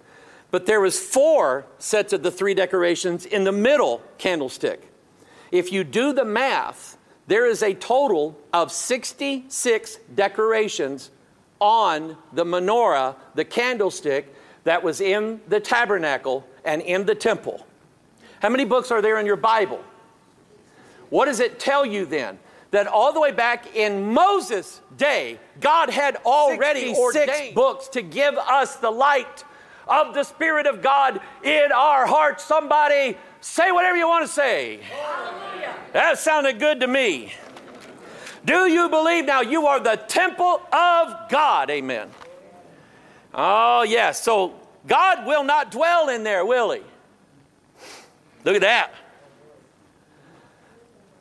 But 0.51 0.67
there 0.67 0.79
was 0.79 0.99
four 0.99 1.65
sets 1.79 2.13
of 2.13 2.21
the 2.21 2.29
three 2.29 2.53
decorations 2.53 3.25
in 3.25 3.45
the 3.45 3.51
middle 3.51 4.03
candlestick. 4.19 4.87
If 5.51 5.71
you 5.71 5.83
do 5.83 6.13
the 6.13 6.23
math, 6.23 6.97
there 7.25 7.47
is 7.47 7.63
a 7.63 7.73
total 7.73 8.39
of 8.53 8.71
66 8.71 9.97
decorations 10.13 11.09
on 11.59 12.15
the 12.31 12.45
menorah, 12.45 13.15
the 13.33 13.45
candlestick 13.45 14.31
that 14.65 14.83
was 14.83 15.01
in 15.01 15.41
the 15.47 15.59
tabernacle 15.59 16.45
and 16.63 16.83
in 16.83 17.07
the 17.07 17.15
temple. 17.15 17.65
How 18.39 18.49
many 18.49 18.65
books 18.65 18.91
are 18.91 19.01
there 19.01 19.17
in 19.17 19.25
your 19.25 19.35
Bible? 19.35 19.83
What 21.13 21.25
does 21.25 21.39
it 21.39 21.59
tell 21.59 21.85
you 21.85 22.07
then? 22.07 22.39
That 22.71 22.87
all 22.87 23.13
the 23.13 23.19
way 23.19 23.31
back 23.31 23.75
in 23.75 24.13
Moses' 24.15 24.81
day, 24.97 25.39
God 25.61 25.91
had 25.91 26.15
already 26.25 26.91
ordained 26.91 27.53
books 27.53 27.87
to 27.89 28.01
give 28.01 28.35
us 28.35 28.77
the 28.77 28.89
light 28.89 29.43
of 29.87 30.15
the 30.15 30.23
Spirit 30.23 30.65
of 30.65 30.81
God 30.81 31.21
in 31.43 31.71
our 31.71 32.07
hearts. 32.07 32.43
Somebody 32.43 33.15
say 33.41 33.71
whatever 33.71 33.95
you 33.95 34.07
want 34.07 34.25
to 34.25 34.33
say. 34.33 34.79
That 35.91 36.17
sounded 36.17 36.57
good 36.57 36.79
to 36.79 36.87
me. 36.87 37.31
Do 38.43 38.65
you 38.65 38.89
believe 38.89 39.25
now 39.25 39.41
you 39.41 39.67
are 39.67 39.79
the 39.79 39.97
temple 40.07 40.63
of 40.73 41.29
God? 41.29 41.69
Amen. 41.69 42.09
Oh, 43.35 43.83
yes. 43.83 44.23
So 44.23 44.55
God 44.87 45.27
will 45.27 45.43
not 45.43 45.71
dwell 45.71 46.09
in 46.09 46.23
there, 46.23 46.43
will 46.43 46.71
He? 46.71 46.81
Look 48.45 48.55
at 48.55 48.61
that. 48.61 48.95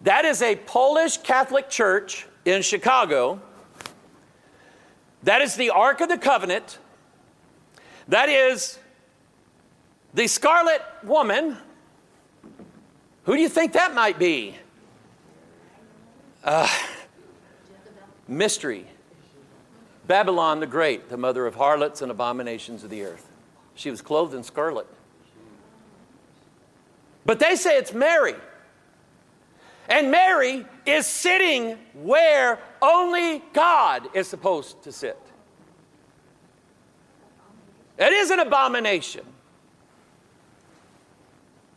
That 0.04 0.24
is 0.24 0.42
a 0.42 0.56
Polish 0.56 1.18
Catholic 1.18 1.70
church 1.70 2.26
in 2.44 2.62
Chicago. 2.62 3.40
That 5.22 5.42
is 5.42 5.54
the 5.54 5.70
Ark 5.70 6.00
of 6.00 6.08
the 6.08 6.18
Covenant. 6.18 6.78
That 8.08 8.28
is 8.28 8.78
the 10.12 10.26
Scarlet 10.26 10.82
Woman. 11.04 11.56
Who 13.24 13.36
do 13.36 13.40
you 13.40 13.48
think 13.48 13.74
that 13.74 13.94
might 13.94 14.18
be? 14.18 14.56
Uh, 16.42 16.68
mystery. 18.26 18.86
Babylon 20.08 20.58
the 20.58 20.66
Great, 20.66 21.08
the 21.08 21.16
mother 21.16 21.46
of 21.46 21.54
harlots 21.54 22.02
and 22.02 22.10
abominations 22.10 22.82
of 22.82 22.90
the 22.90 23.04
earth. 23.04 23.30
She 23.76 23.88
was 23.88 24.02
clothed 24.02 24.34
in 24.34 24.42
scarlet. 24.42 24.86
But 27.24 27.38
they 27.38 27.54
say 27.54 27.78
it's 27.78 27.94
Mary. 27.94 28.34
And 29.92 30.10
Mary 30.10 30.64
is 30.86 31.06
sitting 31.06 31.78
where 31.92 32.58
only 32.80 33.42
God 33.52 34.08
is 34.14 34.26
supposed 34.26 34.82
to 34.84 34.90
sit. 34.90 35.18
It 37.98 38.10
is 38.10 38.30
an 38.30 38.40
abomination. 38.40 39.22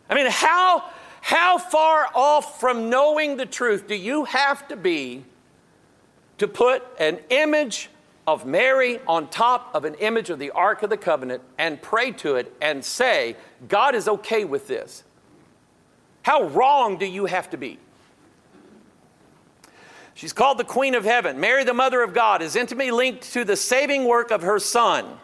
I 0.09 0.15
mean, 0.15 0.27
how, 0.29 0.85
how 1.19 1.57
far 1.57 2.07
off 2.15 2.57
from 2.57 2.89
knowing 2.89 3.35
the 3.35 3.45
truth 3.45 3.85
do 3.85 3.95
you 3.95 4.23
have 4.23 4.65
to 4.69 4.77
be 4.77 5.25
to 6.37 6.47
put 6.47 6.83
an 6.97 7.19
image 7.29 7.89
of 8.25 8.45
Mary 8.45 9.01
on 9.07 9.27
top 9.27 9.75
of 9.75 9.83
an 9.83 9.95
image 9.95 10.29
of 10.29 10.39
the 10.39 10.51
Ark 10.51 10.83
of 10.83 10.89
the 10.89 10.97
Covenant 10.97 11.43
and 11.57 11.81
pray 11.81 12.11
to 12.11 12.37
it 12.37 12.55
and 12.61 12.83
say, 12.83 13.35
God 13.67 13.93
is 13.93 14.07
okay 14.07 14.45
with 14.45 14.69
this? 14.69 15.03
How 16.21 16.43
wrong 16.43 16.97
do 16.97 17.05
you 17.05 17.25
have 17.25 17.49
to 17.49 17.57
be? 17.57 17.77
She's 20.15 20.31
called 20.31 20.57
the 20.57 20.63
Queen 20.63 20.95
of 20.95 21.03
Heaven. 21.03 21.41
Mary, 21.41 21.65
the 21.65 21.73
Mother 21.73 22.01
of 22.01 22.13
God, 22.13 22.41
is 22.41 22.55
intimately 22.55 22.89
linked 22.89 23.33
to 23.33 23.43
the 23.43 23.57
saving 23.57 24.05
work 24.05 24.31
of 24.31 24.41
her 24.41 24.59
Son. 24.59 25.19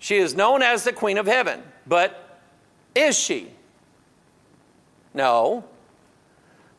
She 0.00 0.16
is 0.16 0.34
known 0.34 0.60
as 0.60 0.82
the 0.82 0.92
Queen 0.92 1.18
of 1.18 1.26
Heaven, 1.26 1.62
but 1.86 2.40
is 2.96 3.16
she? 3.16 3.48
No. 5.14 5.64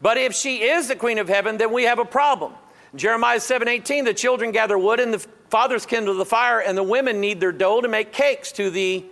But 0.01 0.17
if 0.17 0.33
she 0.33 0.63
is 0.63 0.89
the 0.89 0.97
Queen 0.97 1.17
of 1.17 1.29
Heaven, 1.29 1.57
then 1.57 1.71
we 1.71 1.83
have 1.83 1.97
a 1.97 2.05
problem. 2.05 2.53
Jeremiah 2.93 3.39
7:18, 3.39 4.03
the 4.03 4.13
children 4.13 4.51
gather 4.51 4.77
wood 4.77 4.99
and 4.99 5.13
the 5.13 5.25
fathers 5.49 5.85
kindle 5.85 6.13
the 6.13 6.25
fire, 6.25 6.59
and 6.59 6.77
the 6.77 6.83
women 6.83 7.21
knead 7.21 7.39
their 7.39 7.53
dough 7.53 7.79
to 7.79 7.87
make 7.87 8.11
cakes 8.11 8.51
to 8.53 8.69
the 8.69 9.05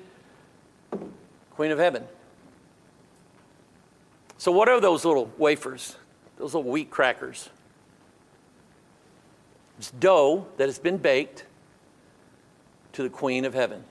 Queen 1.51 1.71
of 1.71 1.79
Heaven. 1.79 2.05
So, 4.37 4.51
what 4.51 4.67
are 4.67 4.81
those 4.81 5.05
little 5.05 5.31
wafers? 5.37 5.95
Those 6.37 6.53
little 6.53 6.69
wheat 6.69 6.91
crackers? 6.91 7.49
Dough 9.99 10.47
that 10.57 10.67
has 10.67 10.79
been 10.79 10.97
baked 10.97 11.45
to 12.93 13.03
the 13.03 13.09
Queen 13.09 13.45
of 13.45 13.53
Heaven. 13.53 13.83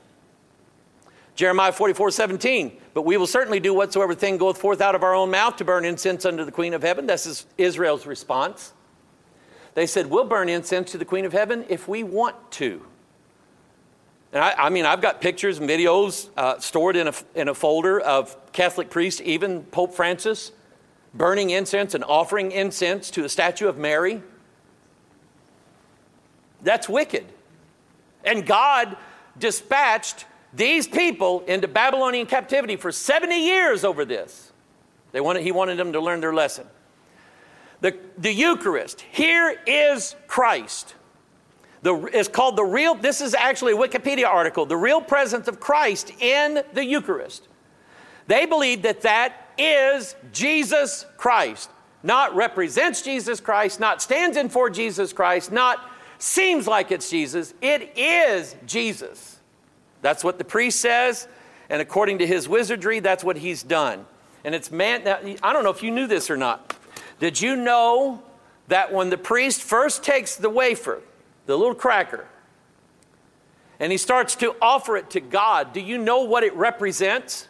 Jeremiah 1.35 1.73
44 1.73 2.11
17, 2.11 2.81
but 2.95 3.03
we 3.03 3.17
will 3.17 3.27
certainly 3.27 3.61
do 3.61 3.75
whatsoever 3.75 4.15
thing 4.15 4.39
goeth 4.39 4.57
forth 4.57 4.81
out 4.81 4.95
of 4.95 5.03
our 5.03 5.15
own 5.15 5.31
mouth 5.31 5.57
to 5.57 5.65
burn 5.65 5.85
incense 5.85 6.25
unto 6.25 6.45
the 6.45 6.53
Queen 6.53 6.75
of 6.75 6.83
Heaven. 6.83 7.07
This 7.07 7.27
is 7.27 7.47
Israel's 7.59 8.07
response. 8.07 8.73
They 9.75 9.87
said, 9.87 10.07
We'll 10.07 10.25
burn 10.25 10.49
incense 10.49 10.93
to 10.93 10.99
the 10.99 11.05
Queen 11.05 11.25
of 11.25 11.33
Heaven 11.33 11.65
if 11.69 11.89
we 11.89 12.03
want 12.03 12.37
to. 12.53 12.85
And 14.33 14.43
I, 14.43 14.55
I 14.67 14.71
mean, 14.71 14.87
I've 14.87 15.01
got 15.01 15.21
pictures 15.21 15.59
and 15.59 15.69
videos 15.69 16.29
uh, 16.37 16.59
stored 16.59 16.97
in 16.97 17.09
a, 17.09 17.15
in 17.35 17.49
a 17.49 17.55
folder 17.55 18.01
of 18.01 18.37
Catholic 18.53 18.91
priests, 18.91 19.21
even 19.25 19.63
Pope 19.65 19.95
Francis, 19.95 20.53
burning 21.15 21.51
incense 21.51 21.95
and 21.95 22.05
offering 22.05 22.53
incense 22.53 23.11
to 23.13 23.25
a 23.25 23.29
statue 23.29 23.69
of 23.69 23.77
Mary. 23.79 24.23
That's 26.65 26.89
wicked. 26.89 27.27
And 28.25 28.45
God 28.45 28.97
dispatched 29.39 30.25
these 30.53 30.87
people 30.87 31.41
into 31.47 31.69
Babylonian 31.69 32.27
captivity 32.27 32.77
for 32.77 32.91
70 32.91 33.39
years 33.39 33.85
over 33.85 34.05
this. 34.05 34.53
They 35.13 35.21
wanted, 35.21 35.43
he 35.43 35.53
wanted 35.53 35.79
them 35.79 35.93
to 35.93 36.01
learn 36.01 36.21
their 36.21 36.35
lesson. 36.35 36.67
The, 37.81 37.97
the 38.17 38.33
Eucharist, 38.33 39.03
here 39.03 39.57
is 39.67 40.17
Christ. 40.27 40.95
The, 41.83 41.95
it's 42.13 42.29
called 42.29 42.57
the 42.57 42.65
real, 42.65 42.95
this 42.95 43.21
is 43.21 43.35
actually 43.35 43.75
a 43.75 43.77
Wikipedia 43.77 44.27
article, 44.27 44.65
the 44.65 44.77
real 44.77 45.03
presence 45.03 45.49
of 45.49 45.61
Christ 45.61 46.11
in 46.21 46.63
the 46.73 46.85
Eucharist. 46.85 47.47
They 48.27 48.47
believe 48.47 48.83
that 48.83 49.03
that 49.03 49.51
is 49.59 50.17
Jesus 50.33 51.05
Christ, 51.19 51.69
not 52.03 52.35
represents 52.35 53.03
Jesus 53.03 53.39
Christ, 53.39 53.81
not 53.81 54.01
stands 54.01 54.37
in 54.37 54.49
for 54.49 54.71
Jesus 54.71 55.13
Christ, 55.13 55.53
not 55.53 55.91
seems 56.19 56.67
like 56.67 56.91
it's 56.91 57.11
Jesus. 57.11 57.55
It 57.61 57.97
is 57.97 58.57
Jesus. 58.67 59.41
That's 60.03 60.23
what 60.23 60.39
the 60.39 60.45
priest 60.45 60.81
says, 60.81 61.27
and 61.71 61.81
according 61.81 62.19
to 62.19 62.27
his 62.27 62.49
wizardry, 62.49 63.01
that's 63.01 63.25
what 63.25 63.39
he's 63.39 63.63
done. 63.63 64.05
And 64.45 64.55
it's 64.55 64.71
man, 64.71 65.05
now, 65.05 65.19
I 65.43 65.53
don't 65.53 65.65
know 65.65 65.71
if 65.71 65.83
you 65.83 65.91
knew 65.91 66.07
this 66.07 66.31
or 66.31 66.37
not. 66.37 66.77
Did 67.21 67.41
you 67.41 67.57
know 67.57 68.23
that 68.69 68.93
when 68.93 69.11
the 69.11 69.17
priest 69.17 69.63
first 69.63 70.03
takes 70.03 70.37
the 70.37 70.51
wafer, 70.51 71.01
the 71.47 71.57
little 71.57 71.75
cracker, 71.75 72.27
and 73.81 73.91
he 73.91 73.99
starts 73.99 74.37
to 74.37 74.55
offer 74.61 74.97
it 74.97 75.11
to 75.11 75.21
God, 75.21 75.73
do 75.73 75.81
you 75.81 75.99
know 75.99 76.23
what 76.23 76.45
it 76.45 76.55
represents? 76.55 77.49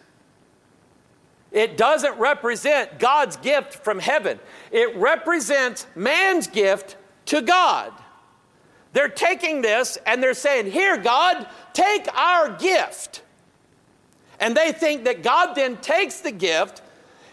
It 1.50 1.76
doesn't 1.76 2.18
represent 2.18 2.98
God's 2.98 3.36
gift 3.36 3.74
from 3.74 3.98
heaven, 3.98 4.38
it 4.70 4.96
represents 4.96 5.86
man's 5.94 6.46
gift 6.46 6.96
to 7.26 7.42
God. 7.42 7.92
They're 8.94 9.08
taking 9.08 9.60
this 9.60 9.98
and 10.06 10.22
they're 10.22 10.34
saying, 10.34 10.70
Here, 10.70 10.96
God, 10.96 11.46
take 11.74 12.06
our 12.16 12.56
gift. 12.56 13.22
And 14.40 14.56
they 14.56 14.72
think 14.72 15.04
that 15.04 15.22
God 15.22 15.54
then 15.54 15.76
takes 15.78 16.20
the 16.20 16.30
gift. 16.30 16.80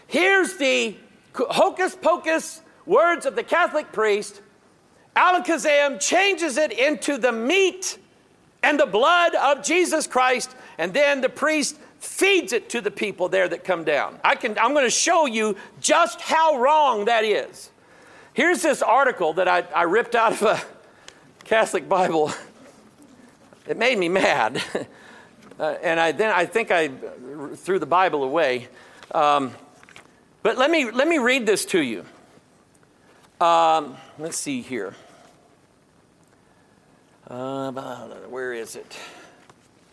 Here's 0.08 0.56
the 0.56 0.96
hocus 1.34 1.96
pocus 1.96 2.60
words 2.84 3.26
of 3.26 3.36
the 3.36 3.44
Catholic 3.44 3.92
priest. 3.92 4.42
Alakazam 5.16 6.00
changes 6.00 6.56
it 6.56 6.72
into 6.72 7.16
the 7.16 7.32
meat 7.32 7.96
and 8.62 8.78
the 8.78 8.86
blood 8.86 9.34
of 9.34 9.62
Jesus 9.62 10.06
Christ, 10.06 10.54
and 10.78 10.92
then 10.92 11.20
the 11.20 11.28
priest 11.28 11.78
feeds 11.98 12.52
it 12.52 12.70
to 12.70 12.80
the 12.80 12.90
people 12.90 13.28
there 13.28 13.48
that 13.48 13.62
come 13.62 13.84
down. 13.84 14.18
I 14.24 14.34
can, 14.34 14.58
I'm 14.58 14.72
going 14.72 14.86
to 14.86 14.90
show 14.90 15.26
you 15.26 15.56
just 15.80 16.20
how 16.20 16.58
wrong 16.58 17.04
that 17.04 17.24
is. 17.24 17.70
Here's 18.34 18.62
this 18.62 18.82
article 18.82 19.34
that 19.34 19.46
I, 19.46 19.60
I 19.74 19.82
ripped 19.82 20.14
out 20.14 20.32
of 20.32 20.42
a 20.42 20.62
Catholic 21.52 21.86
Bible. 21.86 22.32
It 23.68 23.76
made 23.76 23.96
me 23.96 24.08
mad. 24.08 24.60
uh, 25.60 25.76
and 25.82 26.00
I, 26.00 26.10
then 26.10 26.30
I 26.30 26.46
think 26.46 26.72
I 26.72 26.88
threw 27.54 27.78
the 27.78 27.86
Bible 27.86 28.24
away. 28.24 28.66
Um, 29.12 29.52
but 30.42 30.58
let 30.58 30.68
me, 30.68 30.90
let 30.90 31.06
me 31.06 31.18
read 31.18 31.46
this 31.46 31.64
to 31.66 31.80
you. 31.80 32.04
Um, 33.40 33.96
let's 34.18 34.36
see 34.36 34.62
here. 34.62 34.94
Uh, 37.28 37.70
where 38.30 38.52
is 38.52 38.74
it? 38.74 38.98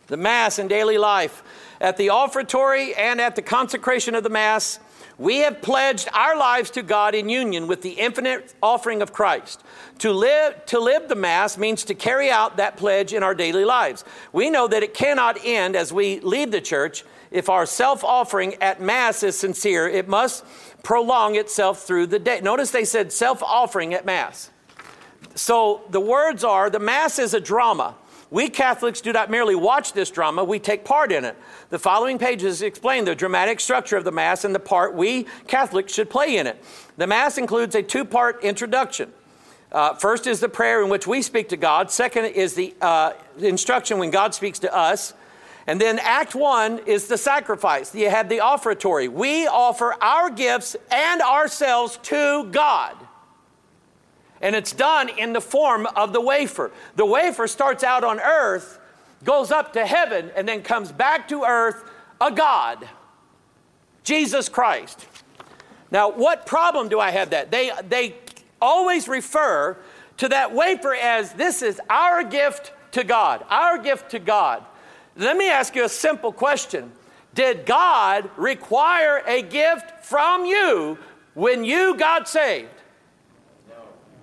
The 0.07 0.17
Mass 0.17 0.57
in 0.57 0.67
daily 0.67 0.97
life. 0.97 1.43
At 1.79 1.97
the 1.97 2.09
offertory 2.09 2.95
and 2.95 3.21
at 3.21 3.35
the 3.35 3.43
consecration 3.43 4.15
of 4.15 4.23
the 4.23 4.29
Mass, 4.29 4.79
we 5.19 5.39
have 5.39 5.61
pledged 5.61 6.07
our 6.13 6.37
lives 6.37 6.71
to 6.71 6.81
God 6.81 7.13
in 7.13 7.29
union 7.29 7.67
with 7.67 7.81
the 7.81 7.91
infinite 7.91 8.55
offering 8.63 9.01
of 9.01 9.13
Christ. 9.13 9.61
To 9.99 10.13
live, 10.13 10.65
to 10.67 10.79
live 10.79 11.09
the 11.09 11.15
Mass 11.15 11.57
means 11.57 11.83
to 11.85 11.93
carry 11.93 12.31
out 12.31 12.57
that 12.57 12.77
pledge 12.77 13.13
in 13.13 13.21
our 13.21 13.35
daily 13.35 13.65
lives. 13.65 14.05
We 14.31 14.49
know 14.49 14.67
that 14.69 14.81
it 14.81 14.93
cannot 14.93 15.37
end 15.43 15.75
as 15.75 15.91
we 15.91 16.21
leave 16.21 16.51
the 16.51 16.61
church 16.61 17.03
if 17.31 17.49
our 17.49 17.65
self 17.65 18.03
offering 18.03 18.55
at 18.55 18.81
Mass 18.81 19.21
is 19.21 19.37
sincere, 19.37 19.87
it 19.87 20.07
must 20.07 20.43
prolong 20.83 21.35
itself 21.35 21.83
through 21.83 22.07
the 22.07 22.19
day. 22.19 22.39
Notice 22.41 22.71
they 22.71 22.85
said 22.85 23.11
self 23.11 23.43
offering 23.43 23.93
at 23.93 24.05
Mass. 24.05 24.49
So 25.35 25.81
the 25.89 25.99
words 25.99 26.43
are 26.43 26.69
the 26.69 26.79
Mass 26.79 27.19
is 27.19 27.33
a 27.33 27.39
drama. 27.39 27.95
We 28.31 28.49
Catholics 28.49 29.01
do 29.01 29.11
not 29.11 29.31
merely 29.31 29.55
watch 29.55 29.93
this 29.93 30.11
drama, 30.11 30.43
we 30.43 30.59
take 30.59 30.85
part 30.85 31.11
in 31.11 31.25
it. 31.25 31.35
The 31.69 31.79
following 31.79 32.19
pages 32.19 32.61
explain 32.61 33.05
the 33.05 33.15
dramatic 33.15 33.59
structure 33.59 33.97
of 33.97 34.03
the 34.03 34.11
Mass 34.11 34.45
and 34.45 34.53
the 34.53 34.59
part 34.59 34.93
we 34.93 35.25
Catholics 35.47 35.93
should 35.93 36.09
play 36.09 36.37
in 36.37 36.45
it. 36.45 36.63
The 36.97 37.07
Mass 37.07 37.37
includes 37.37 37.73
a 37.75 37.81
two 37.81 38.05
part 38.05 38.43
introduction. 38.43 39.11
Uh, 39.71 39.93
first 39.93 40.27
is 40.27 40.39
the 40.39 40.49
prayer 40.49 40.83
in 40.83 40.89
which 40.89 41.07
we 41.07 41.21
speak 41.21 41.49
to 41.49 41.57
God. 41.57 41.91
Second 41.91 42.25
is 42.25 42.55
the 42.55 42.75
uh, 42.81 43.13
instruction 43.37 43.99
when 43.99 44.09
God 44.11 44.33
speaks 44.33 44.59
to 44.59 44.75
us. 44.75 45.13
And 45.67 45.79
then 45.79 45.99
Act 45.99 46.33
1 46.33 46.79
is 46.87 47.07
the 47.07 47.17
sacrifice. 47.17 47.93
You 47.93 48.09
have 48.09 48.29
the 48.29 48.39
offertory. 48.39 49.07
We 49.07 49.45
offer 49.45 49.95
our 50.01 50.31
gifts 50.31 50.75
and 50.91 51.21
ourselves 51.21 51.99
to 52.03 52.45
God. 52.45 52.95
And 54.41 54.55
it's 54.55 54.71
done 54.71 55.09
in 55.09 55.33
the 55.33 55.41
form 55.41 55.87
of 55.95 56.13
the 56.13 56.21
wafer. 56.21 56.71
The 56.95 57.05
wafer 57.05 57.47
starts 57.47 57.83
out 57.83 58.03
on 58.03 58.19
earth, 58.19 58.79
goes 59.23 59.51
up 59.51 59.73
to 59.73 59.85
heaven, 59.85 60.31
and 60.35 60.47
then 60.47 60.61
comes 60.61 60.91
back 60.91 61.27
to 61.29 61.43
earth 61.43 61.83
a 62.21 62.31
God, 62.31 62.87
Jesus 64.03 64.49
Christ. 64.49 65.05
Now, 65.91 66.11
what 66.11 66.45
problem 66.45 66.89
do 66.89 66.99
I 66.99 67.11
have 67.11 67.31
that? 67.31 67.51
They, 67.51 67.71
they 67.87 68.15
always 68.61 69.07
refer 69.07 69.77
to 70.17 70.29
that 70.29 70.53
wafer 70.53 70.93
as 70.93 71.33
this 71.33 71.61
is 71.61 71.79
our 71.89 72.23
gift 72.23 72.71
to 72.91 73.03
God, 73.03 73.45
our 73.49 73.77
gift 73.77 74.11
to 74.11 74.19
God. 74.19 74.63
Let 75.15 75.37
me 75.37 75.49
ask 75.49 75.75
you 75.75 75.85
a 75.85 75.89
simple 75.89 76.31
question 76.31 76.91
Did 77.33 77.65
God 77.65 78.29
require 78.37 79.23
a 79.25 79.41
gift 79.41 80.05
from 80.05 80.45
you 80.45 80.97
when 81.33 81.63
you 81.63 81.95
got 81.95 82.27
saved? 82.27 82.69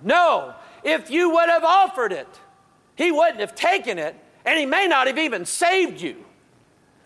No. 0.03 0.53
If 0.83 1.09
you 1.09 1.29
would 1.31 1.49
have 1.49 1.63
offered 1.63 2.11
it, 2.11 2.27
He 2.95 3.11
wouldn't 3.11 3.39
have 3.39 3.55
taken 3.55 3.97
it, 3.97 4.15
and 4.45 4.59
He 4.59 4.65
may 4.65 4.87
not 4.87 5.07
have 5.07 5.17
even 5.17 5.45
saved 5.45 6.01
you. 6.01 6.23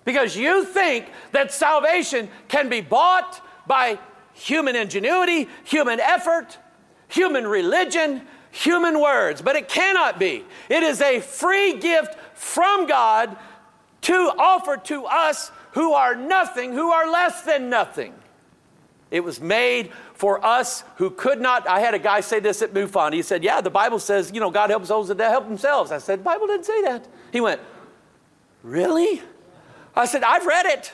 Because 0.03 0.35
you 0.35 0.65
think 0.65 1.07
that 1.31 1.53
salvation 1.53 2.29
can 2.47 2.69
be 2.69 2.81
bought 2.81 3.41
by 3.67 3.99
human 4.33 4.75
ingenuity, 4.75 5.47
human 5.63 5.99
effort, 5.99 6.57
human 7.07 7.45
religion, 7.45 8.21
human 8.51 8.99
words, 8.99 9.41
but 9.41 9.55
it 9.55 9.67
cannot 9.69 10.19
be. 10.19 10.43
It 10.69 10.83
is 10.83 11.01
a 11.01 11.19
free 11.19 11.77
gift 11.77 12.15
from 12.33 12.87
God 12.87 13.37
to 14.01 14.13
offer 14.37 14.77
to 14.77 15.05
us 15.05 15.51
who 15.73 15.93
are 15.93 16.15
nothing, 16.15 16.73
who 16.73 16.91
are 16.91 17.09
less 17.09 17.43
than 17.43 17.69
nothing. 17.69 18.13
It 19.11 19.25
was 19.25 19.41
made 19.41 19.91
for 20.13 20.43
us 20.43 20.85
who 20.95 21.09
could 21.09 21.41
not. 21.41 21.67
I 21.67 21.81
had 21.81 21.93
a 21.93 21.99
guy 21.99 22.21
say 22.21 22.39
this 22.39 22.61
at 22.61 22.73
MUFON. 22.73 23.13
He 23.13 23.21
said, 23.21 23.43
Yeah, 23.43 23.59
the 23.59 23.69
Bible 23.69 23.99
says, 23.99 24.31
you 24.33 24.39
know, 24.39 24.49
God 24.49 24.69
helps 24.69 24.87
those 24.87 25.09
that 25.09 25.19
help 25.19 25.47
themselves. 25.47 25.91
I 25.91 25.97
said, 25.97 26.19
The 26.19 26.23
Bible 26.23 26.47
didn't 26.47 26.65
say 26.65 26.81
that. 26.83 27.07
He 27.33 27.41
went, 27.41 27.59
Really? 28.63 29.21
I 29.93 30.05
said, 30.05 30.23
I've 30.23 30.45
read 30.45 30.65
it. 30.65 30.93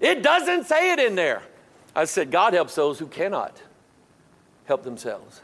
It 0.00 0.22
doesn't 0.22 0.66
say 0.66 0.92
it 0.92 0.98
in 0.98 1.14
there. 1.14 1.42
I 1.96 2.04
said, 2.04 2.30
God 2.30 2.52
helps 2.52 2.74
those 2.74 2.98
who 2.98 3.06
cannot 3.06 3.60
help 4.66 4.84
themselves. 4.84 5.40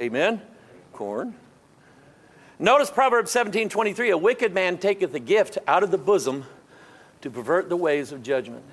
Amen? 0.00 0.42
Corn. 0.92 1.34
Notice 2.58 2.90
Proverbs 2.90 3.30
17 3.30 3.68
23 3.68 4.10
a 4.10 4.18
wicked 4.18 4.52
man 4.52 4.76
taketh 4.76 5.14
a 5.14 5.20
gift 5.20 5.56
out 5.66 5.82
of 5.82 5.90
the 5.90 5.98
bosom 5.98 6.44
to 7.22 7.30
pervert 7.30 7.68
the 7.68 7.76
ways 7.76 8.12
of 8.12 8.22
judgment. 8.22 8.64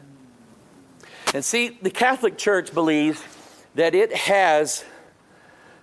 And 1.33 1.43
see, 1.43 1.77
the 1.81 1.89
Catholic 1.89 2.37
Church 2.37 2.73
believes 2.73 3.21
that 3.75 3.93
it 3.93 4.15
has 4.15 4.85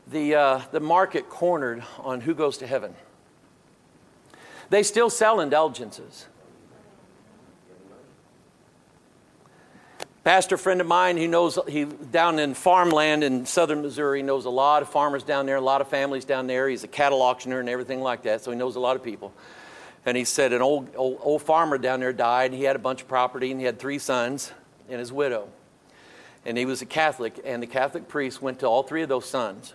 the, 0.06 0.34
uh, 0.34 0.60
the 0.72 0.80
market 0.80 1.28
cornered 1.28 1.82
on 1.98 2.20
who 2.22 2.34
goes 2.34 2.58
to 2.58 2.66
heaven. 2.66 2.94
They 4.70 4.82
still 4.82 5.10
sell 5.10 5.40
indulgences. 5.40 6.26
Pastor 10.24 10.56
friend 10.56 10.80
of 10.80 10.86
mine, 10.86 11.18
he 11.18 11.26
knows 11.26 11.58
he 11.68 11.84
down 11.84 12.38
in 12.38 12.54
farmland 12.54 13.22
in 13.22 13.44
southern 13.44 13.82
Missouri, 13.82 14.22
knows 14.22 14.46
a 14.46 14.50
lot 14.50 14.80
of 14.80 14.88
farmers 14.88 15.22
down 15.22 15.44
there, 15.44 15.56
a 15.56 15.60
lot 15.60 15.82
of 15.82 15.88
families 15.88 16.24
down 16.24 16.46
there. 16.46 16.66
He's 16.66 16.82
a 16.82 16.88
cattle 16.88 17.20
auctioneer 17.20 17.60
and 17.60 17.68
everything 17.68 18.00
like 18.00 18.22
that, 18.22 18.42
so 18.42 18.50
he 18.50 18.56
knows 18.56 18.76
a 18.76 18.80
lot 18.80 18.96
of 18.96 19.02
people. 19.02 19.34
And 20.06 20.16
he 20.16 20.24
said 20.24 20.54
an 20.54 20.62
old, 20.62 20.88
old, 20.96 21.18
old 21.20 21.42
farmer 21.42 21.76
down 21.76 22.00
there 22.00 22.14
died, 22.14 22.52
and 22.52 22.54
he 22.58 22.64
had 22.64 22.74
a 22.74 22.78
bunch 22.78 23.02
of 23.02 23.08
property, 23.08 23.50
and 23.50 23.60
he 23.60 23.66
had 23.66 23.78
three 23.78 23.98
sons 23.98 24.50
and 24.88 24.98
his 24.98 25.12
widow. 25.12 25.48
And 26.46 26.58
he 26.58 26.66
was 26.66 26.82
a 26.82 26.86
Catholic, 26.86 27.40
and 27.44 27.62
the 27.62 27.66
Catholic 27.66 28.08
priest 28.08 28.42
went 28.42 28.60
to 28.60 28.66
all 28.66 28.82
three 28.82 29.02
of 29.02 29.08
those 29.08 29.26
sons. 29.26 29.74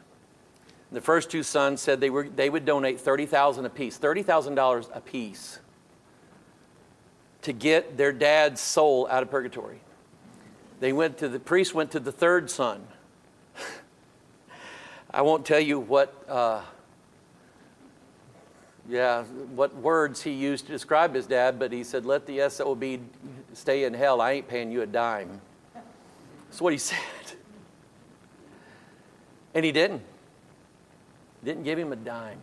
The 0.91 1.01
first 1.01 1.29
two 1.29 1.43
sons 1.43 1.81
said 1.81 1.99
they, 1.99 2.09
were, 2.09 2.27
they 2.27 2.49
would 2.49 2.65
donate 2.65 2.99
30000 2.99 3.65
apiece, 3.65 3.99
$30,000 3.99 4.95
apiece 4.95 5.59
to 7.43 7.53
get 7.53 7.97
their 7.97 8.11
dad's 8.11 8.59
soul 8.59 9.07
out 9.09 9.23
of 9.23 9.29
purgatory. 9.29 9.81
They 10.79 10.93
went 10.93 11.17
to 11.19 11.29
the 11.29 11.39
priest 11.39 11.73
went 11.73 11.91
to 11.91 11.99
the 11.99 12.11
third 12.11 12.49
son. 12.49 12.85
I 15.11 15.21
won't 15.21 15.45
tell 15.45 15.59
you 15.59 15.79
what, 15.79 16.13
uh, 16.27 16.61
yeah, 18.87 19.23
what 19.23 19.75
words 19.75 20.21
he 20.21 20.31
used 20.31 20.65
to 20.67 20.71
describe 20.71 21.13
his 21.13 21.27
dad, 21.27 21.59
but 21.59 21.71
he 21.71 21.83
said, 21.83 22.05
"Let 22.05 22.25
the 22.25 22.49
SOB 22.49 22.99
stay 23.53 23.83
in 23.83 23.93
hell. 23.93 24.21
I 24.21 24.31
ain't 24.33 24.47
paying 24.47 24.71
you 24.71 24.81
a 24.81 24.87
dime." 24.87 25.41
That's 26.49 26.61
what 26.61 26.73
he 26.73 26.79
said, 26.79 26.97
and 29.53 29.63
he 29.65 29.71
didn't. 29.71 30.01
Didn't 31.43 31.63
give 31.63 31.79
him 31.79 31.93
a 31.93 31.95
dime. 31.95 32.39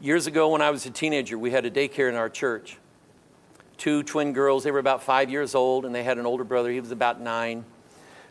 Years 0.00 0.26
ago, 0.26 0.48
when 0.48 0.62
I 0.62 0.70
was 0.70 0.86
a 0.86 0.90
teenager, 0.90 1.38
we 1.38 1.50
had 1.50 1.64
a 1.66 1.70
daycare 1.70 2.08
in 2.08 2.14
our 2.14 2.28
church 2.28 2.78
two 3.82 4.04
twin 4.04 4.32
girls. 4.32 4.62
They 4.62 4.70
were 4.70 4.78
about 4.78 5.02
five 5.02 5.28
years 5.28 5.56
old, 5.56 5.84
and 5.84 5.92
they 5.92 6.04
had 6.04 6.16
an 6.16 6.24
older 6.24 6.44
brother. 6.44 6.70
He 6.70 6.78
was 6.78 6.92
about 6.92 7.20
nine. 7.20 7.64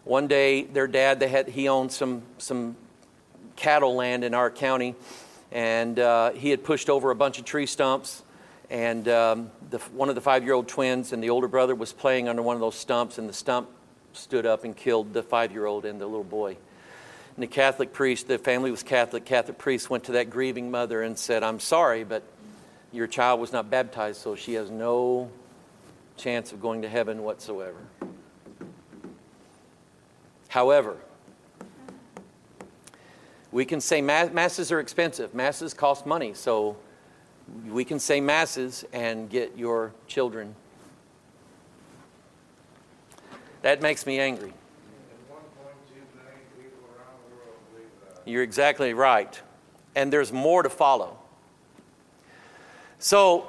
One 0.06 0.28
day, 0.28 0.64
their 0.64 0.88
dad, 0.88 1.20
they 1.20 1.28
had, 1.28 1.50
he 1.50 1.68
owned 1.68 1.92
some, 1.92 2.22
some 2.38 2.78
cattle 3.58 3.96
land 3.96 4.24
in 4.24 4.34
our 4.34 4.50
county, 4.50 4.96
and 5.52 6.00
uh, 6.00 6.32
he 6.32 6.52
had 6.52 6.64
pushed 6.64 6.90
over 6.90 7.12
a 7.12 7.16
bunch 7.16 7.38
of 7.38 7.44
tree 7.44 7.66
stumps. 7.66 8.24
And 8.72 9.06
um, 9.10 9.52
the, 9.70 9.80
one 9.80 10.08
of 10.08 10.16
the 10.16 10.22
five 10.22 10.46
year 10.46 10.54
old 10.54 10.70
twins 10.70 11.12
and 11.12 11.22
the 11.22 11.30
older 11.30 11.50
brother 11.50 11.76
was 11.76 11.92
playing 11.92 12.30
under 12.30 12.42
one 12.42 12.56
of 12.56 12.62
those 12.62 12.76
stumps, 12.76 13.18
and 13.18 13.28
the 13.28 13.34
stump 13.34 13.70
stood 14.14 14.46
up 14.46 14.64
and 14.64 14.76
killed 14.76 15.14
the 15.14 15.22
five 15.22 15.52
year 15.52 15.66
old 15.66 15.84
and 15.84 16.00
the 16.00 16.08
little 16.08 16.24
boy. 16.24 16.56
And 17.36 17.44
the 17.44 17.48
Catholic 17.48 17.92
priest, 17.92 18.30
the 18.30 18.38
family 18.38 18.72
was 18.72 18.82
Catholic, 18.82 19.26
Catholic 19.26 19.58
priest 19.58 19.90
went 19.90 20.06
to 20.06 20.14
that 20.14 20.30
grieving 20.30 20.72
mother 20.72 21.02
and 21.02 21.20
said, 21.20 21.44
I'm 21.44 21.60
sorry, 21.60 22.06
but 22.06 22.24
your 22.94 23.08
child 23.08 23.42
was 23.42 23.52
not 23.52 23.70
baptized, 23.70 24.22
so 24.22 24.36
she 24.36 24.54
has 24.54 24.72
no 24.72 25.30
chance 26.16 26.54
of 26.54 26.62
going 26.62 26.82
to 26.84 26.90
heaven 26.90 27.24
whatsoever. 27.24 27.78
However, 30.48 30.96
we 33.52 33.66
can 33.66 33.82
say 33.82 34.02
masses 34.02 34.72
are 34.72 34.80
expensive. 34.80 35.34
Masses 35.34 35.74
cost 35.74 36.06
money, 36.06 36.34
so 36.34 36.78
we 37.68 37.84
can 37.86 38.00
say 38.00 38.22
masses 38.22 38.86
and 38.94 39.30
get 39.30 39.58
your 39.58 39.94
children. 40.08 40.56
That 43.62 43.82
makes 43.82 44.06
me 44.06 44.20
angry. 44.20 44.54
You're 48.26 48.44
exactly 48.44 48.94
right. 48.94 49.40
And 49.96 50.12
there's 50.12 50.32
more 50.32 50.64
to 50.64 50.70
follow. 50.70 51.18
So, 53.00 53.48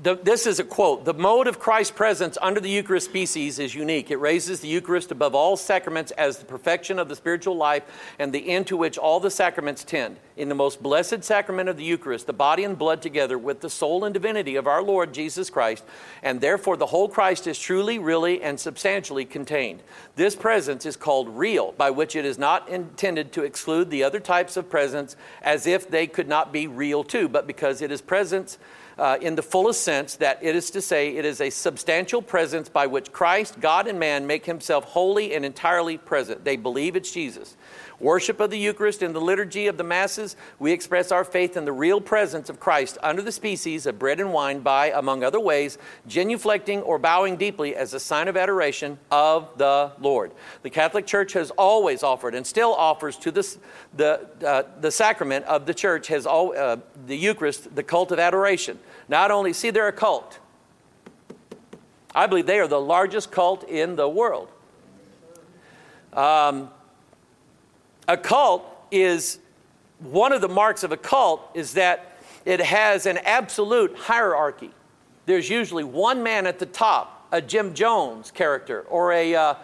the, 0.00 0.14
this 0.14 0.46
is 0.46 0.60
a 0.60 0.64
quote 0.64 1.04
The 1.04 1.14
mode 1.14 1.46
of 1.46 1.58
Christ's 1.58 1.92
presence 1.92 2.38
under 2.40 2.60
the 2.60 2.70
Eucharist 2.70 3.06
species 3.06 3.58
is 3.58 3.74
unique. 3.74 4.10
It 4.10 4.16
raises 4.16 4.60
the 4.60 4.68
Eucharist 4.68 5.10
above 5.10 5.34
all 5.34 5.56
sacraments 5.56 6.12
as 6.12 6.38
the 6.38 6.44
perfection 6.44 6.98
of 6.98 7.08
the 7.08 7.16
spiritual 7.16 7.56
life 7.56 7.82
and 8.18 8.32
the 8.32 8.48
end 8.48 8.66
to 8.68 8.76
which 8.76 8.96
all 8.96 9.18
the 9.18 9.30
sacraments 9.30 9.84
tend. 9.84 10.18
In 10.36 10.48
the 10.48 10.54
most 10.54 10.82
blessed 10.82 11.24
sacrament 11.24 11.68
of 11.68 11.76
the 11.76 11.84
Eucharist, 11.84 12.26
the 12.26 12.32
body 12.32 12.62
and 12.62 12.78
blood 12.78 13.02
together 13.02 13.36
with 13.36 13.60
the 13.60 13.70
soul 13.70 14.04
and 14.04 14.14
divinity 14.14 14.54
of 14.54 14.68
our 14.68 14.82
Lord 14.82 15.12
Jesus 15.12 15.50
Christ, 15.50 15.84
and 16.22 16.40
therefore 16.40 16.76
the 16.76 16.86
whole 16.86 17.08
Christ 17.08 17.48
is 17.48 17.58
truly, 17.58 17.98
really, 17.98 18.40
and 18.40 18.60
substantially 18.60 19.24
contained. 19.24 19.82
This 20.14 20.36
presence 20.36 20.86
is 20.86 20.96
called 20.96 21.28
real, 21.28 21.72
by 21.72 21.90
which 21.90 22.14
it 22.14 22.24
is 22.24 22.38
not 22.38 22.68
intended 22.68 23.32
to 23.32 23.42
exclude 23.42 23.90
the 23.90 24.04
other 24.04 24.20
types 24.20 24.56
of 24.56 24.70
presence 24.70 25.16
as 25.42 25.66
if 25.66 25.90
they 25.90 26.06
could 26.06 26.28
not 26.28 26.52
be 26.52 26.68
real 26.68 27.02
too, 27.02 27.28
but 27.28 27.48
because 27.48 27.82
it 27.82 27.90
is 27.90 28.00
presence 28.00 28.58
uh, 28.98 29.18
in 29.20 29.34
the 29.36 29.42
fullest 29.42 29.82
sense, 29.82 30.16
that 30.16 30.38
it 30.42 30.56
is 30.56 30.70
to 30.70 30.80
say, 30.80 31.16
it 31.16 31.24
is 31.24 31.40
a 31.40 31.50
substantial 31.50 32.20
presence 32.20 32.68
by 32.68 32.86
which 32.86 33.12
Christ, 33.12 33.60
God, 33.60 33.86
and 33.86 33.98
man 33.98 34.26
make 34.26 34.46
himself 34.46 34.84
wholly 34.84 35.34
and 35.34 35.44
entirely 35.44 35.96
present. 35.96 36.44
They 36.44 36.56
believe 36.56 36.96
it's 36.96 37.10
Jesus. 37.10 37.56
Worship 38.00 38.38
of 38.38 38.50
the 38.50 38.58
Eucharist 38.58 39.02
in 39.02 39.12
the 39.12 39.20
liturgy 39.20 39.66
of 39.66 39.76
the 39.76 39.82
Masses, 39.82 40.36
we 40.60 40.70
express 40.70 41.10
our 41.10 41.24
faith 41.24 41.56
in 41.56 41.64
the 41.64 41.72
real 41.72 42.00
presence 42.00 42.48
of 42.48 42.60
Christ 42.60 42.96
under 43.02 43.22
the 43.22 43.32
species 43.32 43.86
of 43.86 43.98
bread 43.98 44.20
and 44.20 44.32
wine 44.32 44.60
by, 44.60 44.92
among 44.92 45.24
other 45.24 45.40
ways, 45.40 45.78
genuflecting 46.08 46.80
or 46.86 47.00
bowing 47.00 47.36
deeply 47.36 47.74
as 47.74 47.94
a 47.94 48.00
sign 48.00 48.28
of 48.28 48.36
adoration 48.36 48.98
of 49.10 49.48
the 49.58 49.90
Lord. 50.00 50.30
The 50.62 50.70
Catholic 50.70 51.06
Church 51.06 51.32
has 51.32 51.50
always 51.52 52.04
offered 52.04 52.36
and 52.36 52.46
still 52.46 52.72
offers 52.72 53.16
to 53.18 53.32
this, 53.32 53.58
the, 53.96 54.28
uh, 54.46 54.62
the 54.80 54.92
sacrament 54.92 55.44
of 55.46 55.66
the 55.66 55.74
Church, 55.74 56.06
has 56.06 56.24
all, 56.24 56.56
uh, 56.56 56.76
the 57.06 57.16
Eucharist, 57.16 57.74
the 57.74 57.82
cult 57.82 58.12
of 58.12 58.20
adoration. 58.20 58.78
Not 59.08 59.32
only, 59.32 59.52
see, 59.52 59.70
they're 59.70 59.88
a 59.88 59.92
cult. 59.92 60.38
I 62.14 62.28
believe 62.28 62.46
they 62.46 62.60
are 62.60 62.68
the 62.68 62.80
largest 62.80 63.32
cult 63.32 63.64
in 63.64 63.96
the 63.96 64.08
world. 64.08 64.50
Um, 66.12 66.70
a 68.08 68.16
cult 68.16 68.64
is 68.90 69.38
one 70.00 70.32
of 70.32 70.40
the 70.40 70.48
marks 70.48 70.82
of 70.82 70.92
a 70.92 70.96
cult 70.96 71.42
is 71.54 71.74
that 71.74 72.16
it 72.44 72.60
has 72.60 73.04
an 73.06 73.18
absolute 73.18 73.94
hierarchy. 73.96 74.70
There's 75.26 75.50
usually 75.50 75.84
one 75.84 76.22
man 76.22 76.46
at 76.46 76.58
the 76.58 76.66
top, 76.66 77.28
a 77.30 77.42
Jim 77.42 77.74
Jones 77.74 78.30
character 78.30 78.80
or 78.82 79.12
a 79.12 79.34
uh, 79.34 79.54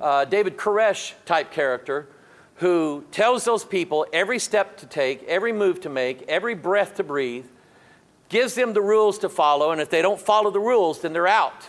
uh, 0.00 0.24
David 0.26 0.56
Koresh 0.56 1.14
type 1.24 1.50
character, 1.50 2.08
who 2.56 3.04
tells 3.10 3.44
those 3.44 3.64
people 3.64 4.06
every 4.12 4.38
step 4.38 4.76
to 4.76 4.86
take, 4.86 5.22
every 5.24 5.52
move 5.52 5.80
to 5.80 5.88
make, 5.88 6.22
every 6.28 6.54
breath 6.54 6.96
to 6.96 7.02
breathe, 7.02 7.46
gives 8.28 8.54
them 8.54 8.74
the 8.74 8.82
rules 8.82 9.18
to 9.18 9.28
follow, 9.28 9.70
and 9.70 9.80
if 9.80 9.90
they 9.90 10.02
don't 10.02 10.20
follow 10.20 10.50
the 10.50 10.60
rules, 10.60 11.00
then 11.00 11.12
they're 11.12 11.26
out. 11.26 11.68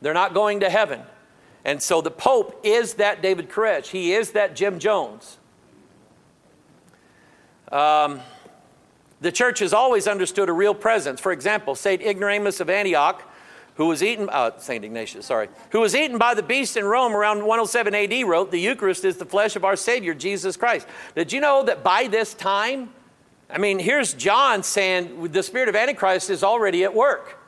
They're 0.00 0.14
not 0.14 0.34
going 0.34 0.60
to 0.60 0.70
heaven. 0.70 1.02
And 1.64 1.82
so 1.82 2.00
the 2.00 2.10
Pope 2.10 2.60
is 2.64 2.94
that 2.94 3.22
David 3.22 3.50
Koresh. 3.50 3.86
He 3.86 4.12
is 4.12 4.32
that 4.32 4.56
Jim 4.56 4.78
Jones. 4.78 5.38
Um, 7.70 8.20
the 9.20 9.30
church 9.30 9.58
has 9.58 9.72
always 9.72 10.06
understood 10.06 10.48
a 10.48 10.52
real 10.52 10.74
presence. 10.74 11.20
For 11.20 11.32
example, 11.32 11.74
St. 11.74 12.02
Ignoramus 12.02 12.60
of 12.60 12.70
Antioch, 12.70 13.22
who 13.74 13.86
was 13.86 14.02
eaten, 14.02 14.28
uh, 14.30 14.58
St. 14.58 14.84
Ignatius, 14.84 15.26
sorry, 15.26 15.48
who 15.70 15.80
was 15.80 15.94
eaten 15.94 16.18
by 16.18 16.34
the 16.34 16.42
beast 16.42 16.76
in 16.76 16.84
Rome 16.84 17.14
around 17.14 17.38
107 17.38 17.94
AD, 17.94 18.26
wrote, 18.26 18.50
The 18.50 18.58
Eucharist 18.60 19.04
is 19.04 19.18
the 19.18 19.26
flesh 19.26 19.56
of 19.56 19.64
our 19.64 19.76
Savior, 19.76 20.14
Jesus 20.14 20.56
Christ. 20.56 20.86
Did 21.14 21.32
you 21.32 21.40
know 21.40 21.62
that 21.64 21.84
by 21.84 22.06
this 22.06 22.32
time, 22.34 22.90
I 23.52 23.58
mean, 23.58 23.78
here's 23.78 24.14
John 24.14 24.62
saying 24.62 25.32
the 25.32 25.42
spirit 25.42 25.68
of 25.68 25.76
Antichrist 25.76 26.30
is 26.30 26.42
already 26.42 26.84
at 26.84 26.94
work. 26.94 27.38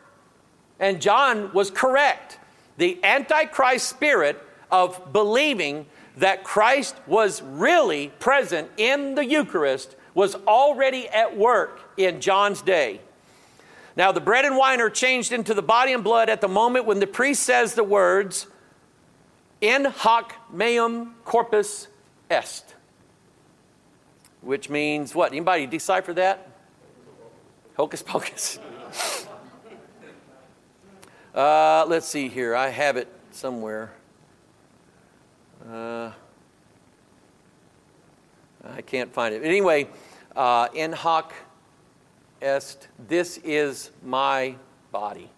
And 0.79 1.01
John 1.01 1.53
was 1.53 1.71
correct. 1.71 2.39
The 2.77 3.03
Antichrist 3.05 3.89
spirit 3.89 4.43
of 4.70 5.12
believing 5.12 5.87
that 6.16 6.45
Christ 6.45 6.97
was 7.07 7.43
really 7.43 8.09
present 8.18 8.70
in 8.77 9.14
the 9.14 9.25
Eucharist 9.25 9.97
was 10.14 10.35
already 10.47 11.09
at 11.09 11.37
work 11.37 11.81
in 11.97 12.20
John's 12.20 12.62
day. 12.62 13.01
Now, 13.97 14.12
the 14.12 14.20
bread 14.20 14.45
and 14.45 14.57
wine 14.57 14.81
are 14.81 14.91
changed 14.91 15.33
into 15.33 15.55
the 15.55 15.62
body 15.62 15.93
and 15.93 16.03
blood 16.03 16.29
at 16.29 16.41
the 16.41 16.49
moment 16.49 16.87
when 16.87 16.99
the 16.99 17.07
priest 17.07 17.43
says 17.43 17.75
the 17.75 17.85
words, 17.85 18.47
In 19.61 19.85
hoc 19.85 20.35
meum 20.53 21.14
corpus 21.25 21.89
est. 22.31 22.75
Which 24.41 24.68
means 24.68 25.14
what? 25.14 25.33
Anybody 25.33 25.66
decipher 25.66 26.14
that? 26.14 26.49
Hocus 27.77 28.03
pocus. 28.03 28.59
uh, 31.35 31.85
let's 31.89 32.07
see 32.07 32.28
here. 32.28 32.55
I 32.55 32.68
have 32.68 32.97
it 32.97 33.09
somewhere. 33.30 33.93
Uh, 35.70 36.11
I 38.64 38.83
can't 38.83 39.12
find 39.12 39.35
it. 39.35 39.43
Anyway, 39.43 39.89
uh, 40.37 40.68
in 40.74 40.93
hoc 40.93 41.33
est, 42.41 42.89
this 43.09 43.39
is 43.45 43.91
my 44.05 44.57
body. 44.91 45.30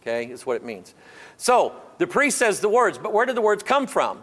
Okay, 0.00 0.26
is 0.26 0.44
what 0.44 0.56
it 0.56 0.64
means. 0.64 0.94
So 1.36 1.74
the 1.98 2.06
priest 2.06 2.38
says 2.38 2.60
the 2.60 2.68
words, 2.68 2.98
but 2.98 3.12
where 3.12 3.26
did 3.26 3.36
the 3.36 3.42
words 3.42 3.62
come 3.62 3.86
from? 3.86 4.22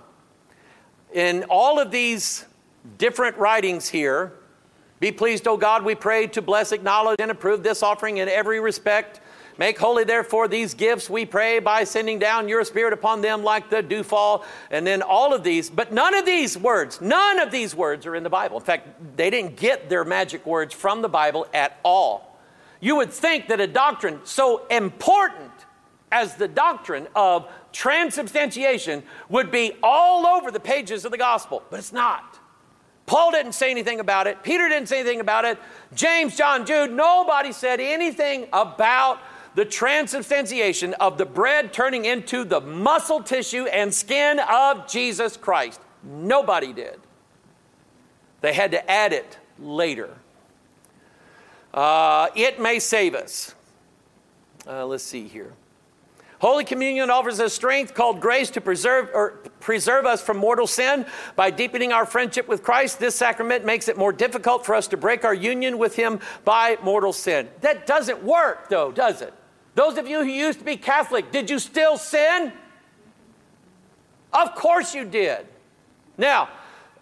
In 1.13 1.45
all 1.49 1.79
of 1.79 1.91
these 1.91 2.45
different 2.97 3.37
writings 3.37 3.89
here, 3.89 4.33
be 4.99 5.11
pleased, 5.11 5.47
O 5.47 5.55
God, 5.55 5.85
we 5.85 5.95
pray 5.95 6.27
to 6.27 6.41
bless, 6.41 6.71
acknowledge, 6.71 7.17
and 7.19 7.31
approve 7.31 7.63
this 7.63 7.81
offering 7.81 8.17
in 8.17 8.27
every 8.27 8.59
respect 8.59 9.21
Make 9.59 9.77
holy, 9.77 10.05
therefore, 10.05 10.47
these 10.47 10.73
gifts, 10.73 11.09
we 11.09 11.25
pray, 11.25 11.59
by 11.59 11.83
sending 11.83 12.17
down 12.17 12.47
your 12.47 12.63
Spirit 12.63 12.93
upon 12.93 13.19
them 13.19 13.43
like 13.43 13.69
the 13.69 13.83
dewfall. 13.83 14.45
And 14.71 14.87
then 14.87 15.01
all 15.01 15.33
of 15.33 15.43
these, 15.43 15.69
but 15.69 15.91
none 15.91 16.15
of 16.15 16.25
these 16.25 16.57
words, 16.57 17.01
none 17.01 17.39
of 17.39 17.51
these 17.51 17.75
words 17.75 18.05
are 18.05 18.15
in 18.15 18.23
the 18.23 18.29
Bible. 18.29 18.57
In 18.57 18.63
fact, 18.63 18.87
they 19.17 19.29
didn't 19.29 19.57
get 19.57 19.89
their 19.89 20.05
magic 20.05 20.45
words 20.45 20.73
from 20.73 21.01
the 21.01 21.09
Bible 21.09 21.45
at 21.53 21.77
all. 21.83 22.39
You 22.79 22.95
would 22.95 23.11
think 23.11 23.49
that 23.49 23.59
a 23.59 23.67
doctrine 23.67 24.21
so 24.23 24.65
important 24.67 25.51
as 26.09 26.35
the 26.35 26.47
doctrine 26.47 27.09
of 27.13 27.45
transubstantiation 27.73 29.03
would 29.27 29.51
be 29.51 29.73
all 29.83 30.25
over 30.25 30.51
the 30.51 30.61
pages 30.61 31.03
of 31.03 31.11
the 31.11 31.17
gospel, 31.17 31.63
but 31.69 31.79
it's 31.79 31.91
not. 31.91 32.39
Paul 33.05 33.31
didn't 33.31 33.53
say 33.53 33.71
anything 33.71 33.99
about 33.99 34.25
it. 34.25 34.41
Peter 34.41 34.69
didn't 34.69 34.87
say 34.87 35.01
anything 35.01 35.19
about 35.19 35.43
it. 35.43 35.59
James, 35.93 36.37
John, 36.37 36.65
Jude, 36.65 36.93
nobody 36.93 37.51
said 37.51 37.81
anything 37.81 38.47
about 38.53 39.19
the 39.59 39.65
transubstantiation 39.65 40.93
of 41.01 41.17
the 41.17 41.25
bread 41.25 41.73
turning 41.73 42.05
into 42.05 42.45
the 42.45 42.61
muscle 42.61 43.21
tissue 43.21 43.65
and 43.65 43.93
skin 43.93 44.39
of 44.39 44.87
Jesus 44.87 45.35
Christ. 45.35 45.81
Nobody 46.01 46.71
did. 46.71 46.97
They 48.39 48.53
had 48.53 48.71
to 48.71 48.89
add 48.89 49.11
it 49.11 49.37
later. 49.59 50.15
Uh, 51.73 52.29
it 52.37 52.61
may 52.61 52.79
save 52.79 53.13
us. 53.13 53.53
Uh, 54.65 54.85
let's 54.85 55.03
see 55.03 55.27
here. 55.27 55.51
Holy 56.39 56.63
Communion 56.63 57.09
offers 57.09 57.41
us 57.41 57.51
strength 57.51 57.93
called 57.93 58.21
grace 58.21 58.49
to 58.51 58.61
preserve 58.61 59.09
or 59.13 59.41
preserve 59.59 60.05
us 60.05 60.21
from 60.21 60.37
mortal 60.37 60.67
sin 60.67 61.05
by 61.35 61.51
deepening 61.51 61.91
our 61.91 62.05
friendship 62.05 62.47
with 62.47 62.63
Christ. 62.63 62.97
This 62.97 63.13
sacrament 63.13 63.65
makes 63.65 63.89
it 63.89 63.97
more 63.97 64.13
difficult 64.13 64.65
for 64.65 64.73
us 64.73 64.87
to 64.87 64.95
break 64.95 65.25
our 65.25 65.33
union 65.33 65.77
with 65.77 65.97
Him 65.97 66.21
by 66.45 66.77
mortal 66.81 67.11
sin. 67.11 67.49
That 67.59 67.85
doesn't 67.85 68.23
work, 68.23 68.69
though, 68.69 68.93
does 68.93 69.21
it? 69.21 69.33
Those 69.79 69.97
of 69.97 70.09
you 70.09 70.25
who 70.25 70.29
used 70.29 70.59
to 70.59 70.65
be 70.65 70.75
Catholic, 70.75 71.31
did 71.31 71.49
you 71.49 71.57
still 71.57 71.97
sin? 71.97 72.51
Of 74.33 74.53
course 74.53 74.93
you 74.93 75.05
did. 75.05 75.47
Now, 76.17 76.49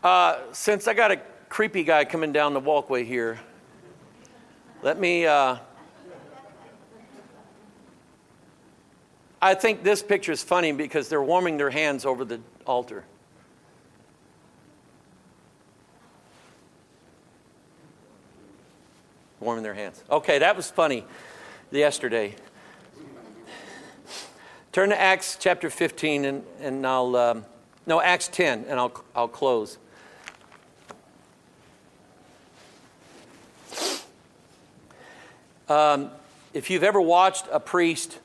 uh, 0.03 0.41
since 0.51 0.87
I 0.87 0.93
got 0.93 1.09
a 1.09 1.19
creepy 1.49 1.83
guy 1.83 2.05
coming 2.05 2.31
down 2.31 2.53
the 2.53 2.59
walkway 2.59 3.03
here, 3.03 3.39
let 4.83 4.99
me. 4.99 5.25
Uh, 5.25 5.57
I 9.41 9.55
think 9.55 9.81
this 9.81 10.03
picture 10.03 10.31
is 10.31 10.43
funny 10.43 10.71
because 10.71 11.09
they're 11.09 11.23
warming 11.23 11.57
their 11.57 11.71
hands 11.71 12.05
over 12.05 12.23
the 12.23 12.39
altar. 12.67 13.05
Warming 19.39 19.63
their 19.63 19.73
hands. 19.73 20.03
Okay, 20.11 20.37
that 20.37 20.55
was 20.55 20.69
funny 20.69 21.05
yesterday. 21.71 22.35
Turn 24.77 24.89
to 24.89 25.01
Acts 25.01 25.37
chapter 25.39 25.71
15, 25.71 26.23
and, 26.23 26.43
and 26.61 26.85
I'll, 26.85 27.15
um, 27.15 27.45
no, 27.87 27.99
Acts 27.99 28.27
10, 28.27 28.65
and 28.67 28.79
I'll, 28.79 29.03
I'll 29.15 29.27
close. 29.27 29.79
Um, 35.67 36.11
if 36.53 36.69
you've 36.69 36.83
ever 36.83 37.01
watched 37.01 37.45
a 37.51 37.59
priest 37.59 38.19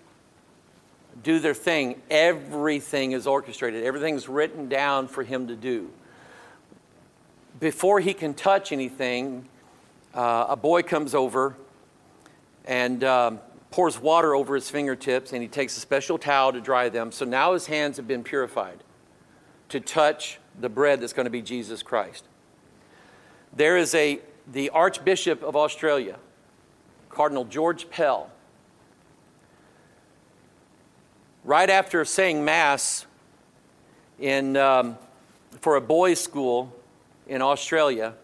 do 1.22 1.38
their 1.38 1.54
thing, 1.54 2.02
everything 2.10 3.12
is 3.12 3.26
orchestrated, 3.26 3.84
everything's 3.84 4.28
written 4.28 4.68
down 4.68 5.08
for 5.08 5.22
him 5.22 5.48
to 5.48 5.56
do. 5.56 5.88
Before 7.60 7.98
he 7.98 8.12
can 8.12 8.34
touch 8.34 8.72
anything, 8.72 9.48
uh, 10.12 10.48
a 10.50 10.56
boy 10.56 10.82
comes 10.82 11.14
over 11.14 11.56
and 12.66 13.02
um, 13.04 13.40
pours 13.72 13.98
water 13.98 14.34
over 14.34 14.54
his 14.54 14.70
fingertips, 14.70 15.32
and 15.32 15.42
he 15.42 15.48
takes 15.48 15.76
a 15.76 15.80
special 15.80 16.18
towel 16.18 16.52
to 16.52 16.60
dry 16.60 16.88
them. 16.88 17.10
So 17.10 17.24
now 17.24 17.54
his 17.54 17.66
hands 17.66 17.96
have 17.96 18.06
been 18.06 18.22
purified 18.22 18.84
to 19.70 19.80
touch 19.80 20.38
the 20.60 20.68
bread 20.68 21.00
that's 21.00 21.14
going 21.14 21.24
to 21.24 21.30
be 21.30 21.42
Jesus 21.42 21.82
Christ. 21.82 22.24
There 23.54 23.76
is 23.76 23.94
a 23.94 24.20
the 24.50 24.70
Archbishop 24.70 25.42
of 25.42 25.56
Australia, 25.56 26.18
Cardinal 27.08 27.44
George 27.44 27.88
Pell. 27.88 28.30
Right 31.44 31.70
after 31.70 32.04
saying 32.04 32.44
Mass 32.44 33.06
in, 34.18 34.56
um, 34.56 34.98
for 35.60 35.76
a 35.76 35.80
boys' 35.80 36.20
school 36.20 36.74
in 37.26 37.40
Australia, 37.40 38.14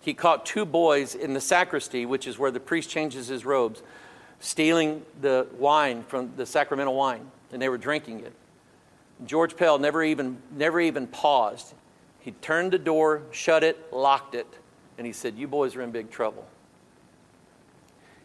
he 0.00 0.14
caught 0.14 0.46
two 0.46 0.64
boys 0.64 1.14
in 1.14 1.34
the 1.34 1.40
sacristy, 1.40 2.06
which 2.06 2.26
is 2.26 2.38
where 2.38 2.50
the 2.50 2.60
priest 2.60 2.90
changes 2.90 3.28
his 3.28 3.44
robes 3.44 3.82
stealing 4.40 5.02
the 5.20 5.46
wine 5.58 6.02
from 6.02 6.32
the 6.36 6.46
sacramental 6.46 6.94
wine, 6.94 7.30
and 7.52 7.60
they 7.60 7.68
were 7.68 7.78
drinking 7.78 8.20
it. 8.20 8.32
George 9.26 9.56
Pell 9.56 9.78
never 9.78 10.02
even, 10.02 10.38
never 10.50 10.80
even 10.80 11.06
paused. 11.06 11.74
He 12.20 12.32
turned 12.32 12.72
the 12.72 12.78
door, 12.78 13.22
shut 13.30 13.62
it, 13.62 13.92
locked 13.92 14.34
it, 14.34 14.46
and 14.98 15.06
he 15.06 15.12
said, 15.12 15.36
You 15.36 15.46
boys 15.46 15.76
are 15.76 15.82
in 15.82 15.90
big 15.90 16.10
trouble. 16.10 16.46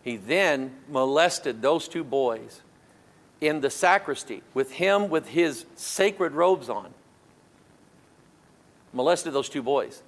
He 0.04 0.18
then 0.18 0.76
molested 0.90 1.62
those 1.62 1.88
two 1.88 2.04
boys 2.04 2.62
in 3.42 3.62
the 3.62 3.70
sacristy 3.70 4.42
with 4.54 4.74
him 4.74 5.10
with 5.10 5.30
his 5.30 5.66
sacred 5.76 6.34
robes 6.34 6.70
on. 6.70 6.94
Molested 8.94 9.34
those 9.34 9.50
two 9.50 9.64
boys. 9.64 10.02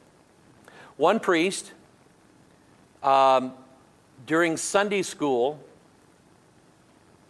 One 0.96 1.20
priest, 1.20 1.74
um, 3.04 3.54
during 4.26 4.58
Sunday 4.58 5.02
school, 5.02 5.60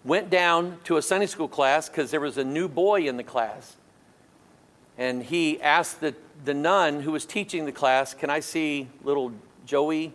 went 0.07 0.29
down 0.29 0.77
to 0.85 0.95
a 0.95 1.01
Sunday 1.01 1.25
school 1.25 1.49
class 1.49 1.89
because 1.89 2.11
there 2.11 2.21
was 2.21 2.37
a 2.37 2.43
new 2.43 2.69
boy 2.69 3.07
in 3.07 3.17
the 3.17 3.23
class. 3.23 3.75
And 4.97 5.21
he 5.21 5.61
asked 5.61 5.99
the, 5.99 6.15
the 6.45 6.53
nun 6.53 7.01
who 7.01 7.11
was 7.11 7.25
teaching 7.25 7.65
the 7.65 7.73
class, 7.73 8.13
Can 8.13 8.29
I 8.29 8.39
see 8.39 8.87
little 9.03 9.33
Joey? 9.65 10.13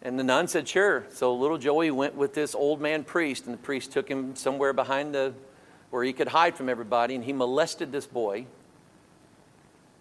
And 0.00 0.18
the 0.18 0.24
nun 0.24 0.48
said, 0.48 0.66
Sure. 0.66 1.04
So 1.10 1.34
little 1.34 1.58
Joey 1.58 1.90
went 1.90 2.14
with 2.14 2.32
this 2.32 2.54
old 2.54 2.80
man 2.80 3.04
priest, 3.04 3.44
and 3.44 3.52
the 3.52 3.58
priest 3.58 3.92
took 3.92 4.08
him 4.08 4.34
somewhere 4.34 4.72
behind 4.72 5.14
the 5.14 5.34
where 5.90 6.02
he 6.02 6.14
could 6.14 6.28
hide 6.28 6.56
from 6.56 6.70
everybody, 6.70 7.14
and 7.14 7.22
he 7.22 7.34
molested 7.34 7.92
this 7.92 8.06
boy 8.06 8.46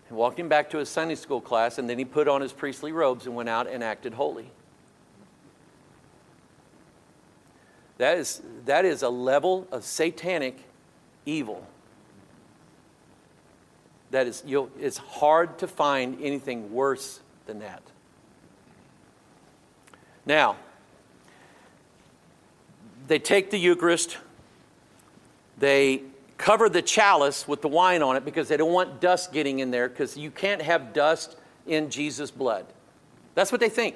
and 0.07 0.17
walked 0.17 0.39
him 0.39 0.47
back 0.47 0.69
to 0.69 0.77
his 0.77 0.87
Sunday 0.87 1.15
school 1.15 1.41
class, 1.41 1.77
and 1.77 1.89
then 1.89 1.97
he 1.97 2.05
put 2.05 2.29
on 2.29 2.39
his 2.39 2.53
priestly 2.53 2.93
robes 2.93 3.25
and 3.25 3.35
went 3.35 3.49
out 3.49 3.67
and 3.67 3.83
acted 3.83 4.13
holy. 4.13 4.49
That 8.01 8.17
is, 8.17 8.41
that 8.65 8.83
is 8.83 9.03
a 9.03 9.09
level 9.09 9.67
of 9.71 9.83
satanic 9.83 10.57
evil. 11.27 11.67
That 14.09 14.25
is, 14.25 14.41
it's 14.47 14.97
hard 14.97 15.59
to 15.59 15.67
find 15.67 16.17
anything 16.19 16.73
worse 16.73 17.19
than 17.45 17.59
that. 17.59 17.83
Now, 20.25 20.55
they 23.07 23.19
take 23.19 23.51
the 23.51 23.59
Eucharist, 23.59 24.17
they 25.59 26.01
cover 26.39 26.69
the 26.69 26.81
chalice 26.81 27.47
with 27.47 27.61
the 27.61 27.67
wine 27.67 28.01
on 28.01 28.15
it 28.15 28.25
because 28.25 28.47
they 28.47 28.57
don't 28.57 28.73
want 28.73 28.99
dust 28.99 29.31
getting 29.31 29.59
in 29.59 29.69
there 29.69 29.87
because 29.87 30.17
you 30.17 30.31
can't 30.31 30.63
have 30.63 30.91
dust 30.91 31.37
in 31.67 31.91
Jesus' 31.91 32.31
blood. 32.31 32.65
That's 33.35 33.51
what 33.51 33.61
they 33.61 33.69
think. 33.69 33.95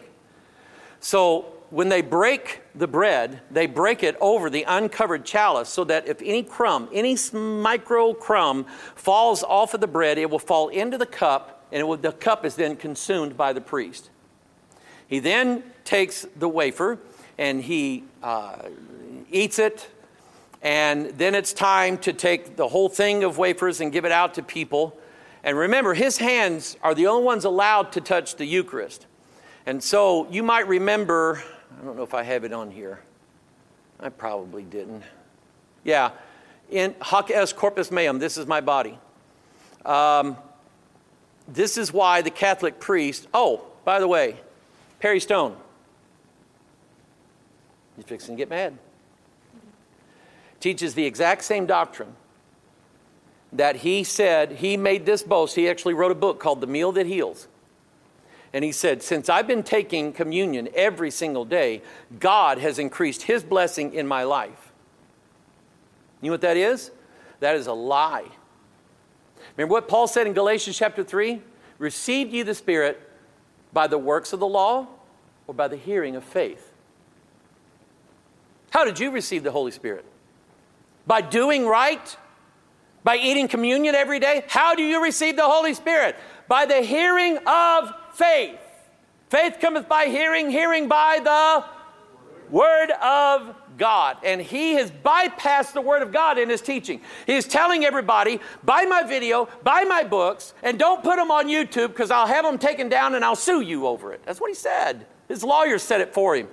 So 1.06 1.45
when 1.70 1.89
they 1.89 2.01
break 2.01 2.64
the 2.74 2.88
bread, 2.88 3.41
they 3.51 3.68
break 3.68 4.01
it 4.01 4.18
over 4.20 4.49
the 4.49 4.64
uncovered 4.64 5.24
chalice 5.24 5.70
so 5.70 5.84
that 5.84 6.08
if 6.08 6.20
any 6.20 6.41
crumb, 6.41 6.89
any 6.91 7.16
micro 7.32 8.12
crumb 8.16 8.66
falls 8.95 9.43
off 9.43 9.76
of 9.76 9.82
the 9.82 9.88
bread, 9.88 10.18
it 10.18 10.32
will 10.32 10.39
fall 10.39 10.70
into 10.70 10.97
the 10.97 11.06
cup 11.06 11.64
and 11.72 11.88
will, 11.88 11.97
the 11.97 12.12
cup 12.12 12.43
is 12.43 12.56
then 12.56 12.76
consumed 12.76 13.38
by 13.38 13.53
the 13.53 13.62
priest. 13.62 14.10
He 15.08 15.20
then 15.20 15.62
takes 15.84 16.26
the 16.36 16.49
wafer 16.49 16.97
and 17.38 17.62
he 17.62 18.06
uh, 18.24 18.64
eats 19.30 19.60
it, 19.60 19.88
and 20.64 21.12
then 21.20 21.36
it's 21.36 21.53
time 21.53 21.99
to 21.99 22.14
take 22.14 22.56
the 22.56 22.68
whole 22.68 22.89
thing 22.89 23.24
of 23.24 23.38
wafers 23.38 23.80
and 23.80 23.91
give 23.91 24.06
it 24.06 24.12
out 24.12 24.34
to 24.34 24.41
people. 24.41 24.97
And 25.43 25.56
remember, 25.56 25.93
his 25.93 26.18
hands 26.18 26.78
are 26.82 26.95
the 26.95 27.06
only 27.06 27.24
ones 27.24 27.45
allowed 27.45 27.91
to 27.91 28.01
touch 28.01 28.38
the 28.38 28.45
Eucharist. 28.45 29.06
And 29.66 29.84
so 29.84 30.28
you 30.30 30.43
might 30.43 30.68
remember 30.68 31.43
I 31.80 31.84
don't 31.84 31.97
know 31.97 32.03
if 32.03 32.13
I 32.13 32.24
have 32.24 32.43
it 32.43 32.53
on 32.53 32.72
here. 32.72 32.99
I 33.99 34.09
probably 34.09 34.63
didn't. 34.63 35.03
Yeah, 35.84 36.11
in 36.70 36.95
hoc 37.01 37.32
est 37.32 37.55
corpus 37.55 37.91
meum, 37.91 38.20
this 38.20 38.38
is 38.38 38.45
my 38.45 38.61
body. 38.61 38.97
Um, 39.86 40.38
this 41.47 41.78
is 41.78 41.93
why 41.93 42.22
the 42.22 42.32
Catholic 42.32 42.80
priest, 42.80 43.28
oh, 43.34 43.66
by 43.84 43.99
the 43.99 44.07
way, 44.07 44.38
Perry 44.99 45.20
Stone, 45.20 45.55
he's 47.95 48.05
fixing 48.05 48.36
to 48.36 48.38
get 48.38 48.49
mad, 48.49 48.78
teaches 50.59 50.95
the 50.95 51.05
exact 51.05 51.43
same 51.43 51.66
doctrine 51.68 52.16
that 53.53 53.78
he 53.78 54.03
said 54.03 54.53
he 54.53 54.76
made 54.76 55.05
this 55.05 55.22
boast. 55.22 55.55
He 55.55 55.70
actually 55.70 55.93
wrote 55.93 56.11
a 56.11 56.16
book 56.16 56.39
called 56.39 56.61
The 56.61 56.68
Meal 56.68 56.91
That 56.93 57.05
Heals. 57.05 57.47
And 58.56 58.64
he 58.64 58.72
said, 58.72 59.03
Since 59.03 59.28
I've 59.28 59.47
been 59.47 59.64
taking 59.64 60.14
communion 60.14 60.70
every 60.74 61.12
single 61.12 61.43
day, 61.43 61.82
God 62.22 62.58
has 62.58 62.80
increased 62.80 63.24
his 63.24 63.43
blessing 63.43 63.93
in 63.93 64.08
my 64.08 64.24
life. 64.24 64.72
You 66.22 66.30
know 66.30 66.36
what 66.36 66.41
that 66.41 66.56
is? 66.56 66.91
That 67.41 67.58
is 67.58 67.68
a 67.68 67.74
lie. 67.74 68.24
Remember 69.58 69.74
what 69.74 69.89
Paul 69.89 70.08
said 70.08 70.26
in 70.26 70.32
Galatians 70.32 70.78
chapter 70.78 71.03
3? 71.03 71.41
Received 71.80 72.32
ye 72.32 72.43
the 72.43 72.56
Spirit 72.56 73.01
by 73.74 73.88
the 73.88 73.97
works 73.97 74.32
of 74.32 74.39
the 74.39 74.47
law 74.47 74.88
or 75.47 75.53
by 75.53 75.68
the 75.68 75.76
hearing 75.76 76.16
of 76.16 76.24
faith? 76.24 76.72
How 78.70 78.86
did 78.86 79.01
you 79.01 79.12
receive 79.12 79.43
the 79.43 79.51
Holy 79.51 79.72
Spirit? 79.72 80.06
By 81.06 81.20
doing 81.20 81.68
right? 81.68 82.18
By 83.03 83.18
eating 83.18 83.49
communion 83.49 83.95
every 83.95 84.22
day? 84.22 84.45
How 84.47 84.76
do 84.76 84.82
you 84.82 85.03
receive 85.03 85.36
the 85.36 85.43
Holy 85.43 85.74
Spirit? 85.74 86.16
By 86.47 86.66
the 86.66 86.82
hearing 86.82 87.38
of 87.45 87.93
faith. 88.16 88.59
Faith 89.30 89.57
cometh 89.59 89.88
by 89.88 90.05
hearing, 90.05 90.49
hearing 90.49 90.88
by 90.88 91.20
the 91.24 91.66
Word 92.49 92.91
of 92.91 93.55
God. 93.78 94.18
And 94.24 94.41
he 94.41 94.74
has 94.74 94.91
bypassed 94.91 95.74
the 95.74 95.82
Word 95.82 96.01
of 96.01 96.11
God 96.11 96.38
in 96.38 96.49
his 96.49 96.61
teaching. 96.61 97.01
He 97.26 97.34
is 97.34 97.45
telling 97.45 97.84
everybody 97.84 98.39
buy 98.63 98.84
my 98.84 99.03
video, 99.03 99.49
buy 99.63 99.84
my 99.84 100.03
books, 100.03 100.53
and 100.63 100.78
don't 100.78 101.03
put 101.03 101.18
them 101.18 101.32
on 101.32 101.47
YouTube 101.47 101.89
because 101.89 102.11
I'll 102.11 102.28
have 102.28 102.45
them 102.45 102.57
taken 102.57 102.88
down 102.88 103.16
and 103.16 103.26
I'll 103.26 103.36
sue 103.36 103.61
you 103.61 103.88
over 103.88 104.13
it. 104.13 104.22
That's 104.26 104.39
what 104.39 104.49
he 104.49 104.55
said. 104.55 105.05
His 105.28 105.43
lawyer 105.43 105.80
said 105.80 106.01
it 106.01 106.13
for 106.13 106.36
him. 106.36 106.47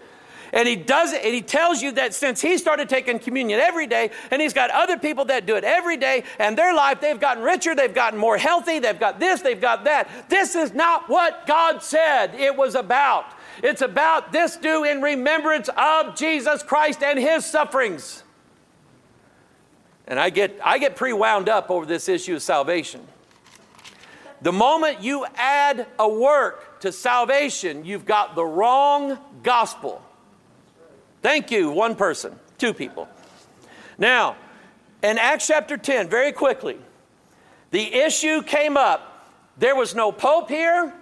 And 0.53 0.69
he 0.69 0.77
does 0.77 1.15
it, 1.15 1.25
and 1.25 1.35
he 1.35 1.41
tells 1.41 1.81
you 1.81 1.93
that 1.93 2.13
since 2.13 2.43
he 2.43 2.59
started 2.59 2.91
taking 2.91 3.19
communion 3.19 3.59
every 3.59 3.87
day, 3.87 4.11
and 4.31 4.43
he's 4.43 4.53
got 4.53 4.71
other 4.71 4.99
people 4.99 5.25
that 5.27 5.47
do 5.47 5.57
it 5.57 5.65
every 5.65 5.97
day, 5.97 6.25
and 6.39 6.59
their 6.59 6.75
life, 6.75 7.01
they've 7.01 7.19
gotten 7.19 7.43
richer, 7.43 7.75
they've 7.75 7.95
gotten 7.95 8.19
more 8.19 8.37
healthy, 8.37 8.79
they've 8.79 9.01
got 9.01 9.19
this, 9.19 9.41
they've 9.41 9.61
got 9.61 9.85
that. 9.85 10.29
This 10.29 10.55
is 10.55 10.75
not 10.75 11.09
what 11.09 11.47
God 11.47 11.83
said 11.83 12.35
it 12.35 12.55
was 12.55 12.75
about. 12.75 13.25
It's 13.63 13.81
about 13.81 14.31
this 14.31 14.57
do 14.57 14.85
in 14.85 15.01
remembrance 15.01 15.71
of 15.75 16.17
Jesus 16.17 16.63
Christ 16.63 17.03
and 17.03 17.19
his 17.19 17.47
sufferings. 17.47 18.23
And 20.07 20.21
I 20.21 20.29
get, 20.29 20.59
I 20.63 20.79
get 20.79 20.97
pretty 20.97 21.15
wound 21.15 21.49
up 21.49 21.71
over 21.71 21.87
this 21.87 22.11
issue 22.11 22.35
of 22.35 22.43
salvation. 22.43 23.01
The 24.43 24.53
moment 24.53 25.03
you 25.03 25.25
add 25.37 25.87
a 25.99 26.09
work 26.09 26.81
to 26.81 26.93
salvation, 26.93 27.87
you've 27.87 28.05
got 28.05 28.35
the 28.35 28.45
wrong 28.45 29.19
gospel. 29.43 30.03
Thank 31.23 31.53
you, 31.53 31.71
one 31.71 31.95
person, 31.95 32.39
two 32.59 32.75
people. 32.75 33.09
Now, 33.97 34.37
in 35.03 35.19
Acts 35.19 35.47
chapter 35.47 35.77
10, 35.77 36.09
very 36.09 36.33
quickly, 36.33 36.79
the 37.71 37.95
issue 37.95 38.43
came 38.43 38.77
up. 38.77 39.31
There 39.57 39.77
was 39.77 39.95
no 39.95 40.11
pope 40.11 40.49
here. 40.49 40.93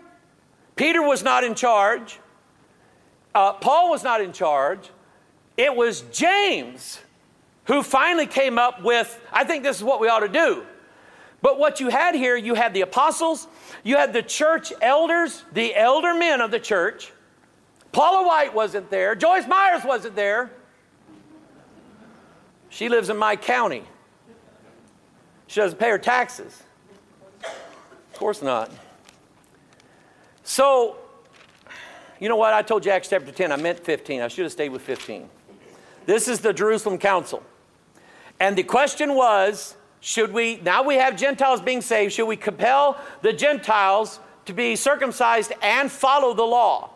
Peter 0.76 1.02
was 1.02 1.22
not 1.22 1.42
in 1.42 1.54
charge. 1.54 2.18
Uh, 3.34 3.54
Paul 3.54 3.90
was 3.90 4.02
not 4.02 4.20
in 4.20 4.32
charge. 4.32 4.90
It 5.56 5.74
was 5.74 6.02
James 6.12 7.00
who 7.64 7.82
finally 7.82 8.26
came 8.26 8.58
up 8.58 8.82
with, 8.82 9.20
I 9.32 9.44
think 9.44 9.62
this 9.62 9.76
is 9.76 9.84
what 9.84 10.00
we 10.00 10.08
ought 10.08 10.20
to 10.20 10.28
do. 10.28 10.64
But 11.42 11.58
what 11.58 11.80
you 11.80 11.88
had 11.88 12.14
here, 12.14 12.36
you 12.36 12.54
had 12.54 12.74
the 12.74 12.82
apostles, 12.82 13.46
you 13.82 13.96
had 13.96 14.12
the 14.12 14.22
church 14.22 14.72
elders, 14.82 15.44
the 15.52 15.74
elder 15.74 16.12
men 16.12 16.40
of 16.40 16.50
the 16.50 16.60
church, 16.60 17.12
Paula 17.92 18.26
White 18.26 18.54
wasn't 18.54 18.90
there. 18.90 19.14
Joyce 19.14 19.46
Myers 19.46 19.84
wasn't 19.84 20.14
there. 20.14 20.50
She 22.68 22.88
lives 22.88 23.10
in 23.10 23.16
my 23.16 23.34
county. 23.34 23.82
She 25.48 25.60
doesn't 25.60 25.78
pay 25.78 25.90
her 25.90 25.98
taxes. 25.98 26.62
Of 27.42 28.14
course 28.14 28.42
not. 28.42 28.70
So, 30.44 30.96
you 32.20 32.28
know 32.28 32.36
what? 32.36 32.54
I 32.54 32.62
told 32.62 32.86
you 32.86 32.92
Acts 32.92 33.08
chapter 33.08 33.32
10. 33.32 33.50
I 33.50 33.56
meant 33.56 33.80
15. 33.80 34.20
I 34.20 34.28
should 34.28 34.44
have 34.44 34.52
stayed 34.52 34.68
with 34.68 34.82
15. 34.82 35.28
This 36.06 36.28
is 36.28 36.40
the 36.40 36.52
Jerusalem 36.52 36.98
Council. 36.98 37.42
And 38.38 38.56
the 38.56 38.62
question 38.62 39.14
was 39.14 39.76
should 40.00 40.32
we, 40.32 40.56
now 40.62 40.82
we 40.82 40.94
have 40.94 41.16
Gentiles 41.16 41.60
being 41.60 41.82
saved, 41.82 42.14
should 42.14 42.26
we 42.26 42.36
compel 42.36 42.98
the 43.20 43.32
Gentiles 43.32 44.18
to 44.46 44.54
be 44.54 44.76
circumcised 44.76 45.52
and 45.60 45.90
follow 45.90 46.32
the 46.32 46.44
law? 46.44 46.90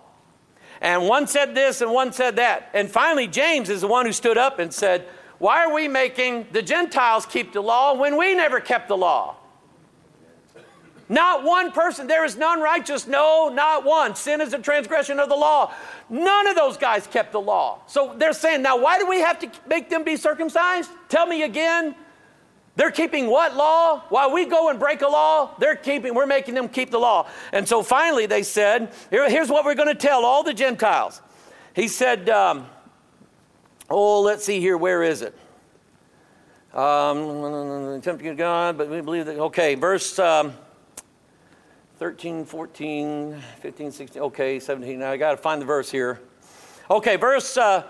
And 0.85 1.09
one 1.09 1.27
said 1.27 1.55
this 1.55 1.81
and 1.81 1.91
one 1.91 2.13
said 2.13 2.37
that. 2.37 2.69
And 2.75 2.91
finally, 2.91 3.27
James 3.27 3.71
is 3.71 3.81
the 3.81 3.89
one 3.89 4.05
who 4.05 4.13
stood 4.13 4.37
up 4.37 4.59
and 4.59 4.73
said, 4.73 5.09
Why 5.39 5.65
are 5.65 5.73
we 5.73 5.89
making 5.89 6.49
the 6.53 6.61
Gentiles 6.61 7.25
keep 7.25 7.55
the 7.55 7.63
law 7.63 7.95
when 7.95 8.19
we 8.19 8.35
never 8.35 8.61
kept 8.61 8.89
the 8.89 8.97
law? 8.97 9.37
Not 11.09 11.43
one 11.43 11.73
person. 11.73 12.07
There 12.07 12.23
is 12.23 12.37
none 12.37 12.61
righteous. 12.61 13.07
No, 13.07 13.49
not 13.49 13.87
one. 13.87 14.15
Sin 14.15 14.43
is 14.43 14.53
a 14.53 14.59
transgression 14.59 15.19
of 15.19 15.31
the 15.31 15.37
law. 15.37 15.73
None 16.11 16.49
of 16.49 16.55
those 16.55 16.77
guys 16.77 17.07
kept 17.07 17.33
the 17.33 17.41
law. 17.41 17.81
So 17.87 18.15
they're 18.19 18.35
saying, 18.35 18.61
now 18.61 18.77
why 18.77 18.99
do 18.99 19.09
we 19.09 19.21
have 19.21 19.39
to 19.39 19.51
make 19.67 19.89
them 19.89 20.05
be 20.05 20.17
circumcised? 20.17 20.91
Tell 21.09 21.27
me 21.27 21.45
again. 21.45 21.95
They're 22.77 22.91
keeping 22.91 23.29
what 23.29 23.55
law? 23.55 24.01
While 24.09 24.33
we 24.33 24.47
go 24.47 24.69
and 24.69 24.81
break 24.81 25.03
a 25.03 25.09
law, 25.09 25.55
they're 25.59 25.77
keeping, 25.77 26.15
we're 26.15 26.27
making 26.27 26.55
them 26.55 26.69
keep 26.69 26.91
the 26.91 26.99
law. 26.99 27.29
And 27.53 27.69
so 27.69 27.83
finally 27.83 28.27
they 28.27 28.43
said, 28.43 28.93
Here, 29.11 29.29
here's 29.31 29.49
what 29.49 29.65
we're 29.65 29.77
going 29.77 29.89
to 29.89 29.95
tell 29.95 30.25
all 30.25 30.43
the 30.43 30.55
Gentiles. 30.55 31.23
He 31.75 31.87
said, 31.87 32.29
um, 32.29 32.67
Oh, 33.89 34.23
let's 34.23 34.45
see 34.45 34.61
here, 34.61 34.77
where 34.77 35.03
is 35.03 35.23
it? 35.23 35.37
Um, 36.75 38.01
tempting 38.03 38.35
God, 38.35 38.77
but 38.77 38.89
we 38.89 39.01
believe 39.01 39.27
that, 39.27 39.39
okay, 39.39 39.77
verse 39.77 40.19
um, 40.19 40.55
13, 41.99 42.45
14, 42.45 43.41
15, 43.61 43.93
16, 43.93 44.23
okay, 44.23 44.59
17. 44.59 44.99
Now 44.99 45.13
I 45.13 45.17
got 45.17 45.31
to 45.31 45.37
find 45.37 45.63
the 45.63 45.67
verse 45.67 45.91
here. 45.91 46.21
Okay, 46.91 47.15
verse 47.15 47.57
uh, 47.57 47.85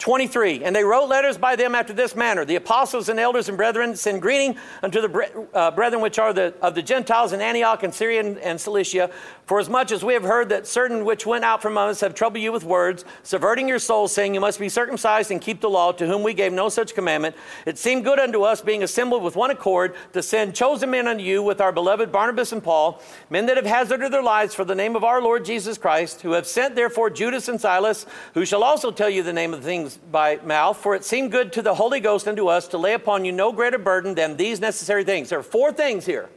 23. 0.00 0.64
And 0.64 0.74
they 0.74 0.82
wrote 0.82 1.08
letters 1.08 1.36
by 1.36 1.56
them 1.56 1.74
after 1.74 1.92
this 1.92 2.16
manner 2.16 2.44
The 2.44 2.56
apostles 2.56 3.08
and 3.08 3.20
elders 3.20 3.48
and 3.48 3.56
brethren 3.56 3.94
send 3.94 4.22
greeting 4.22 4.56
unto 4.82 5.00
the 5.00 5.48
uh, 5.54 5.70
brethren 5.70 6.02
which 6.02 6.18
are 6.18 6.32
the, 6.32 6.54
of 6.62 6.74
the 6.74 6.82
Gentiles 6.82 7.32
in 7.32 7.40
Antioch 7.40 7.82
and 7.82 7.94
Syria 7.94 8.20
and, 8.20 8.38
and 8.38 8.60
Cilicia. 8.60 9.10
For 9.44 9.60
as 9.60 9.68
much 9.68 9.92
as 9.92 10.02
we 10.02 10.14
have 10.14 10.22
heard 10.22 10.48
that 10.48 10.66
certain 10.66 11.04
which 11.04 11.26
went 11.26 11.44
out 11.44 11.60
from 11.60 11.76
us 11.76 12.00
have 12.00 12.14
troubled 12.14 12.42
you 12.42 12.50
with 12.50 12.64
words, 12.64 13.04
subverting 13.24 13.68
your 13.68 13.78
souls, 13.78 14.12
saying, 14.12 14.32
You 14.32 14.40
must 14.40 14.58
be 14.58 14.68
circumcised 14.68 15.30
and 15.30 15.40
keep 15.40 15.60
the 15.60 15.68
law, 15.68 15.92
to 15.92 16.06
whom 16.06 16.22
we 16.22 16.34
gave 16.34 16.52
no 16.52 16.68
such 16.68 16.94
commandment, 16.94 17.36
it 17.66 17.76
seemed 17.76 18.04
good 18.04 18.18
unto 18.18 18.42
us, 18.42 18.62
being 18.62 18.82
assembled 18.82 19.22
with 19.22 19.36
one 19.36 19.50
accord, 19.50 19.94
to 20.12 20.22
send 20.22 20.54
chosen 20.54 20.90
men 20.90 21.08
unto 21.08 21.22
you 21.22 21.42
with 21.42 21.60
our 21.60 21.72
beloved 21.72 22.10
Barnabas 22.10 22.52
and 22.52 22.62
Paul, 22.62 23.02
men 23.28 23.46
that 23.46 23.56
have 23.56 23.66
hazarded 23.66 24.12
their 24.12 24.22
lives 24.22 24.54
for 24.54 24.64
the 24.64 24.74
name 24.74 24.96
of 24.96 25.04
our 25.04 25.20
Lord 25.20 25.44
Jesus 25.44 25.76
Christ, 25.76 26.22
who 26.22 26.32
have 26.32 26.46
sent 26.46 26.74
therefore 26.76 27.10
Judas 27.10 27.48
and 27.48 27.60
Silas, 27.60 28.06
who 28.34 28.46
shall 28.46 28.62
also 28.62 28.90
tell 28.90 29.10
you 29.10 29.22
the 29.22 29.32
name 29.32 29.52
of 29.52 29.60
the 29.60 29.66
things 29.66 29.89
by 29.96 30.36
mouth. 30.36 30.76
For 30.76 30.94
it 30.94 31.04
seemed 31.04 31.30
good 31.30 31.52
to 31.54 31.62
the 31.62 31.74
Holy 31.74 32.00
Ghost 32.00 32.26
and 32.26 32.36
to 32.36 32.48
us 32.48 32.68
to 32.68 32.78
lay 32.78 32.94
upon 32.94 33.24
you 33.24 33.32
no 33.32 33.52
greater 33.52 33.78
burden 33.78 34.14
than 34.14 34.36
these 34.36 34.60
necessary 34.60 35.04
things. 35.04 35.28
There 35.28 35.38
are 35.38 35.42
four 35.42 35.72
things 35.72 36.06
here. 36.06 36.28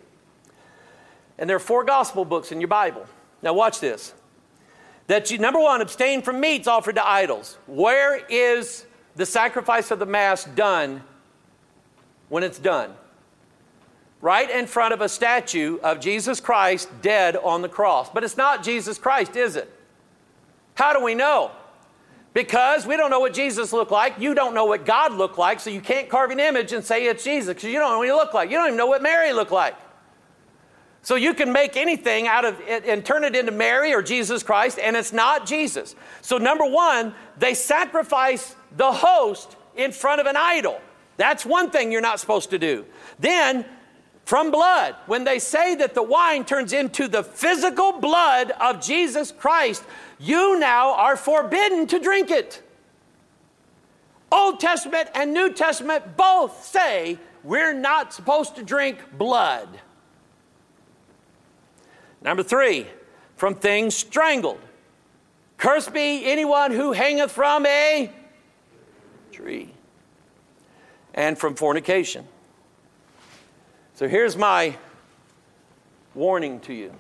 And 1.38 1.50
there 1.50 1.58
are 1.58 1.60
four 1.62 1.84
gospel 1.84 2.26
books 2.26 2.52
in 2.52 2.62
your 2.62 2.68
Bible. 2.68 3.06
Now, 3.42 3.54
watch 3.54 3.80
this. 3.80 4.14
That 5.08 5.32
you, 5.32 5.38
number 5.38 5.60
one, 5.60 5.82
abstain 5.82 6.22
from 6.22 6.40
meats 6.40 6.68
offered 6.68 6.96
to 6.96 7.06
idols. 7.06 7.58
Where 7.68 8.26
is 8.30 8.86
the 9.16 9.26
sacrifice 9.26 9.92
of 9.92 10.00
the 10.00 10.06
Mass 10.06 10.46
done 10.46 11.04
when 12.30 12.44
it's 12.44 12.60
done? 12.60 12.94
Right 14.22 14.50
in 14.50 14.68
front 14.68 14.94
of 14.94 15.02
a 15.02 15.10
statue 15.10 15.80
of 15.80 16.00
Jesus 16.00 16.40
Christ 16.40 16.90
dead 17.02 17.36
on 17.36 17.62
the 17.62 17.70
cross. 17.70 18.10
But 18.10 18.24
it's 18.24 18.38
not 18.38 18.64
Jesus 18.64 18.98
Christ, 18.98 19.36
is 19.36 19.58
it? 19.58 19.70
How 20.76 20.94
do 20.94 21.04
we 21.04 21.14
know? 21.14 21.52
Because 22.34 22.88
we 22.88 22.98
don't 22.98 23.12
know 23.12 23.20
what 23.20 23.34
Jesus 23.34 23.72
looked 23.72 23.92
like. 23.92 24.20
You 24.20 24.34
don't 24.34 24.56
know 24.56 24.66
what 24.66 24.86
God 24.86 25.14
looked 25.14 25.38
like, 25.38 25.60
so 25.60 25.70
you 25.70 25.82
can't 25.82 26.10
carve 26.10 26.32
an 26.32 26.40
image 26.40 26.74
and 26.74 26.84
say 26.84 27.06
it's 27.06 27.24
Jesus 27.24 27.54
because 27.54 27.70
you 27.70 27.78
don't 27.78 27.92
know 27.92 28.00
what 28.00 28.08
he 28.08 28.14
looked 28.14 28.34
like. 28.34 28.50
You 28.50 28.58
don't 28.58 28.68
even 28.68 28.78
know 28.78 28.88
what 28.88 29.04
Mary 29.04 29.34
looked 29.34 29.52
like. 29.52 29.76
So 31.04 31.16
you 31.16 31.34
can 31.34 31.52
make 31.52 31.76
anything 31.76 32.28
out 32.28 32.46
of 32.46 32.60
it 32.62 32.86
and 32.86 33.06
turn 33.06 33.26
it 33.26 33.36
into 33.36 33.52
Mary 33.52 33.94
or 33.94 34.02
Jesus 34.02 34.42
Christ, 34.42 34.80
and 34.80 34.96
it's 34.96 35.12
not 35.12 35.46
Jesus. 35.46 35.96
So, 36.22 36.38
number 36.38 36.66
one, 36.66 37.14
they 37.38 37.54
sacrifice 37.54 38.56
the 38.78 38.92
host 38.92 39.58
in 39.76 39.92
front 39.92 40.22
of 40.22 40.28
an 40.28 40.38
idol. 40.38 40.80
That's 41.18 41.46
one 41.46 41.70
thing 41.70 41.92
you're 41.92 42.02
not 42.02 42.22
supposed 42.22 42.52
to 42.52 42.58
do. 42.58 42.86
Then, 43.20 43.66
from 44.26 44.50
blood, 44.50 44.96
when 45.06 45.26
they 45.26 45.40
say 45.40 45.76
that 45.76 45.94
the 45.94 46.02
wine 46.02 46.46
turns 46.46 46.72
into 46.72 47.10
the 47.10 47.24
physical 47.24 48.00
blood 48.00 48.52
of 48.52 48.82
Jesus 48.82 49.32
Christ, 49.32 49.84
you 50.24 50.58
now 50.58 50.94
are 50.94 51.18
forbidden 51.18 51.86
to 51.88 52.00
drink 52.00 52.32
it. 52.32 52.62
Old 54.32 54.60
Testament 54.60 55.10
and 55.14 55.34
New 55.34 55.52
Testament 55.54 56.16
both 56.16 56.64
say 56.66 57.20
we're 57.44 57.74
not 57.74 58.14
supposed 58.14 58.56
to 58.56 58.64
drink 58.64 59.00
blood. 59.18 59.68
Number 62.22 62.42
three, 62.42 62.88
from 63.36 63.56
things 63.56 63.96
strangled. 63.96 64.62
Cursed 65.58 65.94
be 65.94 66.26
anyone 66.26 66.72
who 66.72 66.94
hangeth 66.94 67.32
from 67.32 67.66
a 67.66 68.10
tree. 69.32 69.70
And 71.14 71.38
from 71.38 71.56
fornication. 71.56 72.26
So 73.96 74.08
here's 74.08 74.38
my 74.38 74.78
warning 76.16 76.60
to 76.62 76.74
you. 76.74 76.94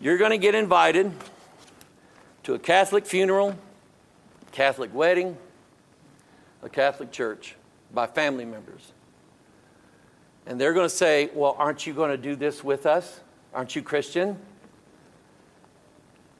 You're 0.00 0.18
going 0.18 0.32
to 0.32 0.38
get 0.38 0.54
invited 0.54 1.12
to 2.44 2.54
a 2.54 2.58
Catholic 2.58 3.06
funeral, 3.06 3.56
Catholic 4.52 4.92
wedding, 4.94 5.36
a 6.62 6.68
Catholic 6.68 7.10
church 7.10 7.56
by 7.92 8.06
family 8.06 8.44
members. 8.44 8.92
And 10.46 10.60
they're 10.60 10.72
going 10.72 10.88
to 10.88 10.94
say, 10.94 11.30
Well, 11.34 11.54
aren't 11.58 11.86
you 11.86 11.92
going 11.92 12.10
to 12.10 12.16
do 12.16 12.34
this 12.36 12.64
with 12.64 12.86
us? 12.86 13.20
Aren't 13.54 13.76
you 13.76 13.82
Christian? 13.82 14.38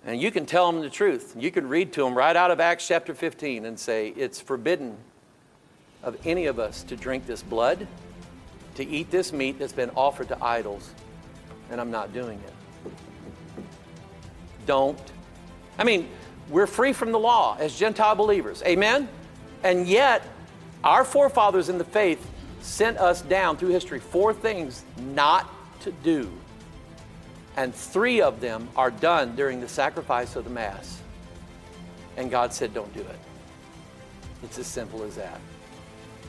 And 0.04 0.20
you 0.20 0.32
can 0.32 0.46
tell 0.46 0.70
them 0.70 0.80
the 0.80 0.90
truth. 0.90 1.34
You 1.38 1.52
can 1.52 1.68
read 1.68 1.92
to 1.92 2.02
them 2.02 2.14
right 2.14 2.34
out 2.34 2.50
of 2.50 2.58
Acts 2.58 2.88
chapter 2.88 3.14
15 3.14 3.66
and 3.66 3.78
say, 3.78 4.08
It's 4.08 4.40
forbidden 4.40 4.96
of 6.02 6.16
any 6.26 6.46
of 6.46 6.58
us 6.58 6.82
to 6.84 6.96
drink 6.96 7.26
this 7.26 7.42
blood, 7.42 7.86
to 8.74 8.84
eat 8.86 9.10
this 9.10 9.32
meat 9.32 9.58
that's 9.58 9.72
been 9.72 9.90
offered 9.90 10.28
to 10.28 10.44
idols, 10.44 10.90
and 11.70 11.80
I'm 11.80 11.92
not 11.92 12.12
doing 12.12 12.40
it. 12.44 12.92
Don't. 14.66 14.98
I 15.78 15.84
mean, 15.84 16.08
we're 16.48 16.66
free 16.66 16.92
from 16.92 17.12
the 17.12 17.18
law 17.18 17.56
as 17.58 17.78
Gentile 17.78 18.14
believers. 18.14 18.62
Amen? 18.64 19.08
And 19.62 19.86
yet, 19.86 20.22
our 20.84 21.04
forefathers 21.04 21.68
in 21.68 21.78
the 21.78 21.84
faith 21.84 22.28
sent 22.60 22.98
us 22.98 23.22
down 23.22 23.56
through 23.56 23.70
history 23.70 24.00
four 24.00 24.34
things 24.34 24.84
not 24.98 25.52
to 25.80 25.92
do 25.92 26.30
and 27.56 27.74
three 27.74 28.20
of 28.20 28.40
them 28.40 28.68
are 28.76 28.90
done 28.90 29.36
during 29.36 29.60
the 29.60 29.68
sacrifice 29.68 30.36
of 30.36 30.44
the 30.44 30.50
Mass. 30.50 31.00
And 32.16 32.30
God 32.30 32.52
said, 32.52 32.72
don't 32.74 32.92
do 32.94 33.00
it. 33.00 33.18
It's 34.42 34.58
as 34.58 34.66
simple 34.66 35.02
as 35.02 35.16
that. 35.16 35.40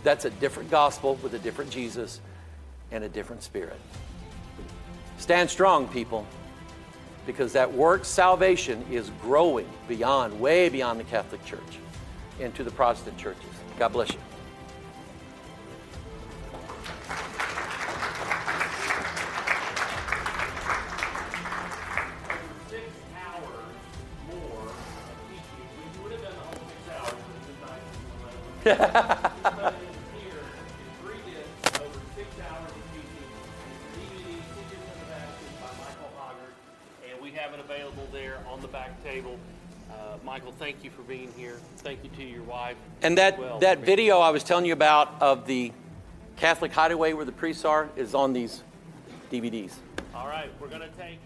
That's 0.04 0.26
a 0.26 0.30
different 0.30 0.70
gospel 0.70 1.16
with 1.24 1.34
a 1.34 1.40
different 1.40 1.72
Jesus 1.72 2.20
and 2.92 3.04
a 3.04 3.10
different 3.10 3.44
spirit. 3.44 3.80
Stand 5.18 5.50
strong, 5.50 5.88
people, 5.88 6.28
because 7.26 7.54
that 7.54 7.72
work 7.72 8.06
salvation 8.06 8.84
is 8.92 9.10
growing 9.22 9.68
beyond, 9.88 10.40
way 10.40 10.70
beyond 10.70 11.00
the 11.00 11.04
Catholic 11.06 11.44
Church 11.46 11.62
into 12.40 12.64
the 12.64 12.72
Protestant 12.72 13.18
churches. 13.18 13.44
God 13.78 13.90
bless 13.90 14.12
you. 14.12 14.20
table. 39.14 39.38
Uh, 39.92 40.18
Michael, 40.26 40.52
thank 40.54 40.84
you 40.84 40.90
for 40.90 41.04
being 41.04 41.32
here. 41.38 41.58
Thank 41.78 42.04
you 42.04 42.10
to 42.18 42.24
your 42.24 42.42
wife. 42.44 42.78
And 43.04 43.16
that, 43.20 43.38
Well, 43.38 43.60
that 43.60 43.80
video 43.80 44.20
I 44.20 44.32
was 44.32 44.44
telling 44.44 44.66
you 44.66 44.74
about 44.74 45.22
of 45.22 45.46
the 45.46 45.72
Catholic 46.36 46.72
hideaway 46.72 47.14
where 47.14 47.26
the 47.26 47.32
priests 47.32 47.64
are 47.64 47.90
is 47.96 48.16
on 48.16 48.34
these 48.34 48.64
DVDs. 49.32 49.74
All 50.16 50.28
right, 50.28 50.50
we're 50.60 50.68
going 50.68 50.82
to 50.82 50.88
take. 50.98 51.20